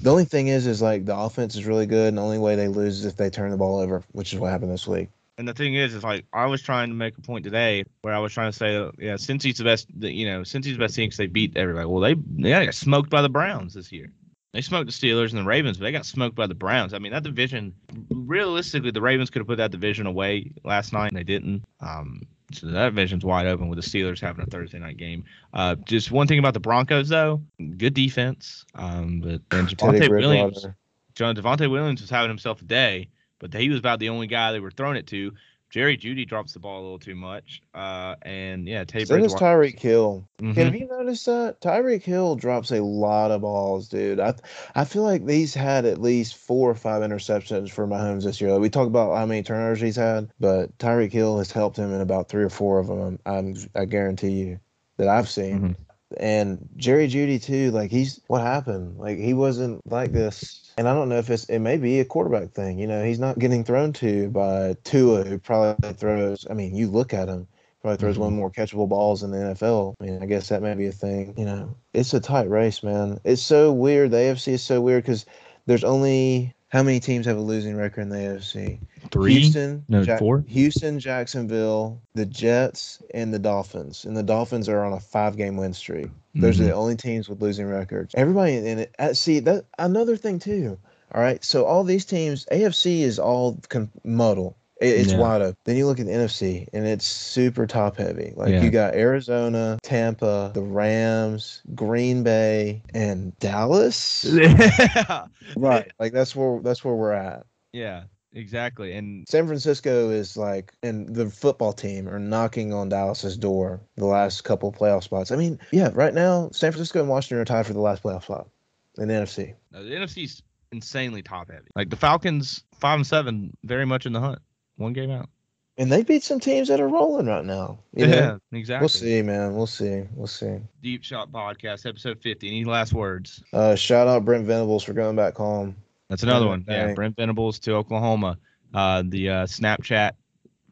The 0.00 0.10
only 0.10 0.24
thing 0.24 0.48
is, 0.48 0.66
is 0.66 0.80
like 0.80 1.04
the 1.04 1.16
offense 1.16 1.56
is 1.56 1.66
really 1.66 1.86
good, 1.86 2.08
and 2.08 2.18
the 2.18 2.22
only 2.22 2.38
way 2.38 2.54
they 2.54 2.68
lose 2.68 3.00
is 3.00 3.04
if 3.04 3.16
they 3.16 3.30
turn 3.30 3.50
the 3.50 3.56
ball 3.56 3.80
over, 3.80 4.02
which 4.12 4.32
is 4.32 4.38
what 4.38 4.50
happened 4.50 4.70
this 4.70 4.86
week. 4.86 5.08
And 5.38 5.46
the 5.46 5.54
thing 5.54 5.74
is, 5.74 5.94
is 5.94 6.02
like 6.02 6.24
I 6.32 6.46
was 6.46 6.62
trying 6.62 6.88
to 6.88 6.94
make 6.94 7.16
a 7.16 7.20
point 7.20 7.44
today 7.44 7.84
where 8.02 8.14
I 8.14 8.18
was 8.18 8.32
trying 8.32 8.50
to 8.50 8.56
say, 8.56 8.76
uh, 8.76 8.90
yeah, 8.98 9.14
Cincy's 9.14 9.58
the 9.58 9.64
best. 9.64 9.86
You 9.96 10.26
know, 10.26 10.42
Cincy's 10.42 10.72
the 10.72 10.78
best 10.78 10.94
team 10.94 11.06
because 11.06 11.18
they 11.18 11.26
beat 11.26 11.56
everybody. 11.56 11.86
Well, 11.86 12.00
they 12.00 12.14
they 12.14 12.50
got 12.64 12.74
smoked 12.74 13.10
by 13.10 13.22
the 13.22 13.28
Browns 13.28 13.74
this 13.74 13.92
year. 13.92 14.12
They 14.52 14.62
smoked 14.62 14.86
the 14.86 14.92
Steelers 14.92 15.30
and 15.30 15.38
the 15.38 15.44
Ravens, 15.44 15.78
but 15.78 15.84
they 15.84 15.92
got 15.92 16.06
smoked 16.06 16.34
by 16.34 16.46
the 16.46 16.54
Browns. 16.54 16.94
I 16.94 16.98
mean, 16.98 17.12
that 17.12 17.22
division, 17.22 17.74
realistically, 18.10 18.90
the 18.90 19.00
Ravens 19.00 19.30
could 19.30 19.40
have 19.40 19.46
put 19.46 19.58
that 19.58 19.70
division 19.70 20.06
away 20.06 20.50
last 20.64 20.92
night, 20.92 21.08
and 21.08 21.16
they 21.16 21.24
didn't. 21.24 21.64
Um, 21.80 22.22
so 22.52 22.66
that 22.68 22.90
division's 22.90 23.24
wide 23.24 23.46
open 23.46 23.68
with 23.68 23.78
the 23.80 23.88
Steelers 23.88 24.20
having 24.20 24.42
a 24.42 24.46
Thursday 24.46 24.78
night 24.78 24.96
game. 24.96 25.24
Uh, 25.52 25.74
just 25.74 26.10
one 26.10 26.26
thing 26.26 26.38
about 26.38 26.54
the 26.54 26.60
Broncos, 26.60 27.08
though, 27.08 27.42
good 27.76 27.94
defense. 27.94 28.64
Um, 28.74 29.20
but 29.20 29.42
and 29.56 29.68
Javonte 29.68 30.08
Williams, 30.08 30.66
John 31.14 31.34
Devontae 31.34 31.70
Williams 31.70 32.00
was 32.00 32.10
having 32.10 32.30
himself 32.30 32.62
a 32.62 32.64
day, 32.64 33.10
but 33.38 33.52
he 33.52 33.68
was 33.68 33.78
about 33.78 33.98
the 33.98 34.08
only 34.08 34.26
guy 34.26 34.52
they 34.52 34.60
were 34.60 34.70
throwing 34.70 34.96
it 34.96 35.06
to. 35.08 35.32
Jerry 35.70 35.98
Jeudy 35.98 36.26
drops 36.26 36.54
the 36.54 36.58
ball 36.58 36.80
a 36.80 36.82
little 36.82 36.98
too 36.98 37.14
much. 37.14 37.60
Uh, 37.74 38.16
and 38.22 38.66
yeah, 38.66 38.84
Teddy 38.84 39.04
So 39.04 39.18
does. 39.18 39.34
Tyreek 39.34 39.78
Hill. 39.78 40.26
Mhm. 40.40 40.54
Have 40.54 40.74
you 40.74 40.86
noticed 40.88 41.26
that 41.26 41.60
Tyreek 41.60 42.02
Hill 42.02 42.36
drops 42.36 42.70
a 42.72 42.82
lot 42.82 43.30
of 43.30 43.42
balls, 43.42 43.88
dude? 43.88 44.18
I 44.18 44.34
I 44.74 44.84
feel 44.84 45.02
like 45.02 45.28
he's 45.28 45.52
had 45.52 45.84
at 45.84 46.00
least 46.00 46.36
four 46.36 46.70
or 46.70 46.74
five 46.74 47.02
interceptions 47.02 47.70
for 47.70 47.86
Mahomes 47.86 48.24
this 48.24 48.40
year. 48.40 48.52
Like, 48.52 48.60
we 48.60 48.70
talk 48.70 48.86
about 48.86 49.14
how 49.14 49.26
many 49.26 49.42
turnovers 49.42 49.80
he's 49.80 49.96
had, 49.96 50.30
but 50.40 50.76
Tyreek 50.78 51.12
Hill 51.12 51.36
has 51.38 51.52
helped 51.52 51.76
him 51.76 51.92
in 51.92 52.00
about 52.00 52.28
three 52.28 52.44
or 52.44 52.50
four 52.50 52.78
of 52.78 52.86
them. 52.86 53.18
I'm, 53.26 53.54
I 53.74 53.84
guarantee 53.84 54.30
you 54.30 54.60
that 54.96 55.08
I've 55.08 55.28
seen. 55.28 55.60
Mhm. 55.60 55.76
And 56.16 56.68
Jerry 56.76 57.06
Jeudy 57.08 57.42
too. 57.42 57.70
Like 57.70 57.90
he's 57.90 58.20
what 58.28 58.40
happened? 58.40 58.98
Like 58.98 59.18
he 59.18 59.34
wasn't 59.34 59.86
like 59.90 60.12
this. 60.12 60.72
And 60.78 60.88
I 60.88 60.94
don't 60.94 61.08
know 61.08 61.18
if 61.18 61.28
it's 61.28 61.44
it 61.46 61.58
may 61.58 61.76
be 61.76 62.00
a 62.00 62.04
quarterback 62.04 62.50
thing. 62.52 62.78
You 62.78 62.86
know, 62.86 63.04
he's 63.04 63.18
not 63.18 63.38
getting 63.38 63.64
thrown 63.64 63.92
to 63.94 64.30
by 64.30 64.76
Tua, 64.84 65.24
who 65.24 65.38
probably 65.38 65.92
throws. 65.92 66.46
I 66.48 66.54
mean, 66.54 66.74
you 66.74 66.88
look 66.88 67.12
at 67.12 67.28
him 67.28 67.46
probably 67.82 67.98
throws 67.98 68.16
Mhm. 68.16 68.20
one 68.20 68.32
more 68.34 68.50
catchable 68.50 68.88
balls 68.88 69.22
in 69.22 69.30
the 69.30 69.38
NFL. 69.38 69.94
I 70.00 70.04
mean, 70.04 70.22
I 70.22 70.26
guess 70.26 70.48
that 70.48 70.62
may 70.62 70.74
be 70.74 70.86
a 70.86 70.92
thing. 70.92 71.34
You 71.36 71.44
know, 71.44 71.74
it's 71.94 72.14
a 72.14 72.20
tight 72.20 72.48
race, 72.50 72.82
man. 72.82 73.20
It's 73.24 73.42
so 73.42 73.72
weird. 73.72 74.10
The 74.10 74.16
AFC 74.18 74.52
is 74.52 74.62
so 74.62 74.80
weird 74.80 75.04
because 75.04 75.26
there's 75.66 75.84
only 75.84 76.54
how 76.68 76.82
many 76.82 77.00
teams 77.00 77.24
have 77.26 77.36
a 77.36 77.40
losing 77.40 77.76
record 77.76 78.02
in 78.02 78.08
the 78.10 78.16
AFC? 78.16 78.78
Three? 79.10 79.34
Houston, 79.34 79.84
No, 79.88 80.04
four? 80.18 80.44
Houston, 80.48 80.98
Jacksonville, 81.00 82.00
the 82.14 82.26
Jets, 82.26 83.02
and 83.14 83.32
the 83.32 83.38
Dolphins. 83.38 84.04
And 84.04 84.16
the 84.16 84.22
Dolphins 84.22 84.68
are 84.68 84.84
on 84.84 84.92
a 84.92 85.00
five-game 85.00 85.56
win 85.56 85.72
streak. 85.72 86.08
Those 86.34 86.60
are 86.60 86.64
Mhm. 86.64 86.66
the 86.66 86.74
only 86.74 86.96
teams 86.96 87.28
with 87.28 87.40
losing 87.40 87.66
records. 87.66 88.14
Everybody 88.14 88.56
in 88.56 88.78
it. 88.80 88.94
uh, 88.98 89.14
See 89.14 89.40
that 89.40 89.64
another 89.78 90.16
thing 90.16 90.38
too. 90.38 90.78
All 91.14 91.22
right, 91.22 91.42
so 91.42 91.64
all 91.64 91.84
these 91.84 92.04
teams, 92.04 92.44
AFC 92.52 93.00
is 93.02 93.18
all 93.18 93.58
com- 93.70 93.90
muddle. 94.04 94.54
It- 94.80 95.00
It's 95.00 95.12
Yeah. 95.12 95.18
wide 95.18 95.42
open. 95.42 95.56
Then 95.64 95.76
you 95.76 95.86
look 95.86 95.98
at 96.00 96.06
the 96.06 96.12
NFC, 96.12 96.66
and 96.72 96.86
it's 96.86 97.04
super 97.06 97.66
top 97.66 97.96
heavy. 97.96 98.32
Like 98.36 98.50
Yeah. 98.50 98.62
you 98.62 98.70
got 98.70 98.94
Arizona, 98.94 99.78
Tampa, 99.82 100.52
the 100.54 100.62
Rams, 100.62 101.62
Green 101.74 102.22
Bay, 102.22 102.82
and 102.94 103.36
Dallas. 103.40 104.24
yeah. 104.24 105.26
right, 105.56 105.90
like 105.98 106.12
that's 106.12 106.34
where 106.36 106.60
that's 106.62 106.84
where 106.84 106.94
we're 106.94 107.12
at. 107.12 107.44
Yeah, 107.72 108.04
exactly. 108.32 108.92
And 108.92 109.26
San 109.28 109.46
Francisco 109.46 110.10
is 110.10 110.36
like, 110.36 110.72
and 110.82 111.14
the 111.14 111.28
football 111.28 111.72
team 111.72 112.08
are 112.08 112.18
knocking 112.20 112.72
on 112.72 112.88
Dallas's 112.88 113.36
door 113.36 113.80
the 113.96 114.06
last 114.06 114.42
couple 114.44 114.72
playoff 114.72 115.02
spots. 115.02 115.30
I 115.32 115.36
mean, 115.36 115.58
yeah, 115.72 115.90
right 115.94 116.14
now 116.14 116.50
San 116.52 116.70
Francisco 116.72 117.00
and 117.00 117.08
Washington 117.08 117.38
are 117.38 117.44
tied 117.44 117.66
for 117.66 117.72
the 117.72 117.80
last 117.80 118.02
playoff 118.04 118.22
spot 118.24 118.48
in 118.96 119.08
the 119.08 119.14
NFC. 119.14 119.54
uh, 119.74 119.82
the 119.82 119.90
NFC's 119.90 120.42
insanely 120.72 121.22
top 121.22 121.50
heavy. 121.50 121.66
Like 121.74 121.90
the 121.90 121.96
Falcons, 121.96 122.62
five 122.78 122.96
and 122.98 123.06
seven, 123.06 123.56
very 123.64 123.84
much 123.86 124.06
in 124.06 124.12
the 124.12 124.20
hunt. 124.20 124.38
One 124.78 124.92
game 124.94 125.10
out. 125.10 125.28
And 125.76 125.92
they 125.92 126.02
beat 126.02 126.24
some 126.24 126.40
teams 126.40 126.66
that 126.68 126.80
are 126.80 126.88
rolling 126.88 127.26
right 127.26 127.44
now. 127.44 127.78
You 127.94 128.08
know? 128.08 128.16
yeah, 128.52 128.58
exactly. 128.58 128.82
We'll 128.82 128.88
see, 128.88 129.22
man. 129.22 129.54
We'll 129.54 129.66
see. 129.68 130.02
We'll 130.14 130.26
see. 130.26 130.56
Deep 130.82 131.04
Shot 131.04 131.30
Podcast, 131.30 131.86
episode 131.86 132.18
50. 132.20 132.48
Any 132.48 132.64
last 132.64 132.92
words? 132.92 133.44
Uh, 133.52 133.76
shout 133.76 134.08
out 134.08 134.24
Brent 134.24 134.44
Venables 134.44 134.82
for 134.82 134.92
going 134.92 135.14
back 135.14 135.36
home. 135.36 135.76
That's 136.08 136.24
another 136.24 136.46
Yeah, 136.46 136.50
one. 136.50 136.64
Yeah. 136.66 136.94
Brent 136.94 137.14
Venables 137.16 137.58
to 137.60 137.74
Oklahoma. 137.74 138.38
Uh, 138.74 139.02
the 139.06 139.28
uh, 139.28 139.46
Snapchat 139.46 140.12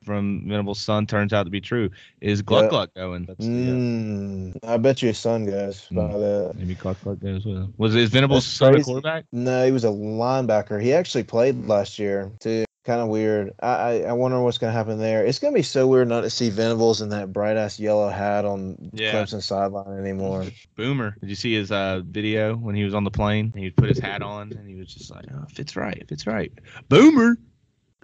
from 0.04 0.44
Venables' 0.46 0.80
son 0.80 1.06
turns 1.06 1.32
out 1.32 1.44
to 1.44 1.50
be 1.50 1.60
true. 1.60 1.90
Is 2.20 2.42
Gluck 2.42 2.64
Yeah. 2.64 2.68
Gluck 2.70 2.94
going? 2.94 3.24
That's 3.26 3.44
Mm, 3.44 4.56
I 4.64 4.76
bet 4.76 5.02
you 5.02 5.08
his 5.08 5.18
son 5.18 5.46
goes 5.46 5.86
by 5.90 6.02
Mm. 6.02 6.20
that. 6.20 6.58
maybe 6.58 6.74
Gluck 6.74 7.00
Gluck 7.02 7.18
goes 7.20 7.44
with 7.44 7.56
him. 7.56 7.74
Was 7.76 7.94
is 7.94 8.10
Venables' 8.10 8.44
son 8.46 8.74
a 8.76 8.82
quarterback? 8.82 9.24
No, 9.32 9.64
he 9.64 9.72
was 9.72 9.84
a 9.84 9.88
linebacker. 9.88 10.80
He 10.82 10.92
actually 10.92 11.24
played 11.24 11.66
last 11.66 11.98
year 11.98 12.30
too. 12.40 12.64
Kind 12.86 13.00
of 13.00 13.08
weird. 13.08 13.52
I, 13.60 13.68
I 13.68 14.00
I 14.02 14.12
wonder 14.12 14.40
what's 14.40 14.58
gonna 14.58 14.72
happen 14.72 14.96
there. 14.98 15.26
It's 15.26 15.40
gonna 15.40 15.52
be 15.56 15.62
so 15.62 15.88
weird 15.88 16.06
not 16.06 16.20
to 16.20 16.30
see 16.30 16.50
Venables 16.50 17.02
in 17.02 17.08
that 17.08 17.32
bright 17.32 17.56
ass 17.56 17.80
yellow 17.80 18.08
hat 18.08 18.44
on 18.44 18.76
Yeah. 18.92 19.12
Clemson 19.12 19.42
sideline 19.42 19.98
anymore. 19.98 20.44
Boomer. 20.76 21.16
Did 21.20 21.28
you 21.28 21.34
see 21.34 21.52
his 21.52 21.72
uh, 21.72 22.02
video 22.06 22.54
when 22.54 22.76
he 22.76 22.84
was 22.84 22.94
on 22.94 23.02
the 23.02 23.10
plane? 23.10 23.52
He 23.56 23.64
would 23.64 23.76
put 23.76 23.88
his 23.88 23.98
hat 23.98 24.22
on 24.22 24.52
and 24.52 24.68
he 24.68 24.76
was 24.76 24.94
just 24.94 25.10
like, 25.10 25.24
"Oh, 25.34 25.44
if 25.50 25.58
it's 25.58 25.74
right, 25.74 25.98
if 26.00 26.12
it's 26.12 26.28
right." 26.28 26.52
Boomer. 26.88 27.36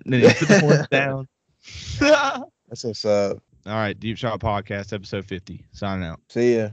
And 0.05 0.14
then 0.14 0.20
he 0.22 0.26
put 0.35 0.49
the 0.49 0.59
horns 0.61 0.89
down. 0.91 1.28
That's 2.01 2.83
what's 2.85 3.05
up. 3.05 3.39
All 3.66 3.74
right, 3.74 3.99
Deep 4.01 4.18
Shot 4.18 4.41
Podcast, 4.41 4.93
episode 4.93 5.24
50. 5.24 5.64
Signing 5.70 6.05
out. 6.05 6.18
See 6.28 6.57
ya. 6.57 6.70